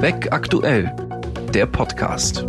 Beck 0.00 0.28
aktuell, 0.30 0.94
der 1.52 1.66
Podcast. 1.66 2.44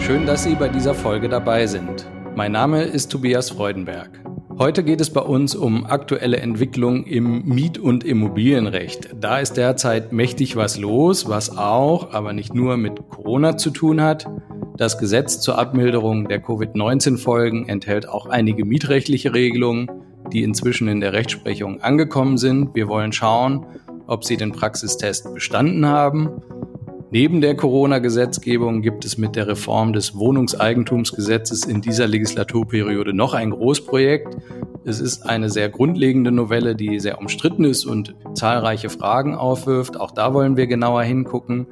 Schön, 0.00 0.26
dass 0.26 0.44
Sie 0.44 0.54
bei 0.54 0.68
dieser 0.68 0.94
Folge 0.94 1.28
dabei 1.28 1.66
sind. 1.66 2.06
Mein 2.36 2.52
Name 2.52 2.84
ist 2.84 3.10
Tobias 3.10 3.50
Freudenberg. 3.50 4.10
Heute 4.58 4.82
geht 4.84 5.00
es 5.00 5.10
bei 5.10 5.20
uns 5.20 5.54
um 5.54 5.86
aktuelle 5.86 6.38
Entwicklung 6.38 7.04
im 7.04 7.44
Miet- 7.44 7.78
und 7.78 8.04
Immobilienrecht. 8.04 9.10
Da 9.20 9.38
ist 9.38 9.56
derzeit 9.56 10.12
mächtig 10.12 10.56
was 10.56 10.78
los, 10.78 11.28
was 11.28 11.56
auch, 11.56 12.12
aber 12.12 12.32
nicht 12.32 12.54
nur 12.54 12.76
mit 12.76 13.08
Corona 13.08 13.56
zu 13.56 13.70
tun 13.70 14.00
hat. 14.00 14.26
Das 14.76 14.98
Gesetz 14.98 15.40
zur 15.40 15.58
Abmilderung 15.58 16.28
der 16.28 16.40
Covid-19-Folgen 16.40 17.68
enthält 17.68 18.08
auch 18.08 18.26
einige 18.26 18.64
mietrechtliche 18.64 19.34
Regelungen, 19.34 19.90
die 20.32 20.42
inzwischen 20.42 20.88
in 20.88 21.00
der 21.00 21.12
Rechtsprechung 21.12 21.80
angekommen 21.80 22.38
sind. 22.38 22.74
Wir 22.74 22.88
wollen 22.88 23.12
schauen, 23.12 23.66
ob 24.06 24.24
sie 24.24 24.36
den 24.36 24.52
Praxistest 24.52 25.32
bestanden 25.34 25.86
haben. 25.86 26.42
Neben 27.10 27.40
der 27.40 27.56
Corona-Gesetzgebung 27.56 28.82
gibt 28.82 29.06
es 29.06 29.16
mit 29.16 29.34
der 29.34 29.48
Reform 29.48 29.94
des 29.94 30.14
Wohnungseigentumsgesetzes 30.14 31.64
in 31.64 31.80
dieser 31.80 32.06
Legislaturperiode 32.06 33.14
noch 33.14 33.32
ein 33.32 33.50
Großprojekt. 33.50 34.36
Es 34.84 35.00
ist 35.00 35.22
eine 35.22 35.48
sehr 35.48 35.70
grundlegende 35.70 36.30
Novelle, 36.30 36.76
die 36.76 37.00
sehr 37.00 37.18
umstritten 37.18 37.64
ist 37.64 37.86
und 37.86 38.14
zahlreiche 38.34 38.90
Fragen 38.90 39.34
aufwirft. 39.34 39.98
Auch 39.98 40.10
da 40.10 40.34
wollen 40.34 40.58
wir 40.58 40.66
genauer 40.66 41.02
hingucken. 41.02 41.66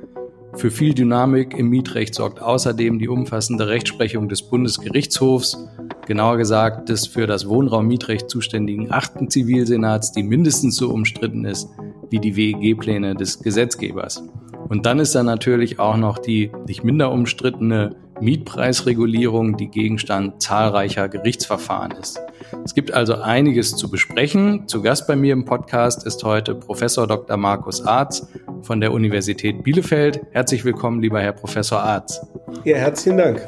Für 0.57 0.71
viel 0.71 0.95
Dynamik 0.95 1.55
im 1.59 1.69
Mietrecht 1.69 2.15
sorgt 2.15 2.41
außerdem 2.41 2.99
die 2.99 3.09
umfassende 3.09 3.69
Rechtsprechung 3.69 4.31
des 4.31 4.43
Bundesgerichtshofs, 4.43 5.59
genauer 6.07 6.39
gesagt 6.39 6.89
des 6.89 7.07
für 7.07 7.27
das 7.27 7.47
Wohnraummietrecht 7.47 8.31
zuständigen 8.31 8.91
achten 8.91 9.29
Zivilsenats, 9.29 10.13
die 10.13 10.23
mindestens 10.23 10.77
so 10.77 10.89
umstritten 10.89 11.45
ist 11.45 11.69
wie 12.09 12.21
die 12.21 12.37
WEG-Pläne 12.37 13.15
des 13.15 13.41
Gesetzgebers. 13.41 14.23
Und 14.69 14.87
dann 14.87 14.99
ist 14.99 15.15
da 15.15 15.23
natürlich 15.23 15.79
auch 15.79 15.99
noch 15.99 16.19
die 16.19 16.51
nicht 16.67 16.85
minder 16.85 17.13
umstrittene 17.13 17.97
Mietpreisregulierung, 18.21 19.59
die 19.59 19.69
Gegenstand 19.69 20.41
zahlreicher 20.43 21.09
Gerichtsverfahren 21.09 21.93
ist. 21.93 22.19
Es 22.65 22.75
gibt 22.75 22.93
also 22.93 23.17
einiges 23.17 23.77
zu 23.77 23.91
besprechen. 23.91 24.67
Zu 24.69 24.81
Gast 24.81 25.07
bei 25.07 25.17
mir 25.17 25.35
im 25.35 25.45
Podcast 25.45 26.07
ist 26.07 26.25
heute 26.25 26.55
Professor 26.55 27.07
Dr. 27.07 27.37
Markus 27.37 27.85
Arz 27.85 28.27
von 28.67 28.81
der 28.81 28.93
Universität 28.93 29.63
Bielefeld. 29.63 30.21
Herzlich 30.33 30.65
willkommen, 30.65 31.01
lieber 31.01 31.21
Herr 31.21 31.33
Professor 31.33 31.79
Arz. 31.79 32.21
Ja, 32.65 32.77
herzlichen 32.77 33.17
Dank. 33.17 33.47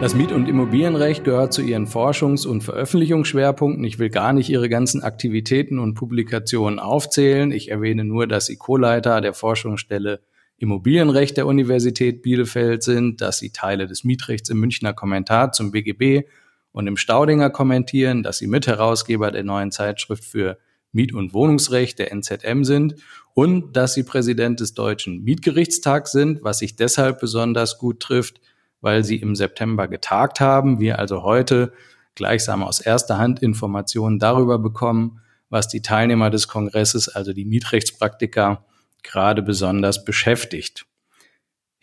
Das 0.00 0.14
Miet- 0.14 0.32
und 0.32 0.48
Immobilienrecht 0.48 1.24
gehört 1.24 1.52
zu 1.52 1.62
Ihren 1.62 1.86
Forschungs- 1.86 2.46
und 2.46 2.62
Veröffentlichungsschwerpunkten. 2.62 3.84
Ich 3.84 3.98
will 3.98 4.10
gar 4.10 4.32
nicht 4.32 4.48
Ihre 4.48 4.68
ganzen 4.68 5.02
Aktivitäten 5.02 5.80
und 5.80 5.94
Publikationen 5.94 6.78
aufzählen. 6.78 7.50
Ich 7.50 7.70
erwähne 7.70 8.04
nur, 8.04 8.28
dass 8.28 8.46
Sie 8.46 8.56
Co-Leiter 8.56 9.20
der 9.20 9.34
Forschungsstelle 9.34 10.20
Immobilienrecht 10.58 11.36
der 11.36 11.46
Universität 11.46 12.22
Bielefeld 12.22 12.84
sind, 12.84 13.20
dass 13.20 13.38
Sie 13.38 13.50
Teile 13.50 13.88
des 13.88 14.04
Mietrechts 14.04 14.48
im 14.48 14.60
Münchner 14.60 14.92
Kommentar 14.92 15.50
zum 15.50 15.72
BGB 15.72 16.28
und 16.70 16.86
im 16.86 16.96
Staudinger 16.96 17.50
kommentieren, 17.50 18.22
dass 18.22 18.38
Sie 18.38 18.46
Mitherausgeber 18.46 19.32
der 19.32 19.42
neuen 19.42 19.72
Zeitschrift 19.72 20.24
für 20.24 20.58
Miet- 20.94 21.12
und 21.12 21.34
Wohnungsrecht 21.34 21.98
der 21.98 22.12
NZM 22.12 22.64
sind 22.64 22.94
und 23.34 23.76
dass 23.76 23.94
Sie 23.94 24.04
Präsident 24.04 24.60
des 24.60 24.74
Deutschen 24.74 25.22
Mietgerichtstags 25.24 26.12
sind, 26.12 26.42
was 26.42 26.60
sich 26.60 26.76
deshalb 26.76 27.20
besonders 27.20 27.78
gut 27.78 28.00
trifft, 28.00 28.40
weil 28.80 29.02
sie 29.02 29.16
im 29.16 29.34
September 29.34 29.88
getagt 29.88 30.40
haben. 30.40 30.78
Wir 30.78 30.98
also 30.98 31.22
heute 31.22 31.72
gleichsam 32.14 32.62
aus 32.62 32.80
erster 32.80 33.18
Hand 33.18 33.42
Informationen 33.42 34.18
darüber 34.18 34.58
bekommen, 34.58 35.20
was 35.48 35.68
die 35.68 35.82
Teilnehmer 35.82 36.30
des 36.30 36.48
Kongresses, 36.48 37.08
also 37.08 37.32
die 37.32 37.44
Mietrechtspraktiker, 37.44 38.64
gerade 39.02 39.42
besonders 39.42 40.04
beschäftigt. 40.04 40.86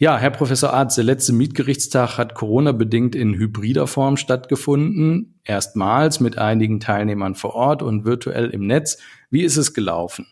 Ja, 0.02 0.18
Herr 0.18 0.32
Professor 0.32 0.74
Arzt, 0.74 0.98
der 0.98 1.04
letzte 1.04 1.32
Mietgerichtstag 1.32 2.18
hat 2.18 2.34
Corona-bedingt 2.34 3.14
in 3.14 3.36
hybrider 3.36 3.86
Form 3.86 4.18
stattgefunden, 4.18 5.40
erstmals 5.44 6.20
mit 6.20 6.40
einigen 6.40 6.80
Teilnehmern 6.80 7.36
vor 7.36 7.54
Ort 7.54 7.84
und 7.84 8.04
virtuell 8.04 8.50
im 8.50 8.66
Netz. 8.66 8.98
Wie 9.30 9.44
ist 9.44 9.58
es 9.58 9.76
gelaufen? 9.76 10.26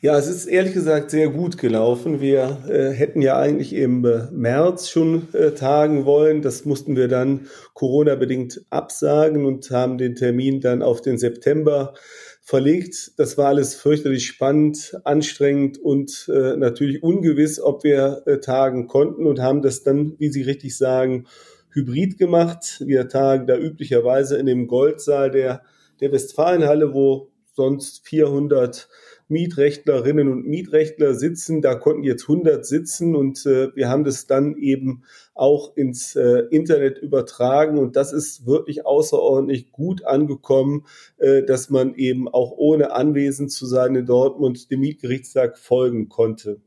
Ja, 0.00 0.16
es 0.16 0.28
ist 0.28 0.46
ehrlich 0.46 0.74
gesagt 0.74 1.10
sehr 1.10 1.28
gut 1.28 1.58
gelaufen. 1.58 2.20
Wir 2.20 2.58
äh, 2.68 2.90
hätten 2.90 3.20
ja 3.20 3.36
eigentlich 3.36 3.72
im 3.72 4.04
äh, 4.04 4.30
März 4.30 4.90
schon 4.90 5.26
äh, 5.34 5.50
tagen 5.50 6.04
wollen. 6.04 6.40
Das 6.40 6.64
mussten 6.64 6.94
wir 6.94 7.08
dann 7.08 7.48
Corona-bedingt 7.74 8.64
absagen 8.70 9.44
und 9.44 9.72
haben 9.72 9.98
den 9.98 10.14
Termin 10.14 10.60
dann 10.60 10.82
auf 10.82 11.00
den 11.00 11.18
September 11.18 11.94
verlegt. 12.40 13.10
Das 13.16 13.36
war 13.38 13.48
alles 13.48 13.74
fürchterlich 13.74 14.24
spannend, 14.24 14.96
anstrengend 15.02 15.78
und 15.78 16.30
äh, 16.32 16.56
natürlich 16.56 17.02
ungewiss, 17.02 17.60
ob 17.60 17.82
wir 17.82 18.22
äh, 18.26 18.38
tagen 18.38 18.86
konnten 18.86 19.26
und 19.26 19.40
haben 19.40 19.62
das 19.62 19.82
dann, 19.82 20.14
wie 20.20 20.28
Sie 20.28 20.42
richtig 20.42 20.76
sagen, 20.76 21.26
hybrid 21.70 22.18
gemacht. 22.18 22.84
Wir 22.86 23.08
tagen 23.08 23.48
da 23.48 23.58
üblicherweise 23.58 24.36
in 24.36 24.46
dem 24.46 24.68
Goldsaal 24.68 25.32
der, 25.32 25.62
der 26.00 26.12
Westfalenhalle, 26.12 26.94
wo 26.94 27.32
sonst 27.52 28.06
400 28.06 28.88
Mietrechtlerinnen 29.28 30.28
und 30.28 30.46
Mietrechtler 30.46 31.14
sitzen. 31.14 31.62
Da 31.62 31.74
konnten 31.74 32.02
jetzt 32.02 32.22
100 32.22 32.64
sitzen 32.64 33.14
und 33.14 33.44
äh, 33.46 33.74
wir 33.76 33.88
haben 33.88 34.04
das 34.04 34.26
dann 34.26 34.56
eben 34.56 35.02
auch 35.34 35.76
ins 35.76 36.16
äh, 36.16 36.44
Internet 36.50 36.98
übertragen 36.98 37.78
und 37.78 37.96
das 37.96 38.12
ist 38.12 38.46
wirklich 38.46 38.86
außerordentlich 38.86 39.70
gut 39.70 40.04
angekommen, 40.04 40.86
äh, 41.18 41.42
dass 41.42 41.70
man 41.70 41.94
eben 41.94 42.28
auch 42.28 42.52
ohne 42.56 42.92
anwesend 42.92 43.52
zu 43.52 43.66
sein 43.66 43.94
in 43.94 44.06
Dortmund 44.06 44.70
dem 44.70 44.80
Mietgerichtstag 44.80 45.58
folgen 45.58 46.08
konnte. 46.08 46.60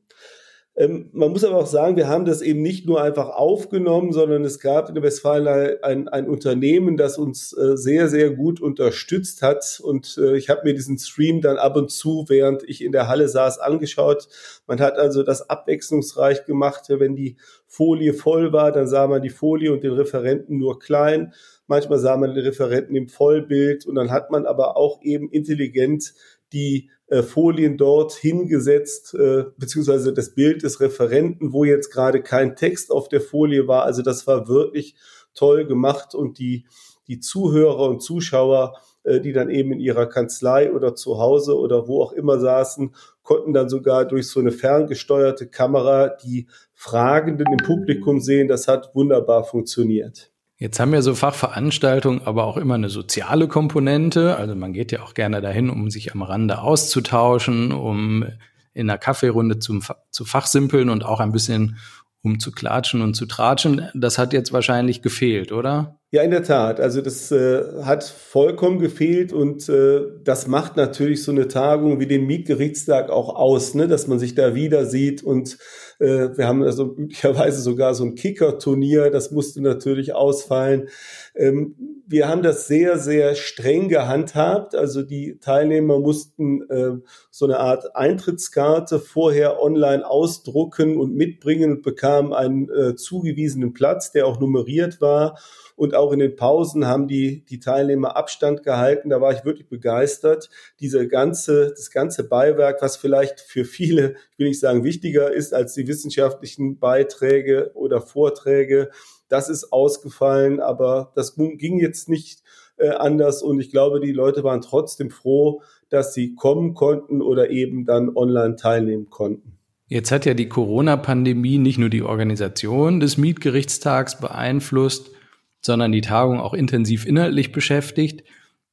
Ähm, 0.77 1.09
man 1.11 1.31
muss 1.31 1.43
aber 1.43 1.57
auch 1.57 1.67
sagen, 1.67 1.97
wir 1.97 2.07
haben 2.07 2.23
das 2.23 2.41
eben 2.41 2.61
nicht 2.61 2.85
nur 2.85 3.01
einfach 3.01 3.27
aufgenommen, 3.27 4.13
sondern 4.13 4.45
es 4.45 4.59
gab 4.59 4.87
in 4.87 4.95
der 4.95 5.03
Westfalen 5.03 5.77
ein, 5.83 6.07
ein 6.07 6.29
Unternehmen, 6.29 6.95
das 6.95 7.17
uns 7.17 7.51
äh, 7.51 7.75
sehr, 7.75 8.07
sehr 8.07 8.29
gut 8.31 8.61
unterstützt 8.61 9.41
hat. 9.41 9.81
Und 9.83 10.17
äh, 10.17 10.37
ich 10.37 10.49
habe 10.49 10.61
mir 10.63 10.73
diesen 10.73 10.97
Stream 10.97 11.41
dann 11.41 11.57
ab 11.57 11.75
und 11.75 11.91
zu, 11.91 12.25
während 12.29 12.63
ich 12.63 12.81
in 12.83 12.93
der 12.93 13.09
Halle 13.09 13.27
saß, 13.27 13.59
angeschaut. 13.59 14.29
Man 14.65 14.79
hat 14.79 14.97
also 14.97 15.23
das 15.23 15.49
abwechslungsreich 15.49 16.45
gemacht. 16.45 16.85
Wenn 16.87 17.17
die 17.17 17.35
Folie 17.67 18.13
voll 18.13 18.53
war, 18.53 18.71
dann 18.71 18.87
sah 18.87 19.07
man 19.07 19.21
die 19.21 19.29
Folie 19.29 19.73
und 19.73 19.83
den 19.83 19.93
Referenten 19.93 20.57
nur 20.57 20.79
klein. 20.79 21.33
Manchmal 21.67 21.99
sah 21.99 22.15
man 22.15 22.33
den 22.33 22.45
Referenten 22.45 22.95
im 22.95 23.09
Vollbild 23.09 23.85
und 23.85 23.95
dann 23.95 24.09
hat 24.09 24.31
man 24.31 24.45
aber 24.45 24.77
auch 24.77 25.01
eben 25.01 25.29
intelligent 25.29 26.13
die 26.53 26.89
äh, 27.11 27.23
Folien 27.23 27.75
dort 27.75 28.13
hingesetzt, 28.13 29.13
äh, 29.15 29.43
beziehungsweise 29.57 30.13
das 30.13 30.33
Bild 30.33 30.63
des 30.63 30.79
Referenten, 30.79 31.51
wo 31.51 31.65
jetzt 31.65 31.91
gerade 31.91 32.23
kein 32.23 32.55
Text 32.55 32.89
auf 32.89 33.09
der 33.09 33.19
Folie 33.19 33.67
war. 33.67 33.83
Also 33.83 34.01
das 34.01 34.27
war 34.27 34.47
wirklich 34.47 34.95
toll 35.33 35.65
gemacht 35.65 36.15
und 36.15 36.39
die, 36.39 36.65
die 37.09 37.19
Zuhörer 37.19 37.89
und 37.89 38.01
Zuschauer, 38.01 38.77
äh, 39.03 39.19
die 39.19 39.33
dann 39.33 39.49
eben 39.49 39.73
in 39.73 39.81
ihrer 39.81 40.05
Kanzlei 40.05 40.71
oder 40.71 40.95
zu 40.95 41.17
Hause 41.17 41.57
oder 41.59 41.85
wo 41.89 42.01
auch 42.01 42.13
immer 42.13 42.39
saßen, 42.39 42.95
konnten 43.23 43.51
dann 43.51 43.67
sogar 43.67 44.05
durch 44.05 44.29
so 44.29 44.39
eine 44.39 44.53
ferngesteuerte 44.53 45.47
Kamera 45.47 46.07
die 46.07 46.47
Fragenden 46.73 47.47
im 47.51 47.57
Publikum 47.57 48.21
sehen. 48.21 48.47
Das 48.47 48.69
hat 48.69 48.95
wunderbar 48.95 49.43
funktioniert. 49.43 50.30
Jetzt 50.61 50.79
haben 50.79 50.93
ja 50.93 51.01
so 51.01 51.15
Fachveranstaltungen 51.15 52.21
aber 52.23 52.43
auch 52.43 52.55
immer 52.55 52.75
eine 52.75 52.89
soziale 52.89 53.47
Komponente. 53.47 54.37
Also 54.37 54.53
man 54.53 54.73
geht 54.73 54.91
ja 54.91 55.01
auch 55.01 55.15
gerne 55.15 55.41
dahin, 55.41 55.71
um 55.71 55.89
sich 55.89 56.13
am 56.13 56.21
Rande 56.21 56.59
auszutauschen, 56.59 57.71
um 57.71 58.25
in 58.71 58.87
einer 58.87 58.99
Kaffeerunde 58.99 59.57
zum, 59.57 59.81
zu 60.11 60.23
fachsimpeln 60.23 60.89
und 60.89 61.03
auch 61.03 61.19
ein 61.19 61.31
bisschen 61.31 61.77
um 62.23 62.39
zu 62.39 62.51
klatschen 62.51 63.01
und 63.01 63.15
zu 63.15 63.25
tratschen. 63.25 63.89
Das 63.95 64.19
hat 64.19 64.33
jetzt 64.33 64.53
wahrscheinlich 64.53 65.01
gefehlt, 65.01 65.51
oder? 65.51 65.99
Ja, 66.11 66.21
in 66.21 66.29
der 66.29 66.43
Tat. 66.43 66.79
Also 66.79 67.01
das 67.01 67.31
äh, 67.31 67.63
hat 67.83 68.03
vollkommen 68.03 68.77
gefehlt 68.77 69.33
und 69.33 69.67
äh, 69.67 70.01
das 70.23 70.45
macht 70.45 70.77
natürlich 70.77 71.23
so 71.23 71.31
eine 71.31 71.47
Tagung 71.47 71.99
wie 71.99 72.05
den 72.05 72.27
Mietgerichtstag 72.27 73.09
auch 73.09 73.35
aus, 73.35 73.73
ne? 73.73 73.87
dass 73.87 74.05
man 74.05 74.19
sich 74.19 74.35
da 74.35 74.53
wieder 74.53 74.85
sieht 74.85 75.23
und 75.23 75.57
wir 76.01 76.47
haben 76.47 76.63
also 76.63 76.95
üblicherweise 76.95 77.61
sogar 77.61 77.93
so 77.93 78.03
ein 78.03 78.15
Kicker-Turnier, 78.15 79.11
das 79.11 79.31
musste 79.31 79.61
natürlich 79.61 80.13
ausfallen. 80.13 80.89
Ähm, 81.35 81.75
wir 82.07 82.27
haben 82.27 82.43
das 82.43 82.67
sehr, 82.67 82.97
sehr 82.97 83.35
streng 83.35 83.87
gehandhabt. 83.87 84.75
Also 84.75 85.03
die 85.03 85.37
Teilnehmer 85.39 85.99
mussten 85.99 86.69
äh, 86.69 86.97
so 87.29 87.45
eine 87.45 87.59
Art 87.59 87.95
Eintrittskarte 87.95 88.99
vorher 88.99 89.61
online 89.61 90.05
ausdrucken 90.05 90.97
und 90.97 91.15
mitbringen 91.15 91.71
und 91.71 91.83
bekamen 91.83 92.33
einen 92.33 92.69
äh, 92.69 92.95
zugewiesenen 92.95 93.73
Platz, 93.73 94.11
der 94.11 94.27
auch 94.27 94.39
nummeriert 94.39 94.99
war. 95.01 95.37
Und 95.75 95.95
auch 95.95 96.11
in 96.11 96.19
den 96.19 96.35
Pausen 96.35 96.87
haben 96.87 97.07
die, 97.07 97.43
die 97.45 97.59
Teilnehmer 97.59 98.15
Abstand 98.15 98.63
gehalten. 98.63 99.09
Da 99.09 99.21
war 99.21 99.33
ich 99.33 99.45
wirklich 99.45 99.67
begeistert. 99.67 100.49
Diese 100.79 101.07
ganze, 101.07 101.69
das 101.69 101.91
ganze 101.91 102.27
Beiwerk, 102.27 102.81
was 102.81 102.97
vielleicht 102.97 103.39
für 103.39 103.65
viele, 103.65 104.15
ich 104.31 104.39
will 104.39 104.47
nicht 104.47 104.59
sagen 104.59 104.83
wichtiger 104.83 105.31
ist 105.31 105.53
als 105.53 105.73
die 105.73 105.87
wissenschaftlichen 105.87 106.79
Beiträge 106.79 107.71
oder 107.73 108.01
Vorträge, 108.01 108.89
das 109.29 109.49
ist 109.49 109.71
ausgefallen. 109.71 110.59
Aber 110.59 111.11
das 111.15 111.35
ging 111.35 111.79
jetzt 111.79 112.09
nicht 112.09 112.43
äh, 112.77 112.89
anders 112.89 113.43
und 113.43 113.59
ich 113.59 113.69
glaube, 113.69 113.99
die 113.99 114.11
Leute 114.11 114.43
waren 114.43 114.61
trotzdem 114.61 115.09
froh, 115.09 115.61
dass 115.89 116.13
sie 116.13 116.35
kommen 116.35 116.73
konnten 116.73 117.21
oder 117.21 117.49
eben 117.49 117.85
dann 117.85 118.15
online 118.15 118.55
teilnehmen 118.55 119.09
konnten. 119.09 119.57
Jetzt 119.87 120.11
hat 120.11 120.25
ja 120.25 120.33
die 120.33 120.47
Corona-Pandemie 120.47 121.57
nicht 121.57 121.77
nur 121.77 121.89
die 121.89 122.01
Organisation 122.01 123.01
des 123.01 123.17
Mietgerichtstags 123.17 124.19
beeinflusst, 124.19 125.11
sondern 125.61 125.91
die 125.91 126.01
Tagung 126.01 126.39
auch 126.39 126.53
intensiv 126.53 127.05
inhaltlich 127.05 127.51
beschäftigt. 127.51 128.23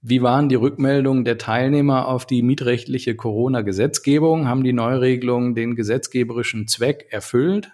Wie 0.01 0.23
waren 0.23 0.49
die 0.49 0.55
Rückmeldungen 0.55 1.25
der 1.25 1.39
Teilnehmer 1.39 2.09
auf 2.09 2.25
die 2.25 2.43
mietrechtliche 2.43 3.17
Corona-Gesetzgebung? 3.17 4.49
Haben 4.49 4.65
die 4.65 4.73
Neuregelungen 4.73 5.55
den 5.55 5.75
gesetzgeberischen 5.75 6.69
Zweck 6.69 7.09
erfüllt? 7.11 7.71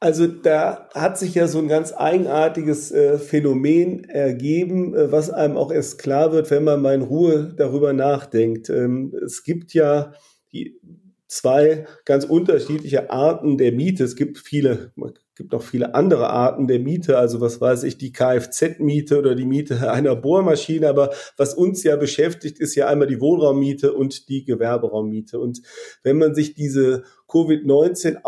Also 0.00 0.28
da 0.28 0.88
hat 0.94 1.18
sich 1.18 1.34
ja 1.34 1.48
so 1.48 1.58
ein 1.58 1.66
ganz 1.66 1.92
eigenartiges 1.92 2.92
äh, 2.92 3.18
Phänomen 3.18 4.04
ergeben, 4.04 4.94
äh, 4.94 5.10
was 5.10 5.28
einem 5.28 5.56
auch 5.56 5.72
erst 5.72 5.98
klar 5.98 6.32
wird, 6.32 6.50
wenn 6.52 6.62
man 6.62 6.80
mal 6.80 6.94
in 6.94 7.02
Ruhe 7.02 7.52
darüber 7.56 7.92
nachdenkt. 7.92 8.70
Ähm, 8.70 9.12
es 9.24 9.42
gibt 9.42 9.74
ja 9.74 10.12
die 10.52 10.80
zwei 11.26 11.84
ganz 12.04 12.24
unterschiedliche 12.24 13.10
Arten 13.10 13.58
der 13.58 13.72
Miete. 13.72 14.04
Es 14.04 14.14
gibt 14.14 14.38
viele, 14.38 14.92
gibt 15.38 15.54
auch 15.54 15.62
viele 15.62 15.94
andere 15.94 16.28
Arten 16.28 16.66
der 16.66 16.80
Miete, 16.80 17.16
also 17.16 17.40
was 17.40 17.60
weiß 17.60 17.84
ich, 17.84 17.96
die 17.96 18.12
Kfz-Miete 18.12 19.18
oder 19.18 19.34
die 19.34 19.46
Miete 19.46 19.90
einer 19.90 20.14
Bohrmaschine. 20.14 20.88
Aber 20.88 21.14
was 21.38 21.54
uns 21.54 21.82
ja 21.84 21.96
beschäftigt, 21.96 22.58
ist 22.58 22.74
ja 22.74 22.88
einmal 22.88 23.06
die 23.06 23.20
Wohnraummiete 23.20 23.94
und 23.94 24.28
die 24.28 24.44
Gewerberaummiete. 24.44 25.38
Und 25.38 25.62
wenn 26.02 26.18
man 26.18 26.34
sich 26.34 26.54
diese 26.54 27.04
Covid-19 27.28 28.22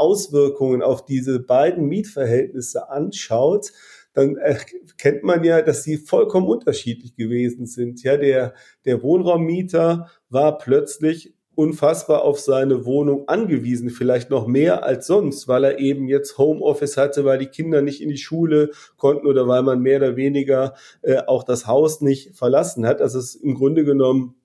auf 0.83 1.05
diese 1.05 1.41
beiden 1.41 1.87
Mietverhältnisse 1.87 2.89
anschaut, 2.89 3.73
dann 4.13 4.37
erkennt 4.37 5.23
man 5.23 5.45
ja, 5.45 5.63
dass 5.63 5.83
sie 5.83 5.97
vollkommen 5.97 6.47
unterschiedlich 6.47 7.15
gewesen 7.15 7.67
sind. 7.67 8.03
Ja, 8.03 8.17
der, 8.17 8.55
der 8.85 9.03
Wohnraummieter 9.03 10.11
war 10.29 10.59
plötzlich 10.59 11.35
unfassbar 11.61 12.23
auf 12.23 12.41
seine 12.41 12.87
Wohnung 12.87 13.29
angewiesen, 13.29 13.91
vielleicht 13.91 14.31
noch 14.31 14.47
mehr 14.47 14.83
als 14.83 15.07
sonst, 15.07 15.47
weil 15.47 15.65
er 15.65 15.79
eben 15.79 16.09
jetzt 16.09 16.39
Homeoffice 16.39 16.97
hatte, 16.97 17.27
weil 17.27 17.39
die 17.39 17.49
Kinder 17.49 17.83
nicht 17.83 18.01
in 18.01 18.09
die 18.09 18.17
Schule 18.17 18.71
konnten 18.97 19.27
oder 19.27 19.47
weil 19.47 19.63
man 19.63 19.81
mehr 19.81 19.99
oder 19.99 20.17
weniger 20.17 20.73
äh, 21.03 21.19
auch 21.27 21.43
das 21.43 21.67
Haus 21.67 22.01
nicht 22.01 22.35
verlassen 22.35 22.87
hat. 22.87 23.03
Also 23.03 23.19
es 23.19 23.35
ist 23.35 23.45
im 23.45 23.57
Grunde 23.57 23.85
genommen 23.85 24.37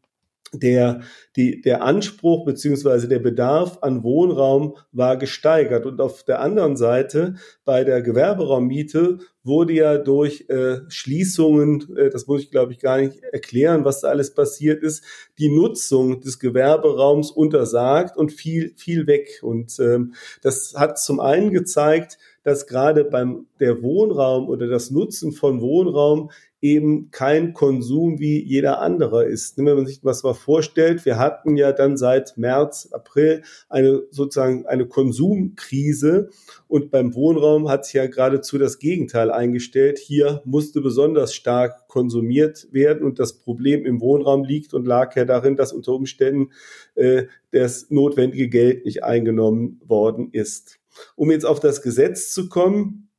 der, 0.53 1.01
die, 1.35 1.61
der 1.61 1.83
Anspruch 1.83 2.45
beziehungsweise 2.45 3.07
der 3.07 3.19
Bedarf 3.19 3.79
an 3.81 4.03
Wohnraum 4.03 4.75
war 4.91 5.17
gesteigert. 5.17 5.85
Und 5.85 5.99
auf 6.01 6.23
der 6.23 6.39
anderen 6.39 6.77
Seite 6.77 7.35
bei 7.65 7.83
der 7.83 8.01
Gewerberaummiete 8.01 9.19
wurde 9.43 9.73
ja 9.73 9.97
durch 9.97 10.45
äh, 10.49 10.79
Schließungen, 10.87 11.95
äh, 11.97 12.09
das 12.09 12.27
muss 12.27 12.41
ich 12.41 12.51
glaube 12.51 12.71
ich 12.71 12.79
gar 12.79 12.99
nicht 12.99 13.21
erklären, 13.31 13.85
was 13.85 14.01
da 14.01 14.09
alles 14.09 14.33
passiert 14.33 14.81
ist, 14.81 15.03
die 15.37 15.49
Nutzung 15.49 16.21
des 16.21 16.39
Gewerberaums 16.39 17.31
untersagt 17.31 18.17
und 18.17 18.31
viel, 18.31 18.73
viel 18.77 19.07
weg. 19.07 19.39
Und 19.41 19.79
ähm, 19.79 20.13
das 20.41 20.73
hat 20.75 20.99
zum 20.99 21.19
einen 21.19 21.51
gezeigt, 21.51 22.17
dass 22.43 22.67
gerade 22.67 23.03
beim 23.03 23.47
der 23.59 23.81
Wohnraum 23.81 24.47
oder 24.49 24.67
das 24.67 24.91
Nutzen 24.91 25.31
von 25.31 25.61
Wohnraum 25.61 26.29
eben 26.65 27.11
kein 27.11 27.53
Konsum 27.53 28.19
wie 28.19 28.43
jeder 28.43 28.81
andere 28.81 29.25
ist. 29.25 29.57
Wenn 29.57 29.65
man 29.65 29.85
sich 29.85 29.99
was 30.03 30.23
mal 30.23 30.33
vorstellt, 30.33 31.05
wir 31.05 31.19
hatten 31.19 31.57
ja 31.57 31.71
dann 31.71 31.95
seit 31.95 32.37
März, 32.37 32.89
April 32.91 33.43
eine 33.69 34.01
sozusagen 34.09 34.65
eine 34.65 34.87
Konsumkrise 34.87 36.31
und 36.67 36.89
beim 36.89 37.13
Wohnraum 37.13 37.69
hat 37.69 37.85
sich 37.85 37.93
ja 37.93 38.07
geradezu 38.07 38.57
das 38.57 38.79
Gegenteil 38.79 39.29
eingestellt. 39.29 39.99
Hier 39.99 40.41
musste 40.43 40.81
besonders 40.81 41.35
stark 41.35 41.87
konsumiert 41.87 42.67
werden 42.71 43.05
und 43.05 43.19
das 43.19 43.33
Problem 43.33 43.85
im 43.85 44.01
Wohnraum 44.01 44.43
liegt 44.43 44.73
und 44.73 44.87
lag 44.87 45.15
ja 45.15 45.23
darin, 45.23 45.55
dass 45.55 45.71
unter 45.71 45.93
Umständen 45.93 46.51
äh, 46.95 47.25
das 47.51 47.91
notwendige 47.91 48.49
Geld 48.49 48.85
nicht 48.85 49.03
eingenommen 49.03 49.79
worden 49.85 50.29
ist. 50.31 50.79
Um 51.15 51.29
jetzt 51.29 51.45
auf 51.45 51.59
das 51.59 51.83
Gesetz 51.83 52.31
zu 52.31 52.49
kommen, 52.49 53.09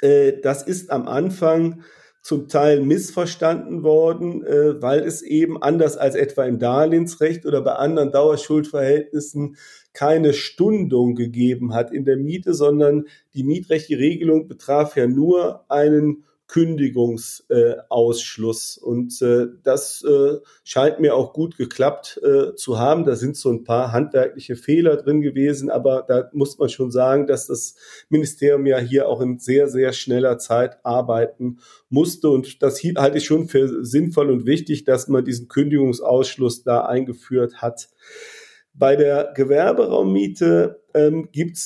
äh, 0.00 0.40
das 0.42 0.62
ist 0.62 0.90
am 0.90 1.06
Anfang 1.06 1.82
zum 2.26 2.48
Teil 2.48 2.80
missverstanden 2.80 3.84
worden, 3.84 4.44
äh, 4.44 4.82
weil 4.82 5.04
es 5.04 5.22
eben 5.22 5.62
anders 5.62 5.96
als 5.96 6.16
etwa 6.16 6.44
im 6.44 6.58
Darlehensrecht 6.58 7.46
oder 7.46 7.60
bei 7.60 7.74
anderen 7.74 8.10
Dauerschuldverhältnissen 8.10 9.56
keine 9.92 10.32
Stundung 10.32 11.14
gegeben 11.14 11.72
hat 11.72 11.92
in 11.92 12.04
der 12.04 12.16
Miete, 12.16 12.52
sondern 12.52 13.04
die 13.34 13.44
mietrechtliche 13.44 14.00
Regelung 14.02 14.48
betraf 14.48 14.96
ja 14.96 15.06
nur 15.06 15.70
einen 15.70 16.24
Kündigungsausschluss. 16.48 18.80
Äh, 18.80 18.84
und 18.84 19.22
äh, 19.22 19.46
das 19.62 20.04
äh, 20.04 20.38
scheint 20.64 20.98
mir 21.00 21.14
auch 21.16 21.32
gut 21.32 21.56
geklappt 21.56 22.20
äh, 22.22 22.54
zu 22.54 22.78
haben. 22.78 23.04
Da 23.04 23.16
sind 23.16 23.36
so 23.36 23.50
ein 23.50 23.64
paar 23.64 23.90
handwerkliche 23.92 24.54
Fehler 24.56 24.96
drin 24.96 25.22
gewesen, 25.22 25.70
aber 25.70 26.04
da 26.06 26.28
muss 26.32 26.58
man 26.58 26.68
schon 26.68 26.90
sagen, 26.90 27.26
dass 27.26 27.46
das 27.48 27.74
Ministerium 28.08 28.66
ja 28.66 28.78
hier 28.78 29.08
auch 29.08 29.20
in 29.20 29.38
sehr, 29.38 29.68
sehr 29.68 29.92
schneller 29.92 30.38
Zeit 30.38 30.78
arbeiten 30.84 31.58
musste. 31.88 32.30
Und 32.30 32.62
das 32.62 32.82
halte 32.82 33.18
ich 33.18 33.24
schon 33.24 33.48
für 33.48 33.84
sinnvoll 33.84 34.30
und 34.30 34.46
wichtig, 34.46 34.84
dass 34.84 35.08
man 35.08 35.24
diesen 35.24 35.48
Kündigungsausschluss 35.48 36.62
da 36.62 36.86
eingeführt 36.86 37.60
hat. 37.62 37.88
Bei 38.72 38.94
der 38.94 39.32
Gewerberaummiete 39.34 40.80
ähm, 40.94 41.28
gibt 41.32 41.56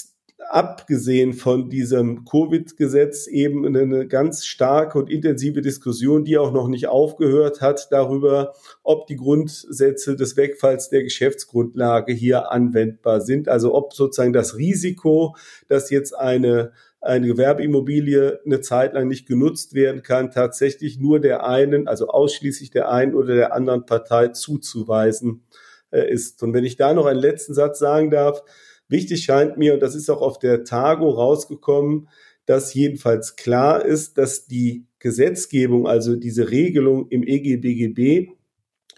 abgesehen 0.49 1.33
von 1.33 1.69
diesem 1.69 2.25
Covid-Gesetz 2.25 3.27
eben 3.27 3.67
eine 3.67 4.07
ganz 4.07 4.47
starke 4.47 4.99
und 4.99 5.11
intensive 5.11 5.61
Diskussion, 5.61 6.25
die 6.25 6.39
auch 6.39 6.53
noch 6.53 6.69
nicht 6.69 6.89
aufgehört 6.89 7.61
hat, 7.61 7.89
darüber, 7.91 8.55
ob 8.83 9.07
die 9.07 9.17
Grundsätze 9.17 10.17
des 10.17 10.37
Wegfalls 10.37 10.89
der 10.89 11.03
Geschäftsgrundlage 11.03 12.13
hier 12.13 12.51
anwendbar 12.51 13.21
sind. 13.21 13.49
Also 13.49 13.75
ob 13.75 13.95
sozusagen 13.95 14.33
das 14.33 14.57
Risiko, 14.57 15.37
dass 15.69 15.91
jetzt 15.91 16.17
eine 16.17 16.73
eine 17.03 17.29
Gewerbeimmobilie 17.29 18.41
eine 18.45 18.61
Zeit 18.61 18.93
lang 18.93 19.09
nicht 19.09 19.27
genutzt 19.27 19.73
werden 19.73 20.03
kann, 20.03 20.31
tatsächlich 20.31 20.99
nur 20.99 21.19
der 21.19 21.47
einen, 21.47 21.89
also 21.89 22.09
ausschließlich 22.09 22.71
der 22.71 22.91
einen 22.91 23.15
oder 23.15 23.35
der 23.35 23.55
anderen 23.55 23.87
Partei 23.87 24.29
zuzuweisen 24.29 25.43
äh, 25.91 26.11
ist. 26.13 26.43
Und 26.43 26.53
wenn 26.53 26.65
ich 26.65 26.77
da 26.77 26.93
noch 26.93 27.07
einen 27.07 27.19
letzten 27.19 27.55
Satz 27.55 27.79
sagen 27.79 28.11
darf, 28.11 28.43
Wichtig 28.91 29.23
scheint 29.25 29.57
mir, 29.57 29.75
und 29.75 29.81
das 29.81 29.95
ist 29.95 30.11
auch 30.11 30.21
auf 30.21 30.39
der 30.39 30.65
Tagung 30.65 31.15
rausgekommen, 31.15 32.09
dass 32.45 32.75
jedenfalls 32.75 33.37
klar 33.37 33.85
ist, 33.85 34.19
dass 34.19 34.47
die 34.47 34.85
Gesetzgebung, 34.99 35.87
also 35.87 36.17
diese 36.17 36.51
Regelung 36.51 37.09
im 37.09 37.23
EGBGB, 37.23 38.33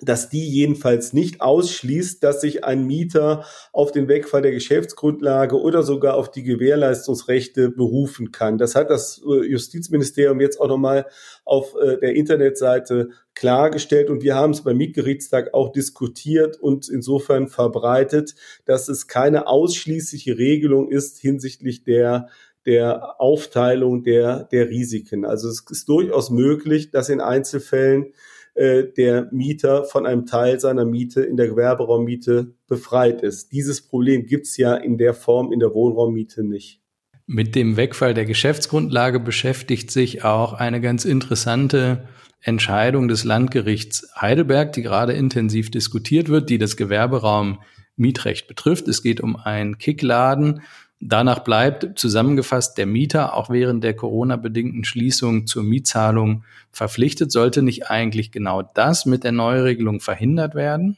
dass 0.03 0.29
die 0.29 0.49
jedenfalls 0.49 1.13
nicht 1.13 1.41
ausschließt, 1.41 2.23
dass 2.23 2.41
sich 2.41 2.65
ein 2.65 2.85
Mieter 2.87 3.45
auf 3.73 3.93
den 3.93 4.09
Wegfall 4.09 4.43
der 4.43 4.51
Geschäftsgrundlage 4.51 5.59
oder 5.61 5.83
sogar 5.85 6.17
auf 6.17 6.31
die 6.31 6.43
Gewährleistungsrechte 6.43 7.71
berufen 7.71 8.33
kann. 8.33 8.59
Das 8.59 8.75
hat 8.75 8.91
das 8.91 9.23
äh, 9.25 9.47
Justizministerium 9.47 10.41
jetzt 10.41 10.61
auch 10.61 10.69
nochmal 10.69 11.07
auf 11.45 11.77
äh, 11.81 11.99
der 11.99 12.15
Internetseite 12.17 13.11
klargestellt 13.35 14.11
und 14.11 14.23
wir 14.23 14.35
haben 14.35 14.53
es 14.53 14.63
beim 14.63 14.77
Mietgerichtstag 14.77 15.55
auch 15.55 15.71
diskutiert 15.73 16.57
und 16.57 16.89
insofern 16.89 17.49
verbreitet, 17.49 18.35
dass 18.65 18.89
es 18.89 19.07
keine 19.07 19.47
ausschließliche 19.47 20.37
Regelung 20.37 20.91
ist 20.91 21.19
hinsichtlich 21.19 21.85
der 21.85 22.29
der 22.65 23.21
Aufteilung 23.21 24.05
der, 24.05 24.45
der 24.45 24.69
Risiken. 24.69 25.25
Also 25.25 25.49
es 25.49 25.65
ist 25.69 25.89
durchaus 25.89 26.31
möglich, 26.31 26.93
dass 26.93 27.09
in 27.09 27.21
Einzelfällen 27.21 28.13
äh, 28.55 28.85
der 28.97 29.29
Mieter 29.33 29.85
von 29.85 30.07
einem 30.07 30.27
Teil 30.27 30.61
seiner 30.61 30.85
Miete 30.85 31.23
in 31.23 31.37
der 31.37 31.49
Gewerberaummiete 31.49 32.55
befreit 32.69 33.23
ist. 33.23 33.53
Dieses 33.53 33.81
Problem 33.83 34.27
gibt's 34.27 34.57
ja 34.57 34.75
in 34.75 34.99
der 34.99 35.15
Form 35.15 35.53
in 35.53 35.59
der 35.59 35.75
Wohnraummiete 35.75 36.45
nicht. 36.45 36.81
Mit 37.27 37.55
dem 37.55 37.77
Wegfall 37.77 38.15
der 38.15 38.27
Geschäftsgrundlage 38.27 39.21
beschäftigt 39.21 39.91
sich 39.91 40.25
auch 40.25 40.53
eine 40.53 40.81
ganz 40.81 41.05
interessante 41.05 42.09
Entscheidung 42.41 43.09
des 43.09 43.25
Landgerichts 43.25 44.09
Heidelberg, 44.21 44.73
die 44.73 44.83
gerade 44.83 45.13
intensiv 45.13 45.71
diskutiert 45.71 46.29
wird, 46.29 46.51
die 46.51 46.59
das 46.59 46.77
Gewerberaum 46.77 47.61
Mietrecht 47.97 48.49
betrifft. 48.49 48.89
Es 48.89 49.03
geht 49.03 49.21
um 49.21 49.37
einen 49.37 49.79
Kickladen, 49.79 50.63
Danach 51.05 51.41
bleibt 51.41 51.99
zusammengefasst 51.99 52.79
der 52.79 52.87
Mieter 52.87 53.35
auch 53.35 53.51
während 53.51 53.83
der 53.83 53.95
Corona-bedingten 53.95 54.85
Schließung 54.85 55.49
zur 55.49 55.65
Mietzahlung 55.65 56.45
verpflichtet. 56.71 57.33
Sollte 57.33 57.63
nicht 57.63 57.91
eigentlich 57.91 58.31
genau 58.31 58.63
das 58.63 59.05
mit 59.05 59.25
der 59.25 59.33
Neuregelung 59.33 59.99
verhindert 59.99 60.55
werden? 60.55 60.97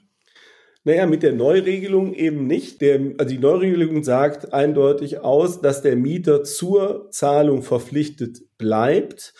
Naja, 0.85 1.07
mit 1.07 1.23
der 1.23 1.33
Neuregelung 1.33 2.13
eben 2.13 2.47
nicht. 2.47 2.83
Der, 2.83 3.01
also 3.17 3.35
die 3.35 3.41
Neuregelung 3.41 4.05
sagt 4.05 4.53
eindeutig 4.53 5.21
aus, 5.21 5.63
dass 5.63 5.81
der 5.81 5.97
Mieter 5.97 6.45
zur 6.45 7.11
Zahlung 7.11 7.63
verpflichtet 7.63 8.43
bleibt 8.59 9.33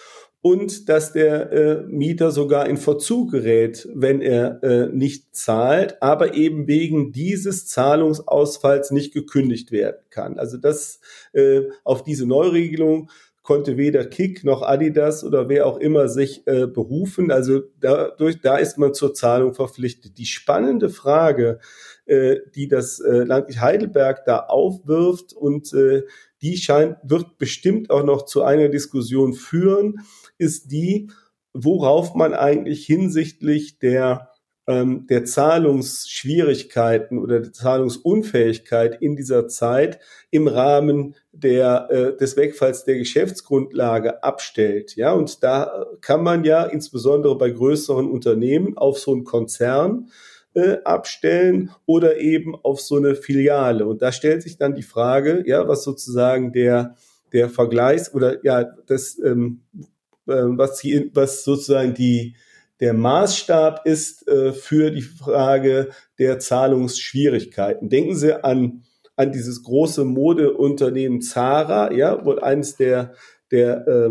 und 0.45 0.91
dass 0.91 1.15
der 1.15 1.53
äh, 1.53 1.83
Mieter 1.87 2.31
sogar 2.31 2.69
in 2.69 2.77
Verzug 2.77 3.31
gerät, 3.31 3.89
wenn 3.95 4.21
er 4.21 4.63
äh, 4.63 4.89
nicht 4.89 5.35
zahlt, 5.35 6.03
aber 6.03 6.35
eben 6.35 6.67
wegen 6.67 7.13
dieses 7.13 7.67
Zahlungsausfalls 7.67 8.91
nicht 8.91 9.15
gekündigt 9.15 9.73
werden 9.73 10.05
kann. 10.11 10.39
Also 10.39 10.59
das 10.59 11.01
äh, 11.33 11.63
auf 11.83 12.05
diese 12.05 12.27
Neuregelung 12.27 13.09
konnte 13.43 13.79
weder 13.79 14.05
Kick 14.05 14.45
noch 14.45 14.61
Adidas 14.61 15.25
oder 15.25 15.49
wer 15.49 15.67
auch 15.67 15.79
immer 15.79 16.09
sich 16.09 16.47
äh, 16.47 16.67
berufen. 16.67 17.31
Also 17.31 17.63
dadurch, 17.81 18.43
da 18.43 18.59
ist 18.59 18.77
man 18.77 18.93
zur 18.93 19.15
Zahlung 19.15 19.55
verpflichtet. 19.55 20.19
Die 20.19 20.27
spannende 20.27 20.91
Frage, 20.91 21.59
äh, 22.05 22.37
die 22.55 22.69
das 22.69 23.01
äh, 23.01 23.25
Landgericht 23.25 23.63
Heidelberg 23.63 24.27
da 24.27 24.41
aufwirft 24.41 25.33
und 25.33 25.73
äh, 25.73 26.03
die 26.43 26.59
scheint, 26.59 26.99
wird 27.03 27.39
bestimmt 27.39 27.89
auch 27.89 28.05
noch 28.05 28.27
zu 28.27 28.43
einer 28.43 28.69
Diskussion 28.69 29.33
führen, 29.33 30.01
ist 30.39 30.71
die, 30.71 31.11
worauf 31.53 32.15
man 32.15 32.35
eigentlich 32.35 32.85
hinsichtlich 32.87 33.79
der 33.79 34.31
ähm, 34.67 35.07
der 35.09 35.25
Zahlungsschwierigkeiten 35.25 37.19
oder 37.19 37.41
der 37.41 37.53
Zahlungsunfähigkeit 37.53 39.01
in 39.01 39.17
dieser 39.17 39.47
Zeit 39.49 40.01
im 40.31 40.49
Rahmen 40.49 41.15
der, 41.33 41.89
äh, 41.91 42.17
des 42.17 42.37
Wegfalls 42.37 42.85
der 42.85 42.97
Geschäftsgrundlage 42.97 44.23
abstellt. 44.23 44.97
Ja, 44.97 45.13
und 45.13 45.43
da 45.43 45.87
kann 46.01 46.23
man 46.23 46.45
ja 46.45 46.65
insbesondere 46.65 47.37
bei 47.37 47.51
größeren 47.51 48.11
Unternehmen 48.11 48.79
auf 48.79 48.99
so 48.99 49.13
einen 49.13 49.25
Konzern 49.25 50.11
äh, 50.55 50.79
abstellen 50.85 51.71
oder 51.85 52.17
eben 52.19 52.55
auf 52.55 52.81
so 52.81 52.97
eine 52.97 53.17
Filiale. 53.17 53.87
Und 53.87 54.01
da 54.03 54.13
stellt 54.13 54.43
sich 54.43 54.57
dann 54.57 54.75
die 54.75 54.83
Frage, 54.83 55.43
ja, 55.47 55.69
was 55.69 55.85
sozusagen 55.85 56.53
der, 56.53 56.95
der 57.33 57.51
Vergleichs 57.51 58.15
oder 58.15 58.43
ja, 58.45 58.65
das, 58.87 59.19
ähm, 59.19 59.61
äh, 59.77 59.85
was, 60.27 60.81
die, 60.81 61.11
was 61.15 61.45
sozusagen 61.45 61.95
die, 61.95 62.37
der 62.81 62.93
Maßstab 62.93 63.87
ist 63.87 64.27
äh, 64.29 64.53
für 64.53 64.91
die 64.91 65.03
Frage 65.03 65.91
der 66.19 66.39
Zahlungsschwierigkeiten. 66.39 67.89
Denken 67.89 68.17
Sie 68.17 68.45
an, 68.45 68.83
an 69.17 69.33
dieses 69.33 69.63
große 69.63 70.05
Modeunternehmen 70.05 71.21
Zara, 71.21 71.93
ja, 71.93 72.25
wohl 72.25 72.41
eines 72.41 72.77
der 72.77 73.15
der, 73.55 73.87
äh, 73.87 74.11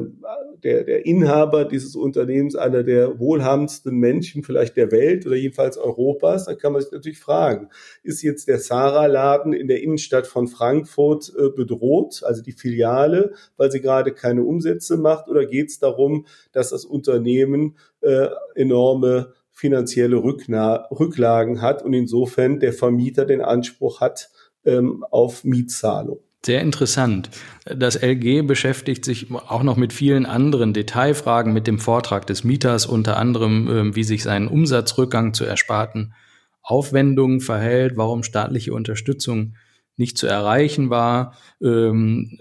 der, 0.63 0.83
der 0.85 1.05
Inhaber 1.05 1.65
dieses 1.65 1.97
Unternehmens 1.97 2.55
einer 2.55 2.83
der 2.83 3.19
wohlhabendsten 3.19 3.93
Menschen 3.93 4.41
vielleicht 4.41 4.77
der 4.77 4.89
Welt 4.93 5.27
oder 5.27 5.35
jedenfalls 5.35 5.77
Europas, 5.77 6.45
dann 6.45 6.57
kann 6.57 6.71
man 6.71 6.81
sich 6.81 6.93
natürlich 6.93 7.19
fragen, 7.19 7.67
ist 8.03 8.21
jetzt 8.21 8.47
der 8.47 8.59
Zara-Laden 8.59 9.51
in 9.51 9.67
der 9.67 9.83
Innenstadt 9.83 10.27
von 10.27 10.47
Frankfurt 10.47 11.33
äh, 11.37 11.49
bedroht, 11.49 12.21
also 12.23 12.41
die 12.41 12.53
Filiale, 12.53 13.33
weil 13.57 13.69
sie 13.69 13.81
gerade 13.81 14.13
keine 14.13 14.45
Umsätze 14.45 14.95
macht, 14.95 15.27
oder 15.27 15.45
geht 15.45 15.69
es 15.69 15.79
darum, 15.79 16.25
dass 16.53 16.69
das 16.69 16.85
Unternehmen 16.85 17.75
äh, 17.99 18.27
enorme 18.55 19.33
finanzielle 19.51 20.23
Rücklagen 20.23 21.61
hat 21.61 21.83
und 21.83 21.91
insofern 21.91 22.61
der 22.61 22.71
Vermieter 22.71 23.25
den 23.25 23.41
Anspruch 23.41 23.99
hat 23.99 24.29
ähm, 24.63 25.03
auf 25.11 25.43
Mietzahlung? 25.43 26.21
Sehr 26.45 26.61
interessant. 26.61 27.29
Das 27.63 27.95
LG 27.95 28.45
beschäftigt 28.45 29.05
sich 29.05 29.31
auch 29.31 29.63
noch 29.63 29.77
mit 29.77 29.93
vielen 29.93 30.25
anderen 30.25 30.73
Detailfragen 30.73 31.53
mit 31.53 31.67
dem 31.67 31.79
Vortrag 31.79 32.27
des 32.27 32.43
Mieters, 32.43 32.85
unter 32.85 33.15
anderem, 33.17 33.69
ähm, 33.69 33.95
wie 33.95 34.03
sich 34.03 34.23
sein 34.23 34.49
Umsatzrückgang 34.49 35.33
zu 35.33 35.45
ersparten 35.45 36.13
Aufwendungen 36.61 37.39
verhält, 37.39 37.95
warum 37.95 38.23
staatliche 38.23 38.73
Unterstützung 38.73 39.55
nicht 39.95 40.17
zu 40.17 40.27
erreichen 40.27 40.89
war, 40.89 41.37
ähm, 41.61 42.39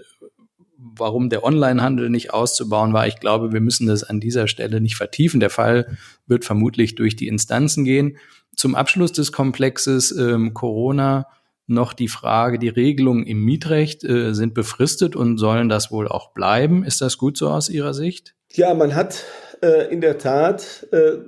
warum 0.77 1.29
der 1.29 1.45
Onlinehandel 1.45 2.11
nicht 2.11 2.33
auszubauen 2.33 2.93
war. 2.93 3.07
Ich 3.07 3.21
glaube, 3.21 3.53
wir 3.53 3.61
müssen 3.61 3.87
das 3.87 4.03
an 4.03 4.19
dieser 4.19 4.49
Stelle 4.49 4.81
nicht 4.81 4.97
vertiefen. 4.97 5.39
Der 5.39 5.51
Fall 5.51 5.97
wird 6.27 6.45
vermutlich 6.45 6.97
durch 6.97 7.15
die 7.15 7.29
Instanzen 7.29 7.85
gehen. 7.85 8.17
Zum 8.57 8.75
Abschluss 8.75 9.13
des 9.13 9.31
Komplexes 9.31 10.11
ähm, 10.11 10.55
Corona 10.55 11.27
noch 11.73 11.93
die 11.93 12.09
Frage, 12.09 12.59
die 12.59 12.69
Regelungen 12.69 13.27
im 13.27 13.45
Mietrecht 13.45 14.05
äh, 14.05 14.35
sind 14.35 14.55
befristet 14.55 15.17
und 15.17 15.39
sollen 15.39 15.69
das 15.69 15.91
wohl 15.91 16.09
auch 16.09 16.33
bleiben. 16.33 16.85
Ist 16.85 17.01
das 17.01 17.19
gut 17.19 17.37
so 17.37 17.49
aus 17.49 17.69
Ihrer 17.69 17.95
Sicht? 17.95 18.35
Ja, 18.51 18.75
man 18.75 18.95
hat 18.95 19.25
äh, 19.63 19.93
in 19.93 20.01
der 20.01 20.19
Tat 20.19 20.87
äh, 20.93 21.19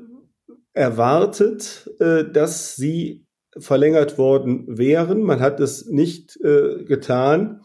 erwartet, 0.73 1.91
äh, 2.01 2.25
dass 2.25 2.77
sie 2.77 3.27
verlängert 3.57 4.19
worden 4.19 4.65
wären. 4.67 5.23
Man 5.23 5.41
hat 5.41 5.61
es 5.61 5.87
nicht 5.87 6.39
äh, 6.43 6.85
getan. 6.85 7.63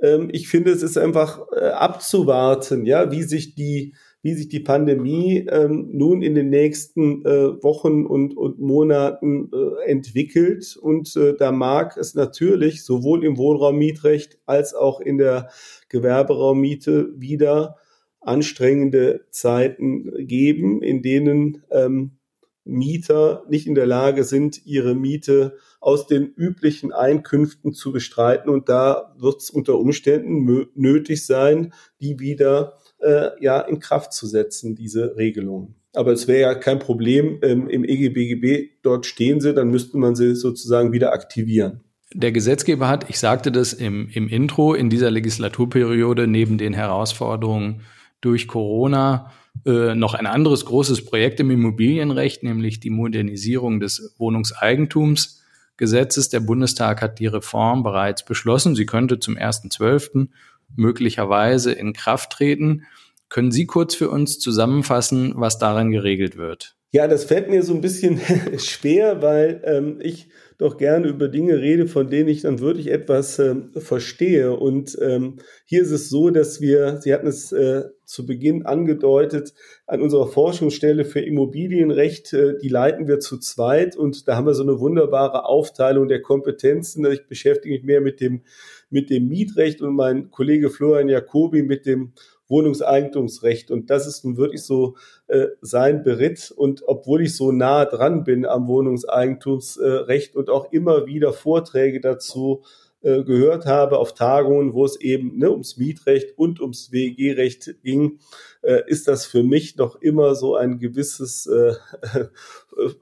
Ähm, 0.00 0.28
ich 0.32 0.48
finde, 0.48 0.70
es 0.70 0.82
ist 0.82 0.96
einfach 0.96 1.40
äh, 1.52 1.68
abzuwarten, 1.70 2.86
ja, 2.86 3.10
wie 3.10 3.24
sich 3.24 3.54
die 3.54 3.94
wie 4.26 4.34
sich 4.34 4.48
die 4.48 4.58
Pandemie 4.58 5.46
ähm, 5.48 5.88
nun 5.92 6.20
in 6.20 6.34
den 6.34 6.50
nächsten 6.50 7.24
äh, 7.24 7.62
Wochen 7.62 8.04
und, 8.04 8.36
und 8.36 8.58
Monaten 8.58 9.52
äh, 9.52 9.88
entwickelt. 9.88 10.76
Und 10.76 11.14
äh, 11.14 11.36
da 11.36 11.52
mag 11.52 11.96
es 11.96 12.16
natürlich 12.16 12.82
sowohl 12.82 13.24
im 13.24 13.38
Wohnraummietrecht 13.38 14.40
als 14.44 14.74
auch 14.74 14.98
in 14.98 15.18
der 15.18 15.50
Gewerberaummiete 15.90 17.12
wieder 17.16 17.76
anstrengende 18.20 19.26
Zeiten 19.30 20.10
geben, 20.26 20.82
in 20.82 21.02
denen 21.02 21.62
ähm, 21.70 22.18
Mieter 22.64 23.44
nicht 23.48 23.68
in 23.68 23.76
der 23.76 23.86
Lage 23.86 24.24
sind, 24.24 24.66
ihre 24.66 24.96
Miete 24.96 25.56
aus 25.78 26.08
den 26.08 26.32
üblichen 26.34 26.90
Einkünften 26.90 27.72
zu 27.72 27.92
bestreiten. 27.92 28.50
Und 28.50 28.68
da 28.68 29.14
wird 29.18 29.40
es 29.40 29.50
unter 29.50 29.78
Umständen 29.78 30.66
nötig 30.74 31.24
sein, 31.24 31.72
die 32.00 32.18
wieder 32.18 32.76
äh, 32.98 33.30
ja 33.40 33.60
in 33.60 33.80
Kraft 33.80 34.12
zu 34.12 34.26
setzen, 34.26 34.74
diese 34.74 35.16
Regelungen. 35.16 35.76
Aber 35.94 36.12
es 36.12 36.28
wäre 36.28 36.40
ja 36.40 36.54
kein 36.54 36.78
Problem 36.78 37.38
ähm, 37.42 37.68
im 37.68 37.84
EGBGB, 37.84 38.70
dort 38.82 39.06
stehen 39.06 39.40
sie, 39.40 39.54
dann 39.54 39.70
müsste 39.70 39.96
man 39.96 40.14
sie 40.14 40.34
sozusagen 40.34 40.92
wieder 40.92 41.12
aktivieren. 41.12 41.80
Der 42.12 42.32
Gesetzgeber 42.32 42.88
hat, 42.88 43.08
ich 43.08 43.18
sagte 43.18 43.50
das 43.50 43.72
im, 43.72 44.08
im 44.10 44.28
Intro, 44.28 44.74
in 44.74 44.90
dieser 44.90 45.10
Legislaturperiode 45.10 46.26
neben 46.26 46.58
den 46.58 46.72
Herausforderungen 46.72 47.82
durch 48.20 48.46
Corona 48.46 49.32
äh, 49.64 49.94
noch 49.94 50.12
ein 50.14 50.26
anderes 50.26 50.66
großes 50.66 51.04
Projekt 51.04 51.38
im 51.40 51.50
Immobilienrecht, 51.50 52.42
nämlich 52.42 52.80
die 52.80 52.90
Modernisierung 52.90 53.80
des 53.80 54.14
Wohnungseigentumsgesetzes. 54.18 56.28
Der 56.28 56.40
Bundestag 56.40 57.00
hat 57.02 57.18
die 57.18 57.26
Reform 57.26 57.82
bereits 57.82 58.24
beschlossen. 58.24 58.76
Sie 58.76 58.86
könnte 58.86 59.18
zum 59.18 59.36
1.12 59.36 60.28
möglicherweise 60.76 61.72
in 61.72 61.92
Kraft 61.92 62.30
treten. 62.32 62.84
Können 63.28 63.50
Sie 63.50 63.66
kurz 63.66 63.94
für 63.94 64.10
uns 64.10 64.38
zusammenfassen, 64.38 65.32
was 65.36 65.58
darin 65.58 65.90
geregelt 65.90 66.36
wird? 66.36 66.76
Ja, 66.92 67.08
das 67.08 67.24
fällt 67.24 67.50
mir 67.50 67.62
so 67.62 67.74
ein 67.74 67.80
bisschen 67.80 68.20
schwer, 68.58 69.20
weil 69.20 69.60
ähm, 69.64 69.98
ich 70.00 70.28
doch 70.58 70.78
gerne 70.78 71.08
über 71.08 71.28
Dinge 71.28 71.60
rede, 71.60 71.86
von 71.86 72.08
denen 72.08 72.28
ich 72.28 72.42
dann 72.42 72.60
wirklich 72.60 72.90
etwas 72.90 73.38
äh, 73.38 73.56
verstehe. 73.76 74.56
Und 74.56 74.96
ähm, 75.02 75.36
hier 75.66 75.82
ist 75.82 75.90
es 75.90 76.08
so, 76.08 76.30
dass 76.30 76.60
wir, 76.60 77.00
Sie 77.02 77.12
hatten 77.12 77.26
es 77.26 77.52
äh, 77.52 77.84
zu 78.04 78.24
Beginn 78.24 78.64
angedeutet, 78.64 79.52
an 79.86 80.00
unserer 80.00 80.28
Forschungsstelle 80.28 81.04
für 81.04 81.20
Immobilienrecht, 81.20 82.32
äh, 82.32 82.56
die 82.58 82.68
leiten 82.68 83.06
wir 83.06 83.20
zu 83.20 83.38
zweit 83.38 83.96
und 83.96 84.28
da 84.28 84.36
haben 84.36 84.46
wir 84.46 84.54
so 84.54 84.62
eine 84.62 84.80
wunderbare 84.80 85.44
Aufteilung 85.44 86.08
der 86.08 86.22
Kompetenzen. 86.22 87.04
Ich 87.12 87.26
beschäftige 87.26 87.74
mich 87.74 87.84
mehr 87.84 88.00
mit 88.00 88.20
dem 88.20 88.42
mit 88.90 89.10
dem 89.10 89.28
Mietrecht 89.28 89.82
und 89.82 89.94
mein 89.94 90.30
Kollege 90.30 90.70
Florian 90.70 91.08
Jacobi 91.08 91.62
mit 91.62 91.86
dem 91.86 92.12
Wohnungseigentumsrecht. 92.48 93.70
Und 93.70 93.90
das 93.90 94.06
ist 94.06 94.24
nun 94.24 94.36
wirklich 94.36 94.62
so 94.62 94.96
äh, 95.26 95.46
sein 95.60 96.02
Beritt. 96.02 96.52
Und 96.54 96.82
obwohl 96.86 97.22
ich 97.22 97.36
so 97.36 97.52
nah 97.52 97.84
dran 97.84 98.24
bin 98.24 98.46
am 98.46 98.68
Wohnungseigentumsrecht 98.68 100.36
und 100.36 100.50
auch 100.50 100.72
immer 100.72 101.06
wieder 101.06 101.32
Vorträge 101.32 102.00
dazu 102.00 102.62
äh, 103.02 103.22
gehört 103.22 103.66
habe 103.66 103.98
auf 103.98 104.14
Tagungen, 104.14 104.72
wo 104.72 104.84
es 104.84 105.00
eben 105.00 105.38
ne, 105.38 105.50
ums 105.50 105.76
Mietrecht 105.76 106.36
und 106.38 106.60
ums 106.60 106.90
WEG-Recht 106.90 107.76
ging, 107.84 108.18
äh, 108.62 108.82
ist 108.86 109.06
das 109.06 109.26
für 109.26 109.42
mich 109.42 109.76
noch 109.76 110.00
immer 110.00 110.34
so 110.34 110.56
ein 110.56 110.78
gewisses, 110.78 111.46
äh, 111.46 111.74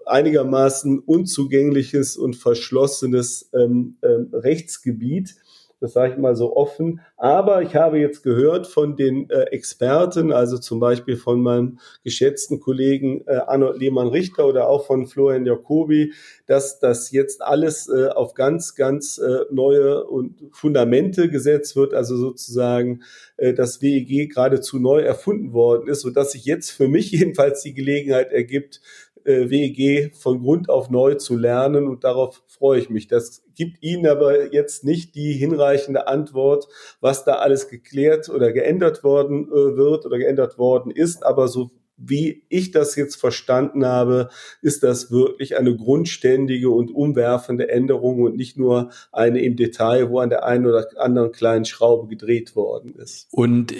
einigermaßen 0.04 0.98
unzugängliches 0.98 2.16
und 2.16 2.36
verschlossenes 2.36 3.48
ähm, 3.54 3.96
ähm, 4.02 4.28
Rechtsgebiet. 4.32 5.36
Das 5.84 5.92
sage 5.92 6.14
ich 6.14 6.18
mal 6.18 6.34
so 6.34 6.56
offen. 6.56 7.02
Aber 7.18 7.60
ich 7.60 7.76
habe 7.76 7.98
jetzt 7.98 8.22
gehört 8.22 8.66
von 8.66 8.96
den 8.96 9.28
äh, 9.28 9.42
Experten, 9.50 10.32
also 10.32 10.56
zum 10.56 10.80
Beispiel 10.80 11.18
von 11.18 11.42
meinem 11.42 11.78
geschätzten 12.02 12.58
Kollegen 12.58 13.22
äh, 13.26 13.34
Arno 13.34 13.70
Lehmann-Richter 13.70 14.46
oder 14.46 14.66
auch 14.66 14.86
von 14.86 15.06
Florian 15.06 15.44
Jacobi, 15.44 16.14
dass 16.46 16.78
das 16.78 17.10
jetzt 17.10 17.42
alles 17.42 17.90
äh, 17.90 18.08
auf 18.08 18.32
ganz, 18.32 18.74
ganz 18.76 19.18
äh, 19.18 19.40
neue 19.50 20.06
und 20.06 20.44
Fundamente 20.52 21.28
gesetzt 21.28 21.76
wird, 21.76 21.92
also 21.92 22.16
sozusagen 22.16 23.02
äh, 23.36 23.52
das 23.52 23.82
WEG 23.82 24.32
geradezu 24.32 24.78
neu 24.78 25.02
erfunden 25.02 25.52
worden 25.52 25.86
ist, 25.88 26.00
sodass 26.00 26.32
sich 26.32 26.46
jetzt 26.46 26.70
für 26.70 26.88
mich 26.88 27.10
jedenfalls 27.10 27.62
die 27.62 27.74
Gelegenheit 27.74 28.32
ergibt, 28.32 28.80
äh, 29.24 29.50
WEG 29.50 30.14
von 30.14 30.40
Grund 30.40 30.68
auf 30.68 30.90
neu 30.90 31.14
zu 31.14 31.36
lernen 31.36 31.86
und 31.88 32.04
darauf 32.04 32.42
freue 32.46 32.78
ich 32.80 32.90
mich. 32.90 33.08
Das 33.08 33.42
gibt 33.54 33.82
Ihnen 33.82 34.06
aber 34.06 34.52
jetzt 34.52 34.84
nicht 34.84 35.14
die 35.14 35.32
hinreichende 35.32 36.06
Antwort, 36.08 36.68
was 37.00 37.24
da 37.24 37.34
alles 37.34 37.68
geklärt 37.68 38.28
oder 38.28 38.52
geändert 38.52 39.04
worden 39.04 39.48
äh, 39.48 39.76
wird 39.76 40.06
oder 40.06 40.18
geändert 40.18 40.58
worden 40.58 40.90
ist, 40.90 41.24
aber 41.24 41.48
so 41.48 41.70
wie 41.96 42.44
ich 42.48 42.72
das 42.72 42.96
jetzt 42.96 43.16
verstanden 43.16 43.86
habe, 43.86 44.28
ist 44.62 44.82
das 44.82 45.12
wirklich 45.12 45.56
eine 45.56 45.76
grundständige 45.76 46.70
und 46.70 46.90
umwerfende 46.90 47.68
Änderung 47.68 48.20
und 48.22 48.36
nicht 48.36 48.58
nur 48.58 48.90
eine 49.12 49.40
im 49.40 49.54
Detail, 49.54 50.10
wo 50.10 50.18
an 50.18 50.28
der 50.28 50.44
einen 50.44 50.66
oder 50.66 50.88
anderen 50.96 51.30
kleinen 51.30 51.64
Schraube 51.64 52.08
gedreht 52.08 52.56
worden 52.56 52.96
ist. 52.96 53.28
Und 53.30 53.72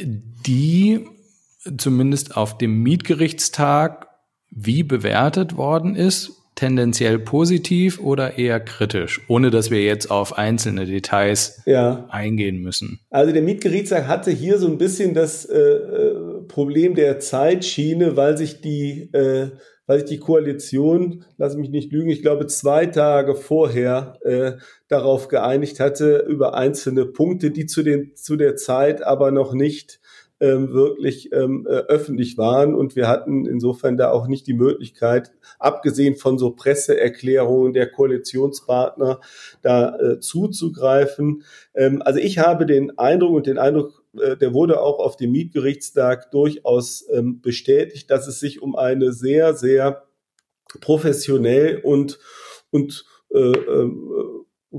die 0.47 1.07
zumindest 1.77 2.37
auf 2.37 2.59
dem 2.59 2.83
Mietgerichtstag 2.83 4.09
wie 4.55 4.83
bewertet 4.83 5.57
worden 5.57 5.97
ist, 5.97 6.45
tendenziell 6.55 7.19
positiv 7.19 8.01
oder 8.01 8.39
eher 8.39 8.61
kritisch, 8.61 9.21
ohne 9.29 9.51
dass 9.51 9.71
wir 9.71 9.83
jetzt 9.83 10.11
auf 10.11 10.39
einzelne 10.39 10.87
Details 10.87 11.63
ja. 11.67 12.07
eingehen 12.11 12.63
müssen? 12.63 13.01
Also 13.11 13.33
der 13.33 13.43
Mietgerichtstag 13.43 14.07
hatte 14.07 14.31
hier 14.31 14.59
so 14.59 14.69
ein 14.69 14.79
bisschen 14.79 15.15
das 15.15 15.45
äh, 15.45 15.59
äh, 15.59 16.43
Problem 16.47 16.95
der 16.95 17.19
Zeitschiene, 17.19 18.17
weil 18.17 18.37
sich 18.37 18.61
die 18.61 19.11
äh, 19.13 19.51
weil 19.87 20.01
sich 20.01 20.09
die 20.09 20.19
Koalition, 20.19 21.25
lass 21.37 21.57
mich 21.57 21.69
nicht 21.69 21.93
lügen, 21.93 22.09
ich 22.09 22.23
glaube 22.23 22.47
zwei 22.47 22.87
Tage 22.87 23.35
vorher 23.35 24.19
äh, 24.23 24.53
darauf 24.89 25.29
geeinigt 25.29 25.79
hatte 25.79 26.25
über 26.27 26.55
einzelne 26.55 27.05
Punkte, 27.05 27.51
die 27.51 27.67
zu 27.67 27.83
den 27.83 28.13
zu 28.15 28.37
der 28.37 28.57
Zeit 28.57 29.03
aber 29.03 29.31
noch 29.31 29.53
nicht 29.53 30.01
ähm, 30.45 30.73
wirklich 30.73 31.33
ähm, 31.33 31.67
äh, 31.67 31.73
öffentlich 31.73 32.37
waren. 32.37 32.75
Und 32.75 32.97
wir 32.97 33.09
hatten 33.09 33.47
insofern 33.47 33.97
da 33.97 34.11
auch 34.11 34.27
nicht 34.27 34.47
die 34.47 34.53
Möglichkeit, 34.53 35.33
abgesehen 35.59 36.17
von 36.17 36.39
so 36.39 36.51
Presseerklärungen 36.51 37.73
der 37.73 37.91
Koalitionspartner, 37.91 39.21
da 39.63 39.97
äh, 39.97 40.21
zuzugreifen. 40.21 41.45
Ähm, 41.75 42.03
also 42.05 42.21
ich 42.21 42.39
habe 42.39 42.67
den 42.67 42.99
Eindruck 42.99 43.33
und 43.33 43.47
den 43.47 43.57
Eindruck, 43.57 44.05
äh, 44.21 44.37
der 44.37 44.53
wurde 44.53 44.83
auch 44.83 44.99
auf 44.99 45.17
dem 45.17 45.33
Mietgerichtstag 45.33 46.31
durchaus 46.31 47.07
ähm, 47.11 47.41
bestätigt, 47.41 48.11
dass 48.11 48.27
es 48.27 48.39
sich 48.39 48.61
um 48.61 48.77
eine 48.77 49.13
sehr, 49.13 49.55
sehr 49.55 50.05
professionell 50.81 51.81
und, 51.83 52.19
und 52.71 53.07
äh, 53.33 53.39
äh, 53.39 53.91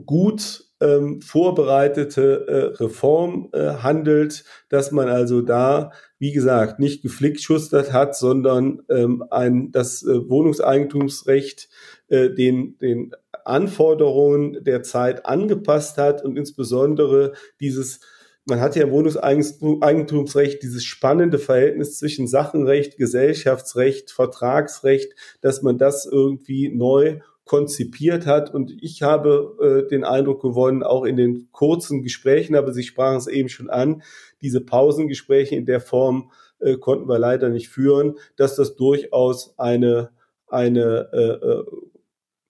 gut 0.05 0.64
ähm, 0.82 1.22
vorbereitete 1.22 2.48
äh, 2.48 2.84
Reform 2.84 3.50
äh, 3.53 3.75
handelt, 3.75 4.44
dass 4.70 4.91
man 4.91 5.08
also 5.08 5.41
da, 5.41 5.91
wie 6.20 6.32
gesagt, 6.32 6.79
nicht 6.79 7.01
geflickschustert 7.01 7.94
hat, 7.94 8.15
sondern 8.15 8.82
ähm, 8.89 9.24
ein, 9.29 9.72
das 9.72 10.03
äh, 10.03 10.29
Wohnungseigentumsrecht 10.29 11.70
äh, 12.10 12.29
den, 12.29 12.77
den 12.79 13.12
Anforderungen 13.46 14.63
der 14.63 14.84
Zeit 14.84 15.25
angepasst 15.25 15.98
hat 15.98 16.24
und 16.24 16.38
insbesondere 16.38 17.34
dieses 17.60 18.00
man 18.48 18.60
hat 18.62 18.75
ja 18.75 18.84
im 18.84 18.91
Wohnungseigentumsrecht 18.91 20.62
dieses 20.62 20.84
spannende 20.84 21.39
Verhältnis 21.39 21.98
zwischen 21.98 22.27
Sachenrecht, 22.27 22.98
Gesellschaftsrecht, 22.98 24.12
Vertragsrecht, 24.12 25.13
dass 25.41 25.63
man 25.63 25.79
das 25.79 26.05
irgendwie 26.05 26.70
neu 26.70 27.22
konzipiert 27.46 28.25
hat. 28.25 28.54
Und 28.54 28.74
ich 28.82 29.04
habe 29.04 29.86
äh, 29.86 29.90
den 29.90 30.04
Eindruck 30.04 30.42
gewonnen, 30.42 30.84
auch 30.84 31.06
in 31.06 31.16
den 31.16 31.48
kurzen 31.52 32.02
Gesprächen, 32.02 32.56
aber 32.56 32.74
Sie 32.74 32.84
sprachen 32.84 33.18
es 33.18 33.28
eben 33.28 33.50
schon 33.50 33.70
an, 33.70 34.04
diese 34.42 34.62
Pausengespräche 34.62 35.56
in 35.56 35.66
der 35.66 35.80
Form 35.80 36.32
äh, 36.60 36.78
konnten 36.78 37.08
wir 37.08 37.20
leider 37.20 37.50
nicht 37.50 37.70
führen, 37.70 38.16
dass 38.36 38.56
das 38.56 38.75
durchaus 38.75 39.58
eine, 39.58 40.10
eine 40.48 41.10
äh, 41.14 41.48
äh 41.48 41.64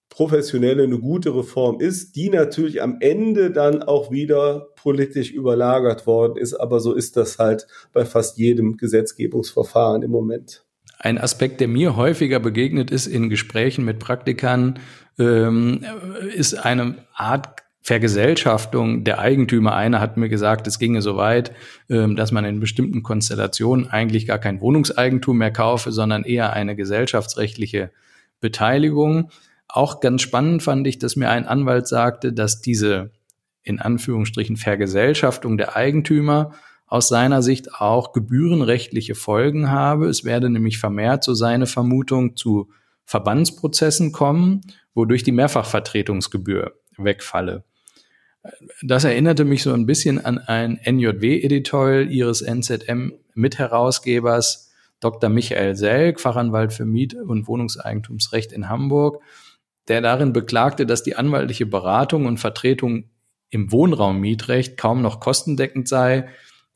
professionelle, 0.09 0.83
eine 0.83 0.99
gute 0.99 1.35
Reform 1.35 1.81
ist, 1.81 2.15
die 2.15 2.29
natürlich 2.29 2.81
am 2.81 2.99
Ende 3.01 3.51
dann 3.51 3.83
auch 3.83 4.11
wieder 4.11 4.69
politisch 4.77 5.31
überlagert 5.31 6.07
worden 6.07 6.37
ist. 6.37 6.53
Aber 6.53 6.79
so 6.79 6.93
ist 6.93 7.17
das 7.17 7.37
halt 7.37 7.67
bei 7.91 8.05
fast 8.05 8.37
jedem 8.37 8.77
Gesetzgebungsverfahren 8.77 10.03
im 10.03 10.11
Moment. 10.11 10.64
Ein 10.99 11.17
Aspekt, 11.17 11.61
der 11.61 11.67
mir 11.67 11.95
häufiger 11.95 12.39
begegnet 12.39 12.91
ist 12.91 13.07
in 13.07 13.29
Gesprächen 13.29 13.85
mit 13.85 13.99
Praktikern, 13.99 14.79
ähm, 15.19 15.83
ist 16.33 16.53
eine 16.53 16.95
Art 17.13 17.63
Vergesellschaftung 17.81 19.03
der 19.03 19.19
Eigentümer. 19.19 19.75
Einer 19.75 19.99
hat 19.99 20.17
mir 20.17 20.27
gesagt, 20.27 20.65
es 20.65 20.79
ginge 20.79 21.03
so 21.03 21.17
weit, 21.17 21.51
ähm, 21.87 22.15
dass 22.15 22.31
man 22.31 22.43
in 22.43 22.59
bestimmten 22.59 23.03
Konstellationen 23.03 23.87
eigentlich 23.87 24.25
gar 24.25 24.39
kein 24.39 24.59
Wohnungseigentum 24.59 25.37
mehr 25.37 25.51
kaufe, 25.51 25.91
sondern 25.91 26.23
eher 26.23 26.53
eine 26.53 26.75
gesellschaftsrechtliche 26.75 27.91
Beteiligung. 28.41 29.29
Auch 29.67 29.99
ganz 29.99 30.23
spannend 30.23 30.63
fand 30.63 30.87
ich, 30.87 30.97
dass 30.97 31.15
mir 31.15 31.29
ein 31.29 31.45
Anwalt 31.45 31.87
sagte, 31.87 32.33
dass 32.33 32.59
diese 32.59 33.11
in 33.61 33.79
Anführungsstrichen 33.79 34.57
Vergesellschaftung 34.57 35.57
der 35.57 35.75
Eigentümer 35.75 36.53
aus 36.87 37.07
seiner 37.07 37.41
Sicht 37.41 37.73
auch 37.73 38.13
gebührenrechtliche 38.13 39.15
Folgen 39.15 39.71
habe. 39.71 40.07
Es 40.07 40.23
werde 40.23 40.49
nämlich 40.49 40.77
vermehrt, 40.77 41.23
so 41.23 41.33
seine 41.33 41.65
Vermutung, 41.65 42.35
zu 42.35 42.69
Verbandsprozessen 43.05 44.11
kommen, 44.11 44.61
wodurch 44.93 45.23
die 45.23 45.31
Mehrfachvertretungsgebühr 45.31 46.73
wegfalle. 46.97 47.63
Das 48.83 49.03
erinnerte 49.03 49.45
mich 49.45 49.63
so 49.63 49.73
ein 49.73 49.87
bisschen 49.87 50.23
an 50.23 50.37
ein 50.37 50.79
NJW-Editorial 50.83 52.11
ihres 52.11 52.41
NZM-Mitherausgebers 52.41 54.71
Dr. 54.99 55.29
Michael 55.29 55.75
Selk, 55.75 56.21
Fachanwalt 56.21 56.73
für 56.73 56.85
Miet- 56.85 57.15
und 57.15 57.47
Wohnungseigentumsrecht 57.47 58.51
in 58.51 58.69
Hamburg, 58.69 59.23
der 59.87 60.01
darin 60.01 60.33
beklagte, 60.33 60.85
dass 60.85 61.01
die 61.03 61.15
anwaltliche 61.15 61.65
Beratung 61.65 62.27
und 62.27 62.39
Vertretung 62.39 63.09
im 63.49 63.71
Wohnraummietrecht 63.71 64.77
kaum 64.77 65.01
noch 65.01 65.19
kostendeckend 65.19 65.87
sei, 65.87 66.27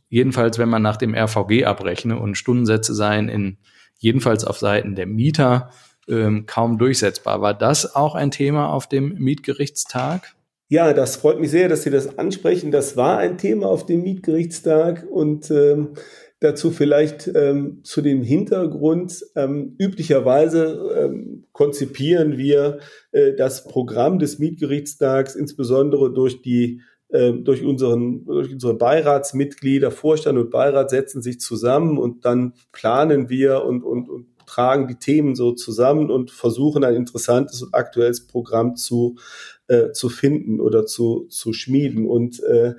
Jedenfalls, 0.09 0.57
wenn 0.57 0.69
man 0.69 0.81
nach 0.81 0.97
dem 0.97 1.15
RVG 1.15 1.65
abrechne 1.65 2.19
und 2.19 2.35
Stundensätze 2.35 2.93
seien 2.93 3.29
in 3.29 3.57
jedenfalls 3.99 4.43
auf 4.43 4.57
Seiten 4.57 4.95
der 4.95 5.05
Mieter 5.05 5.69
ähm, 6.07 6.45
kaum 6.45 6.77
durchsetzbar. 6.77 7.41
War 7.41 7.53
das 7.53 7.95
auch 7.95 8.15
ein 8.15 8.31
Thema 8.31 8.73
auf 8.73 8.87
dem 8.87 9.15
Mietgerichtstag? 9.19 10.35
Ja, 10.67 10.93
das 10.93 11.15
freut 11.15 11.39
mich 11.39 11.51
sehr, 11.51 11.67
dass 11.67 11.83
Sie 11.83 11.89
das 11.89 12.17
ansprechen. 12.19 12.71
Das 12.71 12.95
war 12.95 13.17
ein 13.17 13.37
Thema 13.37 13.67
auf 13.67 13.85
dem 13.85 14.03
Mietgerichtstag 14.03 15.05
und 15.09 15.49
ähm, 15.51 15.95
dazu 16.39 16.71
vielleicht 16.71 17.29
ähm, 17.33 17.79
zu 17.83 18.01
dem 18.01 18.21
Hintergrund. 18.21 19.25
Ähm, 19.35 19.75
üblicherweise 19.79 20.93
ähm, 20.95 21.45
konzipieren 21.53 22.37
wir 22.37 22.79
äh, 23.11 23.33
das 23.33 23.63
Programm 23.63 24.19
des 24.19 24.39
Mietgerichtstags 24.39 25.35
insbesondere 25.35 26.13
durch 26.13 26.41
die 26.41 26.81
durch, 27.11 27.63
unseren, 27.63 28.23
durch 28.25 28.53
unsere 28.53 28.75
Beiratsmitglieder, 28.75 29.89
Vorstand 29.89 30.37
und 30.37 30.51
Beirat 30.51 30.91
setzen 30.91 31.23
sich 31.23 31.39
zusammen 31.39 31.97
und 31.97 32.23
dann 32.23 32.53
planen 32.71 33.29
wir 33.29 33.63
und, 33.63 33.83
und, 33.83 34.09
und 34.09 34.27
tragen 34.49 34.87
die 34.87 34.95
Themen 34.95 35.35
so 35.35 35.51
zusammen 35.51 36.09
und 36.09 36.31
versuchen 36.31 36.83
ein 36.83 36.95
interessantes 36.95 37.61
und 37.61 37.73
aktuelles 37.73 38.25
Programm 38.25 38.75
zu, 38.75 39.17
äh, 39.67 39.91
zu 39.91 40.09
finden 40.09 40.59
oder 40.59 40.87
zu, 40.87 41.27
zu 41.29 41.53
schmieden. 41.53 42.07
Und 42.07 42.41
äh, 42.43 42.73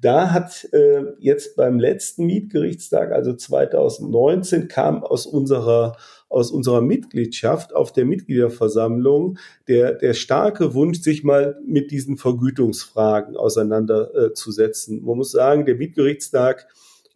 da 0.00 0.32
hat 0.32 0.68
äh, 0.72 1.02
jetzt 1.18 1.56
beim 1.56 1.80
letzten 1.80 2.26
Mietgerichtstag, 2.26 3.10
also 3.10 3.34
2019, 3.34 4.68
kam 4.68 5.02
aus 5.02 5.26
unserer 5.26 5.96
aus 6.28 6.50
unserer 6.50 6.80
Mitgliedschaft 6.80 7.74
auf 7.74 7.92
der 7.92 8.04
Mitgliederversammlung 8.04 9.38
der, 9.68 9.94
der 9.94 10.14
starke 10.14 10.74
Wunsch, 10.74 11.00
sich 11.00 11.24
mal 11.24 11.58
mit 11.64 11.90
diesen 11.90 12.16
Vergütungsfragen 12.16 13.36
auseinanderzusetzen. 13.36 15.04
Man 15.04 15.18
muss 15.18 15.30
sagen, 15.30 15.66
der 15.66 15.76
Mietgerichtstag 15.76 16.66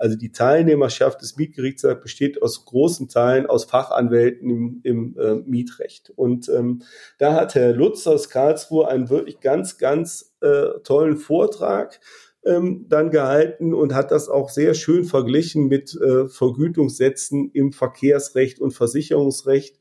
also 0.00 0.16
die 0.16 0.32
Teilnehmerschaft 0.32 1.20
des 1.20 1.36
Mietgerichtstags 1.36 2.00
besteht 2.00 2.40
aus 2.40 2.64
großen 2.64 3.08
Teilen 3.08 3.44
aus 3.44 3.64
Fachanwälten 3.64 4.48
im, 4.48 4.80
im 4.82 5.18
äh, 5.18 5.34
Mietrecht. 5.34 6.10
Und 6.16 6.48
ähm, 6.48 6.80
da 7.18 7.34
hat 7.34 7.54
Herr 7.54 7.74
Lutz 7.74 8.06
aus 8.06 8.30
Karlsruhe 8.30 8.88
einen 8.88 9.10
wirklich 9.10 9.40
ganz, 9.40 9.76
ganz 9.76 10.34
äh, 10.40 10.80
tollen 10.84 11.18
Vortrag 11.18 12.00
ähm, 12.44 12.86
dann 12.88 13.10
gehalten 13.10 13.74
und 13.74 13.94
hat 13.94 14.10
das 14.10 14.28
auch 14.28 14.48
sehr 14.48 14.74
schön 14.74 15.04
verglichen 15.04 15.68
mit 15.68 15.94
äh, 15.94 16.28
Vergütungssätzen 16.28 17.50
im 17.52 17.72
Verkehrsrecht 17.72 18.60
und 18.60 18.72
Versicherungsrecht. 18.72 19.78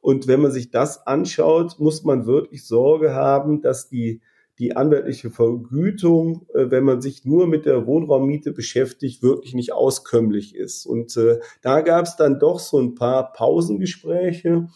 Und 0.00 0.26
wenn 0.26 0.40
man 0.40 0.52
sich 0.52 0.70
das 0.70 1.06
anschaut, 1.06 1.78
muss 1.78 2.04
man 2.04 2.26
wirklich 2.26 2.66
Sorge 2.66 3.14
haben, 3.14 3.60
dass 3.60 3.88
die, 3.88 4.22
die 4.58 4.76
anwaltliche 4.76 5.30
Vergütung, 5.30 6.46
äh, 6.54 6.70
wenn 6.70 6.84
man 6.84 7.02
sich 7.02 7.24
nur 7.24 7.46
mit 7.46 7.66
der 7.66 7.86
Wohnraummiete 7.86 8.52
beschäftigt, 8.52 9.22
wirklich 9.22 9.54
nicht 9.54 9.72
auskömmlich 9.72 10.54
ist. 10.54 10.86
Und 10.86 11.16
äh, 11.16 11.40
da 11.62 11.82
gab 11.82 12.06
es 12.06 12.16
dann 12.16 12.38
doch 12.38 12.58
so 12.58 12.78
ein 12.78 12.94
paar 12.94 13.32
Pausengespräche 13.32 14.68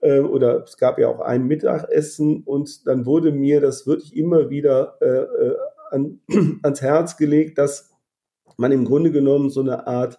äh, 0.00 0.20
oder 0.20 0.64
es 0.64 0.76
gab 0.78 0.98
ja 0.98 1.08
auch 1.08 1.20
ein 1.20 1.46
Mittagessen 1.46 2.42
und 2.42 2.86
dann 2.86 3.06
wurde 3.06 3.30
mir 3.30 3.60
das 3.60 3.86
wirklich 3.86 4.16
immer 4.16 4.50
wieder 4.50 4.96
äh, 5.00 5.06
äh 5.06 5.56
an, 5.92 6.20
ans 6.62 6.82
Herz 6.82 7.16
gelegt, 7.16 7.58
dass 7.58 7.90
man 8.56 8.72
im 8.72 8.84
Grunde 8.84 9.10
genommen 9.10 9.50
so 9.50 9.60
eine 9.60 9.86
Art 9.86 10.18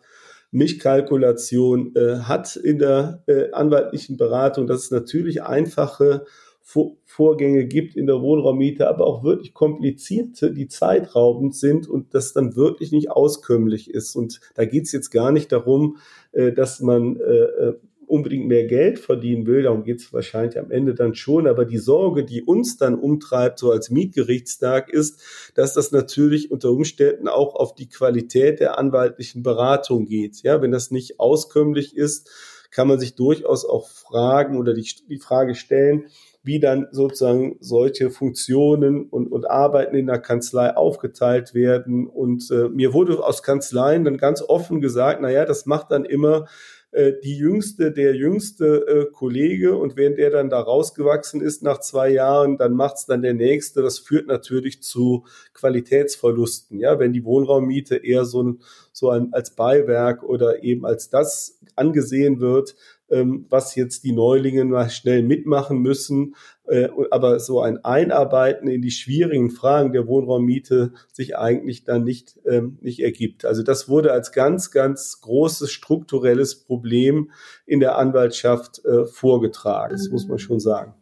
Mischkalkulation 0.52 1.96
äh, 1.96 2.18
hat 2.20 2.56
in 2.56 2.78
der 2.78 3.24
äh, 3.28 3.52
anwaltlichen 3.52 4.18
Beratung, 4.18 4.68
dass 4.68 4.84
es 4.84 4.92
natürlich 4.92 5.42
einfache 5.42 6.26
Vor 6.62 6.98
Vorgänge 7.06 7.66
gibt 7.66 7.96
in 7.96 8.08
der 8.08 8.22
Wohnraummiete, 8.22 8.88
aber 8.88 9.06
auch 9.06 9.24
wirklich 9.24 9.54
komplizierte, 9.54 10.52
die 10.52 10.68
zeitraubend 10.68 11.56
sind 11.56 11.88
und 11.88 12.16
das 12.16 12.34
dann 12.34 12.56
wirklich 12.56 12.92
nicht 12.92 13.12
auskömmlich 13.12 13.90
ist. 13.92 14.16
Und 14.16 14.40
da 14.56 14.66
geht 14.66 14.86
es 14.86 14.92
jetzt 14.92 15.12
gar 15.12 15.32
nicht 15.32 15.52
darum, 15.52 15.98
äh, 16.32 16.52
dass 16.52 16.80
man 16.80 17.18
äh, 17.18 17.22
äh 17.22 17.74
unbedingt 18.08 18.48
mehr 18.48 18.66
Geld 18.66 19.00
verdienen 19.00 19.46
will, 19.46 19.64
darum 19.64 19.84
geht 19.84 20.00
es 20.00 20.14
wahrscheinlich 20.14 20.60
am 20.60 20.72
Ende 20.72 20.94
dann 20.94 21.16
schon, 21.16 21.48
aber 21.48 21.66
die 21.66 21.78
Sorge, 21.78 22.24
die 22.24 22.44
uns 22.44 22.78
dann 22.78 22.96
umtreibt, 22.96 23.60
so 23.60 23.72
als 23.72 23.90
Mietgerichtstag, 23.90 24.90
ist, 24.92 25.22
dass 25.56 25.74
das 25.74 25.92
natürlich 25.92 26.52
unter 26.52 26.72
Umständen 26.72 27.28
auch 27.28 27.56
auf 27.56 27.76
die 27.76 27.90
Qualität 27.90 28.60
der 28.60 28.78
anwaltlichen 28.78 29.44
Beratung 29.44 30.06
geht. 30.06 30.44
Ja, 30.44 30.62
wenn 30.62 30.72
das 30.72 30.92
nicht 30.92 31.20
auskömmlich 31.20 31.96
ist, 31.96 32.30
kann 32.72 32.88
man 32.88 33.00
sich 33.00 33.16
durchaus 33.16 33.66
auch 33.66 33.88
fragen 33.88 34.58
oder 34.58 34.74
die, 34.74 34.88
die 35.08 35.20
Frage 35.20 35.56
stellen, 35.56 36.06
wie 36.44 36.60
dann 36.60 36.88
sozusagen 36.92 37.56
solche 37.62 38.10
Funktionen 38.10 39.08
und, 39.08 39.32
und 39.32 39.50
Arbeiten 39.50 39.96
in 39.96 40.08
der 40.08 40.20
Kanzlei 40.20 40.76
aufgeteilt 40.76 41.54
werden. 41.54 42.08
Und 42.08 42.52
äh, 42.52 42.68
mir 42.68 42.94
wurde 42.94 43.24
aus 43.24 43.44
Kanzleien 43.44 44.04
dann 44.04 44.18
ganz 44.18 44.42
offen 44.42 44.82
gesagt, 44.82 45.20
na 45.22 45.30
ja, 45.30 45.46
das 45.46 45.66
macht 45.66 45.92
dann 45.92 46.04
immer 46.04 46.48
äh, 46.94 47.14
die 47.24 47.36
jüngste, 47.36 47.92
der 47.92 48.16
jüngste 48.16 48.88
äh, 48.88 49.12
Kollege 49.12 49.76
und 49.76 49.98
wenn 49.98 50.16
der 50.16 50.30
dann 50.30 50.50
da 50.52 50.60
rausgewachsen 50.60 51.42
ist 51.42 51.64
nach 51.64 51.80
zwei 51.80 52.10
Jahren, 52.10 52.58
dann 52.58 52.74
macht's 52.74 53.08
dann 53.08 53.24
der 53.24 53.34
nächste. 53.34 53.82
Das 53.82 53.98
führt 53.98 54.28
natürlich 54.28 54.84
zu 54.84 55.26
Qualitätsverlusten. 55.54 56.80
Ja, 56.80 57.00
wenn 57.00 57.12
die 57.12 57.26
Wohnraummiete 57.26 57.96
eher 57.96 58.26
so 58.26 58.44
ein, 58.44 58.60
so 58.92 59.10
ein 59.10 59.34
als 59.34 59.56
Beiwerk 59.56 60.22
oder 60.22 60.64
eben 60.64 60.86
als 60.86 61.10
das 61.10 61.60
angesehen 61.76 62.40
wird, 62.40 62.76
ähm, 63.10 63.46
was 63.50 63.76
jetzt 63.76 64.04
die 64.04 64.12
Neulinge 64.12 64.66
mal 64.66 64.90
schnell 64.90 65.24
mitmachen 65.24 65.80
müssen, 65.80 66.36
äh, 66.68 66.90
aber 67.12 67.40
so 67.40 67.62
ein 67.62 67.84
Einarbeiten 67.84 68.68
in 68.68 68.82
die 68.82 68.92
schwierigen 68.92 69.52
Fragen 69.52 69.94
der 69.94 70.08
Wohnraummiete 70.08 70.94
sich 71.12 71.38
eigentlich 71.38 71.84
dann 71.84 72.04
nicht, 72.04 72.40
ähm, 72.46 72.78
nicht 72.82 73.00
ergibt. 73.02 73.46
Also 73.46 73.64
das 73.64 73.90
wurde 73.90 74.12
als 74.12 74.32
ganz, 74.32 74.72
ganz 74.72 75.22
großes 75.22 75.72
strukturelles 75.72 76.64
Problem 76.64 77.32
in 77.66 77.80
der 77.80 77.98
Anwaltschaft 77.98 78.84
äh, 78.86 79.06
vorgetragen. 79.06 79.94
Das 79.94 80.10
muss 80.10 80.28
man 80.28 80.40
schon 80.40 80.60
sagen. 80.60 80.94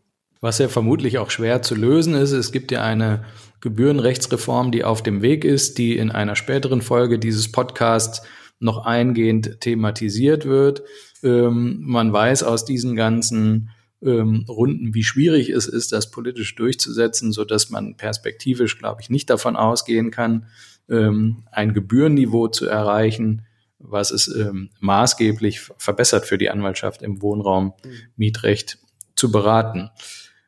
Was 0.41 0.57
ja 0.57 0.69
vermutlich 0.69 1.19
auch 1.19 1.29
schwer 1.29 1.61
zu 1.61 1.75
lösen 1.75 2.15
ist. 2.15 2.31
Es 2.31 2.51
gibt 2.51 2.71
ja 2.71 2.81
eine 2.81 3.23
Gebührenrechtsreform, 3.61 4.71
die 4.71 4.83
auf 4.83 5.03
dem 5.03 5.21
Weg 5.21 5.45
ist, 5.45 5.77
die 5.77 5.95
in 5.95 6.09
einer 6.09 6.35
späteren 6.35 6.81
Folge 6.81 7.19
dieses 7.19 7.51
Podcasts 7.51 8.23
noch 8.61 8.85
eingehend 8.85 9.59
thematisiert 9.59 10.45
wird. 10.45 10.83
Ähm, 11.23 11.79
man 11.81 12.13
weiß 12.13 12.43
aus 12.43 12.65
diesen 12.65 12.95
ganzen 12.95 13.69
ähm, 14.01 14.45
Runden, 14.47 14.93
wie 14.93 15.03
schwierig 15.03 15.49
es 15.49 15.67
ist, 15.67 15.91
das 15.91 16.11
politisch 16.11 16.55
durchzusetzen, 16.55 17.31
so 17.31 17.43
dass 17.45 17.69
man 17.69 17.97
perspektivisch, 17.97 18.77
glaube 18.77 19.01
ich, 19.01 19.09
nicht 19.09 19.29
davon 19.29 19.55
ausgehen 19.55 20.11
kann, 20.11 20.47
ähm, 20.89 21.43
ein 21.51 21.73
Gebührenniveau 21.73 22.47
zu 22.47 22.67
erreichen, 22.67 23.45
was 23.79 24.11
es 24.11 24.27
ähm, 24.27 24.69
maßgeblich 24.79 25.61
verbessert 25.77 26.25
für 26.25 26.37
die 26.37 26.49
Anwaltschaft 26.49 27.01
im 27.01 27.21
Wohnraum 27.21 27.73
Mietrecht 28.15 28.77
zu 29.15 29.31
beraten. 29.31 29.89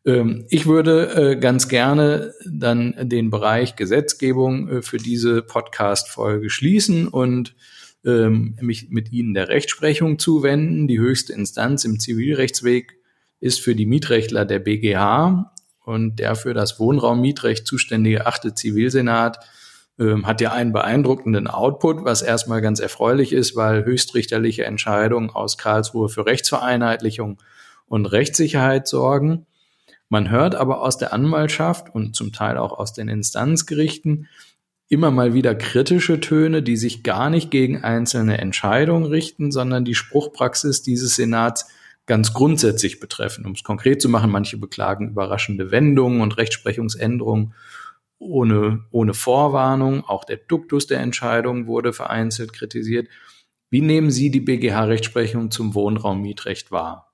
Ähm, 0.06 0.46
ich 0.50 0.66
würde 0.66 1.32
äh, 1.32 1.36
ganz 1.38 1.68
gerne 1.68 2.34
dann 2.46 2.96
den 3.00 3.30
Bereich 3.30 3.76
Gesetzgebung 3.76 4.70
äh, 4.70 4.82
für 4.82 4.98
diese 4.98 5.42
Podcast-Folge 5.42 6.50
schließen 6.50 7.08
und 7.08 7.56
ähm, 8.06 8.58
mich 8.62 8.90
mit 8.90 9.12
Ihnen 9.12 9.34
der 9.34 9.50
Rechtsprechung 9.50 10.20
zuwenden. 10.20 10.88
Die 10.88 11.00
höchste 11.00 11.34
Instanz 11.34 11.86
im 11.86 12.00
Zivilrechtsweg 12.00 12.98
ist 13.40 13.62
für 13.62 13.76
die 13.76 13.86
Mietrechtler 13.86 14.46
der 14.46 14.60
BGH 14.60 15.54
und 15.86 16.18
der 16.20 16.36
für 16.36 16.54
das 16.54 16.80
Wohnraummietrecht 16.80 17.68
zuständige 17.68 18.26
achte 18.26 18.54
Zivilsenat 18.54 19.40
ähm, 20.00 20.26
hat 20.26 20.42
ja 20.42 20.52
einen 20.52 20.74
beeindruckenden 20.74 21.48
Output, 21.48 22.04
was 22.04 22.22
erstmal 22.22 22.62
ganz 22.62 22.80
erfreulich 22.80 23.32
ist, 23.32 23.56
weil 23.56 23.86
höchstrichterliche 23.86 24.66
Entscheidungen 24.66 25.30
aus 25.30 25.58
Karlsruhe 25.58 26.10
für 26.10 26.26
Rechtsvereinheitlichung 26.26 27.40
und 27.86 28.06
Rechtssicherheit 28.08 28.88
sorgen. 28.88 29.46
Man 30.10 30.30
hört 30.30 30.56
aber 30.56 30.82
aus 30.82 30.98
der 30.98 31.14
Anwaltschaft 31.14 31.94
und 31.94 32.16
zum 32.16 32.32
Teil 32.32 32.58
auch 32.58 32.78
aus 32.78 32.94
den 32.94 33.08
Instanzgerichten 33.08 34.28
immer 34.94 35.12
mal 35.12 35.34
wieder 35.34 35.56
kritische 35.56 36.20
Töne, 36.20 36.62
die 36.62 36.78
sich 36.78 37.04
gar 37.04 37.30
nicht 37.30 37.52
gegen 37.52 37.84
einzelne 37.84 38.38
Entscheidungen 38.38 39.06
richten, 39.06 39.52
sondern 39.52 39.84
die 39.84 39.96
Spruchpraxis 39.96 40.84
dieses 40.84 41.16
Senats 41.16 41.68
ganz 42.06 42.34
grundsätzlich 42.34 43.00
betreffen. 43.00 43.46
Um 43.46 43.54
es 43.54 43.64
konkret 43.64 44.02
zu 44.02 44.08
machen, 44.08 44.30
manche 44.30 44.58
beklagen 44.58 45.10
überraschende 45.10 45.72
Wendungen 45.72 46.22
und 46.22 46.38
Rechtsprechungsänderungen 46.38 47.56
ohne, 48.20 48.86
ohne 48.92 49.14
Vorwarnung. 49.14 50.04
Auch 50.06 50.26
der 50.26 50.38
Duktus 50.38 50.86
der 50.86 51.00
Entscheidung 51.00 51.66
wurde 51.66 51.92
vereinzelt 51.92 52.54
kritisiert. 52.54 53.08
Wie 53.72 53.82
nehmen 53.82 54.12
Sie 54.12 54.30
die 54.30 54.42
BGH-Rechtsprechung 54.42 55.50
zum 55.50 55.74
Wohnraummietrecht 55.74 56.72
wahr? 56.72 57.12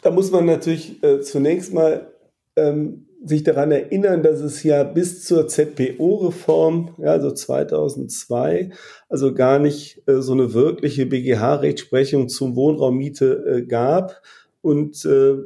Da 0.00 0.10
muss 0.10 0.30
man 0.30 0.46
natürlich 0.46 1.02
äh, 1.02 1.20
zunächst 1.20 1.74
mal 1.74 2.12
ähm, 2.56 3.03
sich 3.24 3.42
daran 3.42 3.72
erinnern, 3.72 4.22
dass 4.22 4.40
es 4.40 4.62
ja 4.62 4.84
bis 4.84 5.24
zur 5.24 5.48
ZPO-Reform, 5.48 6.94
ja, 6.98 7.12
also 7.12 7.30
2002, 7.30 8.70
also 9.08 9.34
gar 9.34 9.58
nicht 9.58 10.02
äh, 10.06 10.20
so 10.20 10.32
eine 10.32 10.52
wirkliche 10.52 11.06
BGH-Rechtsprechung 11.06 12.28
zum 12.28 12.54
Wohnraummiete 12.56 13.44
äh, 13.46 13.62
gab. 13.62 14.20
Und 14.60 15.04
äh, 15.04 15.36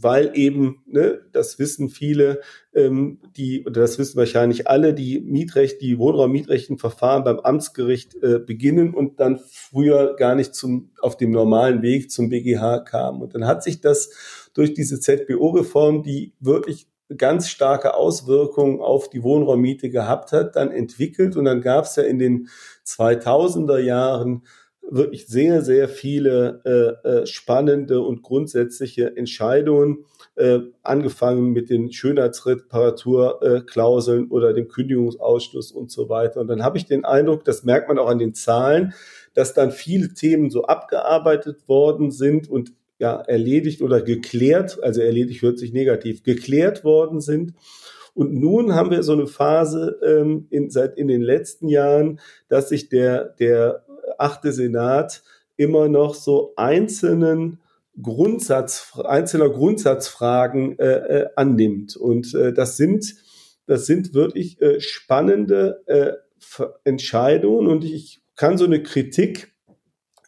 weil 0.00 0.30
eben, 0.34 0.82
ne, 0.86 1.20
das 1.32 1.58
wissen 1.58 1.88
viele, 1.88 2.40
ähm, 2.74 3.18
die, 3.36 3.64
oder 3.64 3.80
das 3.80 3.98
wissen 3.98 4.16
wahrscheinlich 4.16 4.68
alle, 4.68 4.94
die 4.94 5.20
Mietrecht, 5.20 5.80
die 5.80 5.98
Wohnraummietrechten 5.98 6.78
Verfahren 6.78 7.24
beim 7.24 7.40
Amtsgericht 7.40 8.14
äh, 8.22 8.38
beginnen 8.38 8.94
und 8.94 9.18
dann 9.18 9.40
früher 9.50 10.14
gar 10.16 10.34
nicht 10.34 10.54
zum, 10.54 10.90
auf 11.00 11.16
dem 11.16 11.30
normalen 11.30 11.82
Weg 11.82 12.10
zum 12.10 12.28
BGH 12.28 12.80
kamen. 12.80 13.22
Und 13.22 13.34
dann 13.34 13.46
hat 13.46 13.62
sich 13.64 13.80
das 13.80 14.10
durch 14.54 14.74
diese 14.74 15.00
ZBO-Reform, 15.00 16.02
die 16.02 16.32
wirklich 16.38 16.86
ganz 17.16 17.48
starke 17.48 17.94
Auswirkungen 17.94 18.80
auf 18.80 19.08
die 19.08 19.22
Wohnraummiete 19.22 19.90
gehabt 19.90 20.32
hat, 20.32 20.56
dann 20.56 20.70
entwickelt. 20.70 21.36
Und 21.36 21.46
dann 21.46 21.62
gab 21.62 21.84
es 21.84 21.96
ja 21.96 22.02
in 22.02 22.18
den 22.18 22.48
2000er 22.84 23.78
Jahren 23.78 24.42
wirklich 24.90 25.26
sehr, 25.26 25.62
sehr 25.62 25.88
viele 25.88 26.60
äh, 26.64 27.08
äh, 27.08 27.26
spannende 27.26 28.00
und 28.00 28.22
grundsätzliche 28.22 29.14
Entscheidungen, 29.16 30.04
äh, 30.36 30.60
angefangen 30.82 31.52
mit 31.52 31.68
den 31.68 31.92
Schönheitsreparaturklauseln 31.92 34.24
äh, 34.24 34.28
oder 34.30 34.54
dem 34.54 34.68
Kündigungsausschluss 34.68 35.72
und 35.72 35.90
so 35.90 36.08
weiter. 36.08 36.40
Und 36.40 36.46
dann 36.48 36.62
habe 36.62 36.78
ich 36.78 36.86
den 36.86 37.04
Eindruck, 37.04 37.44
das 37.44 37.64
merkt 37.64 37.88
man 37.88 37.98
auch 37.98 38.08
an 38.08 38.18
den 38.18 38.32
Zahlen, 38.34 38.94
dass 39.34 39.52
dann 39.52 39.72
viele 39.72 40.14
Themen 40.14 40.48
so 40.50 40.64
abgearbeitet 40.64 41.68
worden 41.68 42.10
sind 42.10 42.48
und 42.48 42.72
ja, 42.98 43.20
erledigt 43.20 43.82
oder 43.82 44.02
geklärt, 44.02 44.82
also 44.82 45.00
erledigt 45.00 45.42
hört 45.42 45.58
sich 45.58 45.72
negativ, 45.72 46.22
geklärt 46.22 46.84
worden 46.84 47.20
sind. 47.20 47.54
Und 48.14 48.34
nun 48.34 48.74
haben 48.74 48.90
wir 48.90 49.04
so 49.04 49.12
eine 49.12 49.28
Phase 49.28 49.98
ähm, 50.04 50.48
in, 50.50 50.70
seit 50.70 50.98
in 50.98 51.06
den 51.06 51.22
letzten 51.22 51.68
Jahren, 51.68 52.18
dass 52.48 52.68
sich 52.68 52.88
der, 52.88 53.36
der 53.38 53.84
achte 54.18 54.52
Senat 54.52 55.22
immer 55.56 55.88
noch 55.88 56.14
so 56.14 56.52
einzelnen 56.56 57.60
Grundsatz, 58.02 58.98
einzelner 59.04 59.50
Grundsatzfragen 59.50 60.78
äh, 60.78 60.86
äh, 60.86 61.26
annimmt. 61.36 61.96
Und 61.96 62.34
äh, 62.34 62.52
das 62.52 62.76
sind, 62.76 63.14
das 63.66 63.86
sind 63.86 64.14
wirklich 64.14 64.60
äh, 64.60 64.80
spannende 64.80 65.82
äh, 65.86 66.12
Entscheidungen. 66.84 67.68
Und 67.68 67.84
ich 67.84 68.20
kann 68.36 68.58
so 68.58 68.64
eine 68.64 68.82
Kritik 68.82 69.52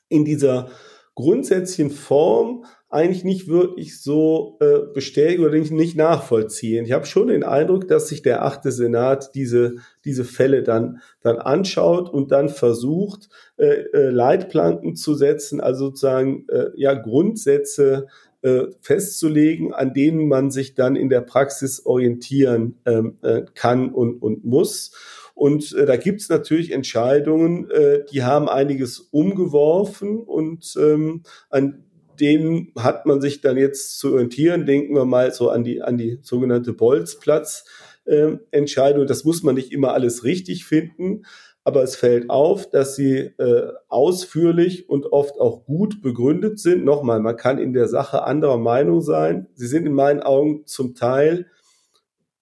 in 0.09 0.25
dieser 0.25 0.71
grundsätzlichen 1.15 1.91
Form 1.91 2.65
eigentlich 2.89 3.23
nicht 3.23 3.47
wirklich 3.47 4.03
so 4.03 4.59
äh, 4.61 4.81
bestätigen 4.93 5.45
oder 5.45 5.57
nicht, 5.57 5.97
nachvollziehen. 5.97 6.85
Ich 6.85 6.93
habe 6.93 7.07
schon 7.07 7.29
den 7.29 7.45
Eindruck, 7.45 7.87
dass 7.87 8.09
sich 8.09 8.23
der 8.23 8.45
achte 8.45 8.73
Senat 8.73 9.35
diese, 9.35 9.77
diese 10.05 10.25
Fälle 10.25 10.65
dann, 10.65 11.01
dann 11.23 11.39
anschaut 11.39 12.11
und 12.11 12.33
dann 12.33 12.49
versucht, 12.49 13.29
äh, 13.57 13.67
äh, 13.67 14.11
Leitplanken 14.11 14.97
zu 14.97 15.15
setzen, 15.15 15.61
also 15.61 15.87
sozusagen 15.87 16.47
äh, 16.49 16.71
ja 16.75 16.95
Grundsätze 16.95 18.09
äh, 18.43 18.63
festzulegen, 18.81 19.73
an 19.73 19.95
denen 19.95 20.27
man 20.27 20.51
sich 20.51 20.75
dann 20.75 20.97
in 20.97 21.11
der 21.11 21.21
Praxis 21.21 21.87
orientieren 21.87 22.79
ähm, 22.87 23.19
äh, 23.23 23.43
kann 23.55 23.93
und, 23.93 24.21
und 24.21 24.45
muss. 24.45 24.93
Und 25.41 25.73
äh, 25.73 25.87
da 25.87 25.97
gibt's 25.97 26.29
natürlich 26.29 26.71
Entscheidungen, 26.71 27.71
äh, 27.71 28.05
die 28.13 28.23
haben 28.25 28.47
einiges 28.47 28.99
umgeworfen 28.99 30.19
und 30.19 30.75
ähm, 30.79 31.23
an 31.49 31.87
denen 32.21 32.75
hat 32.77 33.07
man 33.07 33.23
sich 33.23 33.41
dann 33.41 33.57
jetzt 33.57 33.99
zu 33.99 34.13
orientieren. 34.13 34.67
Denken 34.67 34.95
wir 34.95 35.07
mal 35.07 35.33
so 35.33 35.49
an 35.49 35.65
die, 35.65 35.81
an 35.81 35.97
die 35.97 36.19
sogenannte 36.21 36.75
Bolzplatz-Entscheidung. 36.75 39.05
Äh, 39.05 39.07
das 39.07 39.25
muss 39.25 39.43
man 39.43 39.55
nicht 39.55 39.73
immer 39.73 39.95
alles 39.95 40.25
richtig 40.25 40.67
finden, 40.67 41.23
aber 41.65 41.83
es 41.85 41.97
fällt 41.97 42.29
auf, 42.29 42.69
dass 42.69 42.95
sie 42.95 43.17
äh, 43.17 43.73
ausführlich 43.89 44.91
und 44.91 45.07
oft 45.07 45.41
auch 45.41 45.65
gut 45.65 46.03
begründet 46.03 46.61
sind. 46.61 46.85
Nochmal, 46.85 47.21
man 47.21 47.39
kann 47.39 47.57
in 47.57 47.73
der 47.73 47.89
Sache 47.89 48.25
anderer 48.25 48.59
Meinung 48.59 49.01
sein. 49.01 49.47
Sie 49.55 49.69
sind 49.69 49.87
in 49.87 49.95
meinen 49.95 50.21
Augen 50.21 50.67
zum 50.67 50.95
Teil 50.95 51.47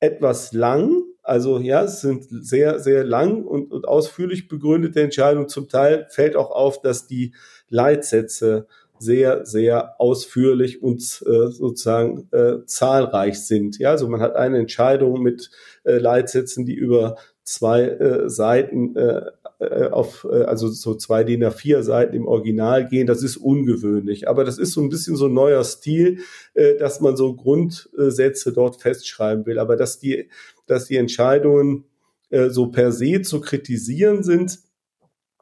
etwas 0.01 0.53
lang, 0.53 0.98
also 1.29 1.59
ja, 1.59 1.85
es 1.85 2.01
sind 2.01 2.27
sehr, 2.31 2.81
sehr 2.81 3.05
lang 3.05 3.45
und, 3.45 3.71
und 3.71 3.87
ausführlich 3.87 4.49
begründete 4.49 5.03
Entscheidungen. 5.03 5.49
Zum 5.49 5.69
Teil 5.69 6.07
fällt 6.11 6.37
auch 6.37 6.51
auf, 6.51 6.81
dass 6.81 7.07
die 7.07 7.35
Leitsätze 7.69 8.67
sehr, 8.99 9.47
sehr 9.47 10.01
ausführlich 10.01 10.83
und 10.83 11.01
äh, 11.27 11.49
sozusagen 11.49 12.29
äh, 12.33 12.65
zahlreich 12.67 13.41
sind. 13.47 13.79
Ja, 13.79 13.91
also 13.91 14.09
man 14.09 14.21
hat 14.21 14.37
eine 14.37 14.59
Entscheidung 14.59 15.23
mit 15.23 15.51
äh, 15.85 15.99
Leitsätzen, 15.99 16.65
die 16.65 16.75
über 16.75 17.17
zwei 17.45 17.85
äh, 17.85 18.29
Seiten 18.29 18.97
äh, 18.97 19.23
äh 19.59 19.89
auf, 19.89 20.27
äh, 20.31 20.43
also 20.43 20.69
so 20.69 20.95
zwei 20.95 21.25
DIN 21.25 21.45
A4 21.45 21.83
Seiten 21.83 22.15
im 22.15 22.27
Original 22.27 22.89
gehen. 22.89 23.07
Das 23.07 23.23
ist 23.23 23.37
ungewöhnlich. 23.37 24.29
Aber 24.29 24.45
das 24.45 24.59
ist 24.59 24.73
so 24.73 24.81
ein 24.81 24.89
bisschen 24.89 25.17
so 25.17 25.27
ein 25.27 25.35
neuer 25.35 25.65
Stil, 25.65 26.21
äh, 26.55 26.77
dass 26.77 27.01
man 27.01 27.17
so 27.17 27.35
Grundsätze 27.35 28.53
dort 28.53 28.81
festschreiben 28.81 29.47
will. 29.47 29.59
Aber 29.59 29.77
dass 29.77 29.99
die, 29.99 30.29
dass 30.67 30.87
die 30.87 30.97
Entscheidungen 30.97 31.85
äh, 32.31 32.51
so 32.51 32.69
per 32.69 32.93
se 32.93 33.23
zu 33.23 33.41
kritisieren 33.41 34.23
sind, 34.23 34.59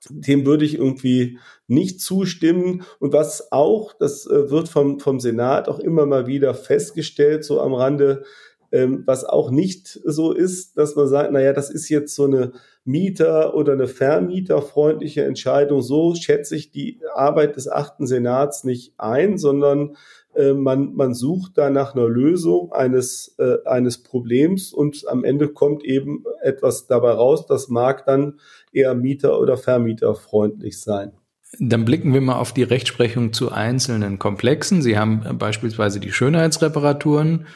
dem 0.09 0.47
würde 0.47 0.65
ich 0.65 0.75
irgendwie 0.75 1.39
nicht 1.67 2.01
zustimmen. 2.01 2.85
Und 2.99 3.13
was 3.13 3.51
auch, 3.53 3.93
das 3.95 4.27
äh, 4.27 4.51
wird 4.51 4.69
vom, 4.69 5.01
vom 5.01 5.21
Senat 5.21 5.69
auch 5.69 5.79
immer 5.79 6.07
mal 6.07 6.27
wieder 6.27 6.55
festgestellt, 6.55 7.45
so 7.45 7.61
am 7.61 7.75
Rande, 7.75 8.25
ähm, 8.73 9.03
was 9.07 9.25
auch 9.25 9.51
nicht 9.51 10.01
so 10.05 10.33
ist, 10.33 10.77
dass 10.77 10.97
man 10.97 11.09
sagt, 11.09 11.33
naja, 11.33 11.53
das 11.53 11.71
ist 11.71 11.89
jetzt 11.89 12.15
so 12.15 12.25
eine 12.25 12.53
Mieter- 12.87 13.55
oder 13.55 13.73
eine 13.73 13.89
vermieterfreundliche 13.89 15.25
Entscheidung. 15.25 15.83
So 15.83 16.15
schätze 16.15 16.55
ich 16.55 16.71
die 16.71 17.01
Arbeit 17.15 17.57
des 17.57 17.69
achten 17.69 18.07
Senats 18.07 18.65
nicht 18.65 18.95
ein, 18.97 19.39
sondern 19.39 19.97
äh, 20.35 20.53
man, 20.53 20.95
man 20.95 21.13
sucht 21.13 21.59
da 21.59 21.69
nach 21.69 21.95
einer 21.95 22.09
Lösung 22.09 22.73
eines, 22.73 23.35
äh, 23.39 23.57
eines 23.65 24.03
Problems 24.03 24.73
und 24.73 25.09
am 25.09 25.25
Ende 25.25 25.49
kommt 25.49 25.85
eben 25.85 26.25
etwas 26.43 26.87
dabei 26.87 27.11
raus, 27.11 27.47
das 27.47 27.69
mag 27.69 28.07
dann 28.07 28.39
eher 28.73 28.95
Mieter- 28.95 29.41
oder 29.41 29.57
Vermieterfreundlich 29.57 30.81
sein. 30.81 31.13
Dann 31.59 31.85
blicken 31.85 32.13
wir 32.13 32.21
mal 32.21 32.39
auf 32.39 32.53
die 32.53 32.65
Rechtsprechung 32.65 33.33
zu 33.33 33.51
einzelnen 33.51 34.19
Komplexen. 34.19 34.83
Sie 34.83 34.99
haben 34.99 35.39
beispielsweise 35.39 36.01
die 36.01 36.13
Schönheitsreparaturen 36.13 37.47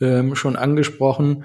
ähm, 0.00 0.34
schon 0.34 0.56
angesprochen. 0.56 1.44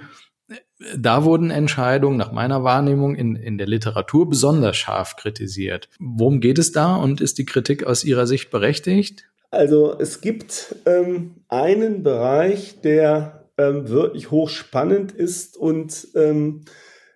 Da 0.97 1.23
wurden 1.23 1.49
Entscheidungen 1.51 2.17
nach 2.17 2.31
meiner 2.31 2.63
Wahrnehmung 2.63 3.15
in, 3.15 3.35
in 3.35 3.57
der 3.57 3.67
Literatur 3.67 4.29
besonders 4.29 4.77
scharf 4.77 5.15
kritisiert. 5.15 5.89
Worum 5.99 6.39
geht 6.39 6.59
es 6.59 6.71
da 6.71 6.95
und 6.95 7.21
ist 7.21 7.37
die 7.37 7.45
Kritik 7.45 7.85
aus 7.85 8.03
Ihrer 8.03 8.27
Sicht 8.27 8.51
berechtigt? 8.51 9.25
Also 9.51 9.97
es 9.99 10.21
gibt 10.21 10.75
ähm, 10.85 11.35
einen 11.47 12.03
Bereich, 12.03 12.81
der 12.81 13.43
ähm, 13.57 13.87
wirklich 13.87 14.31
hochspannend 14.31 15.11
ist 15.11 15.57
und 15.57 16.07
ähm, 16.15 16.61
äh, 16.65 16.69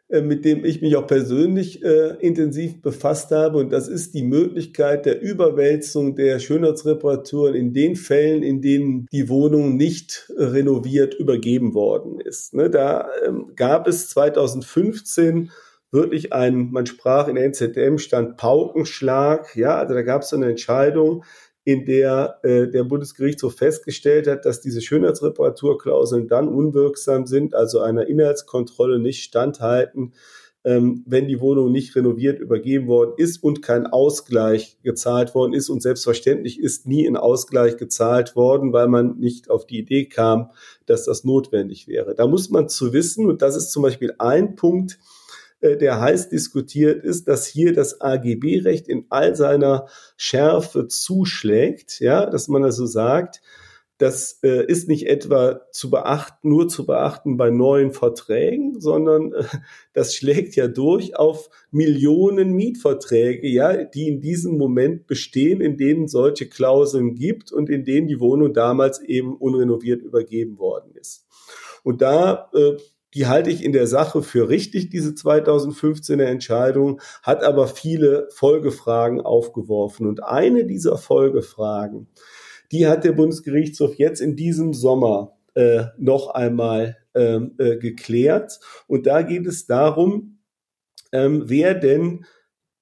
mit 0.09 0.45
dem 0.45 0.63
ich 0.63 0.81
mich 0.81 0.95
auch 0.95 1.05
persönlich 1.05 1.83
äh, 1.83 2.15
intensiv 2.19 2.81
befasst 2.81 3.31
habe. 3.31 3.57
Und 3.57 3.71
das 3.71 3.87
ist 3.87 4.13
die 4.13 4.23
Möglichkeit 4.23 5.05
der 5.05 5.21
Überwälzung 5.21 6.15
der 6.15 6.39
Schönheitsreparaturen 6.39 7.55
in 7.55 7.73
den 7.73 7.95
Fällen, 7.95 8.41
in 8.41 8.61
denen 8.61 9.07
die 9.11 9.27
Wohnung 9.27 9.75
nicht 9.75 10.31
renoviert 10.37 11.13
übergeben 11.13 11.73
worden 11.73 12.21
ist. 12.21 12.53
Ne, 12.53 12.69
da 12.69 13.09
ähm, 13.25 13.51
gab 13.55 13.87
es 13.87 14.09
2015 14.09 15.51
wirklich 15.91 16.33
ein, 16.33 16.71
man 16.71 16.85
sprach 16.85 17.27
in 17.27 17.35
der 17.35 17.45
NZM, 17.45 17.97
stand 17.97 18.37
Paukenschlag. 18.37 19.55
Ja, 19.55 19.77
also 19.77 19.93
da 19.93 20.01
gab 20.01 20.21
es 20.21 20.33
eine 20.33 20.49
Entscheidung, 20.49 21.23
in 21.67 21.83
der 21.83 22.39
äh, 22.43 22.69
der 22.69 22.85
Bundesgerichtshof 22.85 23.57
festgestellt 23.57 24.25
hat, 24.27 24.45
dass 24.45 24.61
diese 24.61 24.79
Schönheitsreparaturklauseln 24.79 26.29
dann 26.29 26.47
unwirksam 26.47 27.25
sind, 27.25 27.53
also 27.53 27.81
einer 27.81 28.07
Inhaltskontrolle 28.07 28.99
nicht 28.99 29.21
standhalten, 29.21 30.13
ähm, 30.63 31.03
wenn 31.05 31.27
die 31.27 31.41
Wohnung 31.41 31.73
nicht 31.73 31.93
renoviert 31.93 32.39
übergeben 32.39 32.87
worden 32.87 33.15
ist 33.17 33.43
und 33.43 33.61
kein 33.61 33.85
Ausgleich 33.85 34.77
gezahlt 34.81 35.35
worden 35.35 35.51
ist. 35.51 35.67
Und 35.67 35.81
selbstverständlich 35.81 36.57
ist 36.57 36.87
nie 36.87 37.05
ein 37.05 37.17
Ausgleich 37.17 37.75
gezahlt 37.75 38.37
worden, 38.37 38.71
weil 38.71 38.87
man 38.87 39.17
nicht 39.17 39.49
auf 39.49 39.67
die 39.67 39.79
Idee 39.79 40.05
kam, 40.05 40.51
dass 40.85 41.03
das 41.03 41.25
notwendig 41.25 41.89
wäre. 41.89 42.15
Da 42.15 42.27
muss 42.27 42.49
man 42.49 42.69
zu 42.69 42.93
wissen, 42.93 43.25
und 43.25 43.41
das 43.41 43.57
ist 43.57 43.71
zum 43.71 43.83
Beispiel 43.83 44.15
ein 44.19 44.55
Punkt, 44.55 44.99
der 45.61 45.99
heiß 45.99 46.29
diskutiert 46.29 47.03
ist, 47.03 47.27
dass 47.27 47.47
hier 47.47 47.73
das 47.73 48.01
AGB-Recht 48.01 48.87
in 48.87 49.05
all 49.09 49.35
seiner 49.35 49.87
Schärfe 50.15 50.87
zuschlägt, 50.87 51.99
ja, 51.99 52.25
dass 52.25 52.47
man 52.47 52.63
also 52.63 52.85
sagt, 52.85 53.41
das 53.97 54.39
äh, 54.43 54.63
ist 54.65 54.87
nicht 54.87 55.07
etwa 55.07 55.61
zu 55.71 55.89
beachten, 55.89 56.49
nur 56.49 56.67
zu 56.69 56.85
beachten 56.85 57.35
bei 57.35 57.49
neuen 57.49 57.91
Verträgen, 57.91 58.79
sondern 58.79 59.33
äh, 59.33 59.43
das 59.93 60.13
schlägt 60.13 60.55
ja 60.55 60.67
durch 60.67 61.17
auf 61.17 61.49
Millionen 61.71 62.53
Mietverträge, 62.53 63.47
ja, 63.47 63.85
die 63.85 64.07
in 64.07 64.21
diesem 64.21 64.57
Moment 64.57 65.07
bestehen, 65.07 65.61
in 65.61 65.77
denen 65.77 66.07
solche 66.07 66.47
Klauseln 66.47 67.15
gibt 67.15 67.51
und 67.51 67.69
in 67.69 67.85
denen 67.85 68.07
die 68.07 68.19
Wohnung 68.19 68.53
damals 68.53 69.01
eben 69.01 69.35
unrenoviert 69.35 70.03
übergeben 70.03 70.59
worden 70.59 70.91
ist. 70.93 71.25
Und 71.83 72.01
da 72.01 72.51
äh, 72.53 72.77
die 73.17 73.25
halte 73.25 73.49
ich 73.49 73.63
in 73.63 73.73
der 73.73 73.87
Sache 73.87 74.21
für 74.21 74.47
richtig, 74.47 74.91
diese 74.91 75.09
2015er 75.09 76.21
Entscheidung, 76.21 77.01
hat 77.23 77.43
aber 77.43 77.67
viele 77.67 78.27
Folgefragen 78.29 79.21
aufgeworfen. 79.21 80.05
Und 80.05 80.23
eine 80.23 80.65
dieser 80.65 80.99
Folgefragen, 80.99 82.09
die 82.71 82.85
hat 82.85 83.03
der 83.03 83.13
Bundesgerichtshof 83.13 83.95
jetzt 83.95 84.21
in 84.21 84.35
diesem 84.35 84.75
Sommer 84.75 85.35
äh, 85.55 85.85
noch 85.97 86.29
einmal 86.29 86.97
ähm, 87.15 87.55
äh, 87.57 87.77
geklärt. 87.77 88.59
Und 88.85 89.07
da 89.07 89.23
geht 89.23 89.47
es 89.47 89.65
darum, 89.65 90.37
ähm, 91.11 91.45
wer 91.47 91.73
denn 91.73 92.23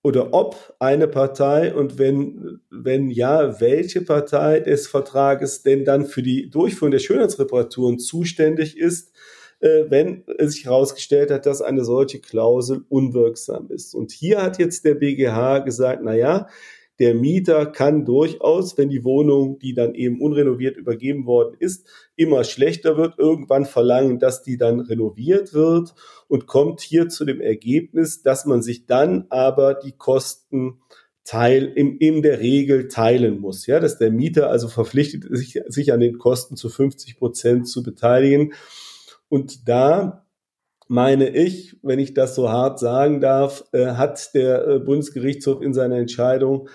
oder 0.03 0.33
ob 0.33 0.75
eine 0.79 1.07
Partei 1.07 1.73
und 1.73 1.97
wenn, 1.97 2.59
wenn 2.69 3.09
ja, 3.09 3.61
welche 3.61 4.01
Partei 4.01 4.59
des 4.59 4.85
Vertrages 4.85 5.63
denn 5.63 5.85
dann 5.85 6.05
für 6.05 6.21
die 6.21 6.49
Durchführung 6.49 6.91
der 6.91 6.99
Schönheitsreparaturen 6.99 7.99
zuständig 7.99 8.77
ist, 8.77 9.13
wenn 9.61 10.23
es 10.37 10.53
sich 10.53 10.65
herausgestellt 10.65 11.31
hat, 11.31 11.45
dass 11.45 11.61
eine 11.61 11.83
solche 11.83 12.19
Klausel 12.19 12.85
unwirksam 12.89 13.69
ist. 13.69 13.95
Und 13.95 14.11
hier 14.11 14.41
hat 14.41 14.59
jetzt 14.59 14.85
der 14.85 14.95
BGH 14.95 15.59
gesagt, 15.59 16.01
na 16.03 16.13
ja, 16.13 16.47
der 16.99 17.13
Mieter 17.13 17.65
kann 17.65 18.05
durchaus, 18.05 18.77
wenn 18.77 18.89
die 18.89 19.03
Wohnung, 19.03 19.59
die 19.59 19.73
dann 19.73 19.95
eben 19.95 20.21
unrenoviert 20.21 20.77
übergeben 20.77 21.25
worden 21.25 21.55
ist, 21.59 21.85
immer 22.15 22.45
schlechter 22.45 22.95
wird, 22.95 23.19
irgendwann 23.19 23.65
verlangen, 23.65 24.17
dass 24.19 24.43
die 24.43 24.57
dann 24.57 24.79
renoviert 24.79 25.53
wird 25.53 25.93
und 26.29 26.47
kommt 26.47 26.79
hier 26.79 27.09
zu 27.09 27.25
dem 27.25 27.41
Ergebnis, 27.41 28.23
dass 28.23 28.45
man 28.45 28.61
sich 28.61 28.85
dann 28.85 29.25
aber 29.29 29.73
die 29.73 29.91
Kosten 29.91 30.79
Teil, 31.25 31.65
in, 31.75 31.97
in 31.97 32.21
der 32.21 32.39
Regel 32.39 32.87
teilen 32.87 33.39
muss. 33.39 33.65
Ja, 33.65 33.79
dass 33.79 33.97
der 33.97 34.11
Mieter 34.11 34.51
also 34.51 34.67
verpflichtet 34.67 35.25
sich, 35.31 35.59
sich 35.67 35.91
an 35.91 35.99
den 35.99 36.19
Kosten 36.19 36.55
zu 36.55 36.69
50 36.69 37.17
Prozent 37.17 37.67
zu 37.67 37.81
beteiligen. 37.81 38.53
Und 39.29 39.67
da 39.67 40.25
meine 40.87 41.29
ich, 41.29 41.77
wenn 41.81 41.99
ich 41.99 42.13
das 42.13 42.35
so 42.35 42.49
hart 42.49 42.79
sagen 42.79 43.21
darf, 43.21 43.63
äh, 43.71 43.87
hat 43.87 44.33
der 44.33 44.67
äh, 44.67 44.79
Bundesgerichtshof 44.79 45.61
in 45.61 45.73
seiner 45.73 45.97
Entscheidung 45.97 46.69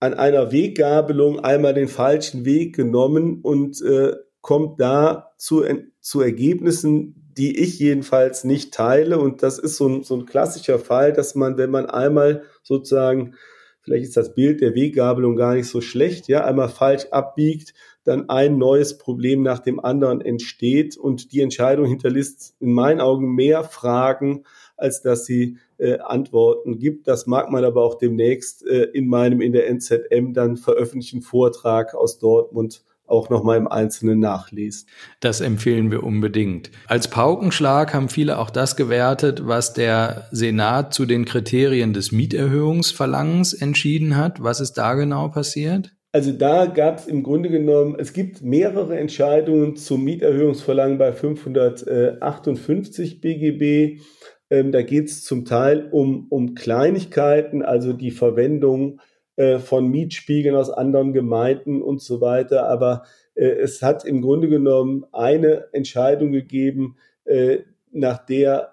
an 0.00 0.14
einer 0.14 0.52
Weggabelung 0.52 1.40
einmal 1.40 1.74
den 1.74 1.88
falschen 1.88 2.44
Weg 2.44 2.76
genommen 2.76 3.40
und 3.42 3.82
äh, 3.82 4.14
kommt 4.40 4.80
da 4.80 5.32
zu, 5.36 5.64
zu 6.00 6.20
Ergebnissen, 6.20 7.32
die 7.36 7.58
ich 7.58 7.78
jedenfalls 7.78 8.44
nicht 8.44 8.72
teile. 8.72 9.18
Und 9.18 9.42
das 9.42 9.58
ist 9.58 9.76
so 9.76 9.88
ein, 9.88 10.02
so 10.04 10.16
ein 10.16 10.26
klassischer 10.26 10.78
Fall, 10.78 11.12
dass 11.12 11.34
man, 11.34 11.58
wenn 11.58 11.70
man 11.70 11.86
einmal 11.86 12.44
sozusagen, 12.62 13.34
vielleicht 13.82 14.04
ist 14.04 14.16
das 14.16 14.34
Bild 14.34 14.60
der 14.60 14.74
Weggabelung 14.74 15.36
gar 15.36 15.54
nicht 15.54 15.68
so 15.68 15.80
schlecht, 15.80 16.28
ja, 16.28 16.44
einmal 16.44 16.68
falsch 16.68 17.06
abbiegt, 17.10 17.74
dann 18.08 18.28
ein 18.28 18.58
neues 18.58 18.98
Problem 18.98 19.42
nach 19.42 19.58
dem 19.58 19.78
anderen 19.78 20.20
entsteht 20.20 20.96
und 20.96 21.32
die 21.32 21.40
Entscheidung 21.40 21.86
hinterlässt 21.86 22.56
in 22.58 22.72
meinen 22.72 23.00
Augen 23.00 23.34
mehr 23.34 23.64
Fragen, 23.64 24.44
als 24.76 25.02
dass 25.02 25.26
sie 25.26 25.58
äh, 25.76 25.98
Antworten 25.98 26.78
gibt. 26.78 27.06
Das 27.06 27.26
mag 27.26 27.50
man 27.50 27.64
aber 27.64 27.82
auch 27.82 27.96
demnächst 27.96 28.66
äh, 28.66 28.84
in 28.84 29.08
meinem 29.08 29.40
in 29.40 29.52
der 29.52 29.68
NZM 29.68 30.32
dann 30.32 30.56
veröffentlichten 30.56 31.22
Vortrag 31.22 31.94
aus 31.94 32.18
Dortmund 32.18 32.82
auch 33.08 33.30
nochmal 33.30 33.56
im 33.56 33.68
Einzelnen 33.68 34.18
nachlesen. 34.18 34.86
Das 35.20 35.40
empfehlen 35.40 35.90
wir 35.90 36.02
unbedingt. 36.02 36.70
Als 36.86 37.08
Paukenschlag 37.08 37.94
haben 37.94 38.08
viele 38.08 38.38
auch 38.38 38.50
das 38.50 38.76
gewertet, 38.76 39.46
was 39.46 39.72
der 39.72 40.28
Senat 40.30 40.92
zu 40.92 41.06
den 41.06 41.24
Kriterien 41.24 41.94
des 41.94 42.12
Mieterhöhungsverlangens 42.12 43.54
entschieden 43.54 44.16
hat. 44.16 44.42
Was 44.42 44.60
ist 44.60 44.74
da 44.74 44.94
genau 44.94 45.28
passiert? 45.28 45.92
Also 46.10 46.32
da 46.32 46.64
gab 46.66 46.98
es 46.98 47.06
im 47.06 47.22
Grunde 47.22 47.50
genommen, 47.50 47.96
es 47.98 48.14
gibt 48.14 48.42
mehrere 48.42 48.98
Entscheidungen 48.98 49.76
zum 49.76 50.04
Mieterhöhungsverlangen 50.04 50.96
bei 50.96 51.12
558 51.12 53.20
BGB. 53.20 54.00
Ähm, 54.48 54.72
da 54.72 54.80
geht 54.80 55.08
es 55.08 55.22
zum 55.22 55.44
Teil 55.44 55.86
um, 55.90 56.26
um 56.30 56.54
Kleinigkeiten, 56.54 57.62
also 57.62 57.92
die 57.92 58.10
Verwendung 58.10 59.02
äh, 59.36 59.58
von 59.58 59.88
Mietspiegeln 59.88 60.56
aus 60.56 60.70
anderen 60.70 61.12
Gemeinden 61.12 61.82
und 61.82 62.00
so 62.00 62.22
weiter. 62.22 62.70
Aber 62.70 63.02
äh, 63.34 63.44
es 63.44 63.82
hat 63.82 64.06
im 64.06 64.22
Grunde 64.22 64.48
genommen 64.48 65.04
eine 65.12 65.66
Entscheidung 65.72 66.32
gegeben, 66.32 66.96
äh, 67.26 67.58
nach 67.92 68.24
der 68.24 68.72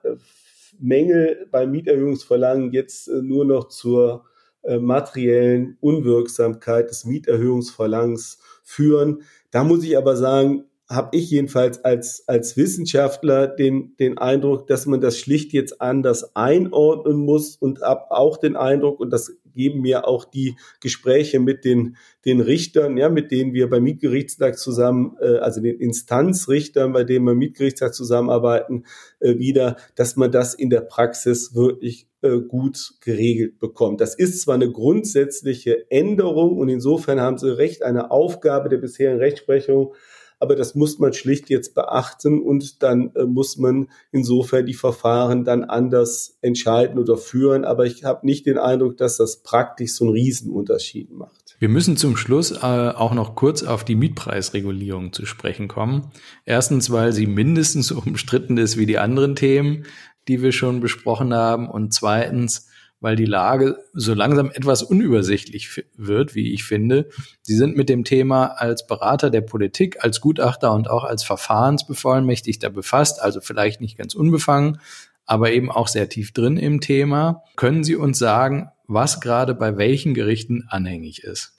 Mängel 0.80 1.48
beim 1.52 1.72
Mieterhöhungsverlangen 1.72 2.72
jetzt 2.72 3.10
äh, 3.10 3.22
nur 3.22 3.44
noch 3.44 3.68
zur 3.68 4.24
äh, 4.68 4.78
materiellen 4.80 5.78
Unwirksamkeit 5.82 6.90
des 6.90 7.06
Mieterhöhungsverlangens 7.06 8.40
führen. 8.64 9.24
Da 9.52 9.64
muss 9.64 9.84
ich 9.84 9.98
aber 9.98 10.16
sagen, 10.16 10.66
habe 10.90 11.18
ich 11.18 11.32
jedenfalls 11.32 11.84
als, 11.84 12.24
als 12.28 12.58
Wissenschaftler 12.58 13.48
den, 13.48 13.96
den 13.98 14.18
Eindruck, 14.18 14.68
dass 14.68 14.86
man 14.86 15.02
das 15.02 15.18
schlicht 15.18 15.52
jetzt 15.54 15.82
anders 15.82 16.36
einordnen 16.36 17.18
muss 17.18 17.56
und 17.56 17.82
habe 17.82 18.12
auch 18.12 18.38
den 18.38 18.56
Eindruck, 18.56 19.00
und 19.00 19.10
das 19.12 19.36
geben 19.56 19.82
mir 19.82 20.08
auch 20.08 20.26
die 20.26 20.56
Gespräche 20.82 21.40
mit 21.40 21.66
den, 21.66 21.98
den 22.26 22.42
Richtern, 22.42 22.98
ja, 22.98 23.10
mit 23.10 23.32
denen 23.32 23.54
wir 23.54 23.70
beim 23.70 23.84
Mietgerichtstag 23.84 24.60
zusammen, 24.60 25.18
äh, 25.22 25.38
also 25.38 25.62
den 25.62 25.80
Instanzrichtern, 25.80 26.94
bei 26.94 27.04
denen 27.04 27.26
wir 27.26 27.32
im 27.32 27.40
Mietgerichtstag 27.40 27.96
zusammenarbeiten, 27.96 28.86
äh, 29.20 29.38
wieder, 29.40 29.78
dass 29.96 30.16
man 30.16 30.32
das 30.32 30.54
in 30.54 30.70
der 30.70 30.82
Praxis 30.82 31.56
wirklich 31.56 32.08
äh, 32.22 32.42
gut 32.42 32.96
geregelt 33.02 33.60
bekommt. 33.60 34.02
Das 34.02 34.16
ist 34.16 34.42
zwar 34.42 34.56
eine 34.56 34.72
grundsätzliche 34.72 35.90
Änderung 35.92 36.58
und 36.58 36.70
insofern 36.70 37.22
haben 37.22 37.38
Sie 37.38 37.56
recht, 37.56 37.84
eine 37.84 38.12
Aufgabe 38.12 38.70
der 38.70 38.78
bisherigen 38.78 39.20
Rechtsprechung, 39.20 39.94
aber 40.40 40.56
das 40.56 40.76
muss 40.76 41.00
man 41.00 41.14
schlicht 41.14 41.50
jetzt 41.50 41.76
beachten 41.76 42.42
und 42.42 42.84
dann 42.84 43.12
äh, 43.16 43.26
muss 43.26 43.58
man 43.58 43.90
insofern 44.12 44.66
die 44.66 44.74
Verfahren 44.74 45.44
dann 45.44 45.64
anders 45.64 46.38
entscheiden 46.42 47.00
oder 47.00 47.18
führen. 47.18 47.66
Aber 47.66 47.86
ich 47.86 48.04
habe 48.04 48.26
nicht 48.26 48.46
den 48.46 48.58
Eindruck, 48.58 48.98
dass 48.98 49.18
das 49.18 49.44
praktisch 49.44 49.94
so 49.94 50.06
einen 50.06 50.14
Riesenunterschied 50.14 51.12
macht. 51.12 51.56
Wir 51.60 51.70
müssen 51.70 51.96
zum 51.96 52.18
Schluss 52.18 52.52
äh, 52.52 52.58
auch 52.58 53.14
noch 53.14 53.36
kurz 53.36 53.64
auf 53.64 53.86
die 53.86 53.96
Mietpreisregulierung 53.96 55.14
zu 55.14 55.26
sprechen 55.26 55.68
kommen. 55.68 56.12
Erstens, 56.44 56.92
weil 56.92 57.14
sie 57.14 57.28
mindestens 57.28 57.88
so 57.88 58.02
umstritten 58.06 58.58
ist 58.58 58.78
wie 58.78 58.86
die 58.86 58.98
anderen 58.98 59.36
Themen, 59.36 59.86
die 60.28 60.42
wir 60.42 60.52
schon 60.52 60.82
besprochen 60.82 61.34
haben. 61.34 61.70
Und 61.70 61.94
zweitens, 61.94 62.70
weil 63.06 63.16
die 63.16 63.26
Lage 63.26 63.78
so 63.94 64.16
langsam 64.16 64.50
etwas 64.50 64.82
unübersichtlich 64.82 65.86
wird, 65.96 66.34
wie 66.34 66.56
ich 66.56 66.64
finde. 66.64 67.08
Sie 67.44 67.54
sind 67.54 67.78
mit 67.78 67.88
dem 67.88 68.04
Thema 68.04 68.48
als 68.48 68.88
Berater 68.88 69.30
der 69.30 69.42
Politik, 69.42 70.04
als 70.04 70.22
Gutachter 70.22 70.74
und 70.74 70.90
auch 70.90 71.04
als 71.04 71.24
Verfahrensbevollmächtigter 71.24 72.72
befasst, 72.72 73.22
also 73.22 73.42
vielleicht 73.42 73.80
nicht 73.80 73.96
ganz 73.96 74.16
unbefangen, 74.16 74.80
aber 75.28 75.52
eben 75.52 75.70
auch 75.70 75.88
sehr 75.88 76.10
tief 76.10 76.34
drin 76.34 76.58
im 76.58 76.82
Thema. 76.82 77.44
Können 77.58 77.84
Sie 77.84 77.96
uns 77.96 78.18
sagen, 78.18 78.72
was 78.88 79.22
gerade 79.22 79.54
bei 79.54 79.78
welchen 79.78 80.16
Gerichten 80.16 80.64
anhängig 80.68 81.24
ist? 81.24 81.54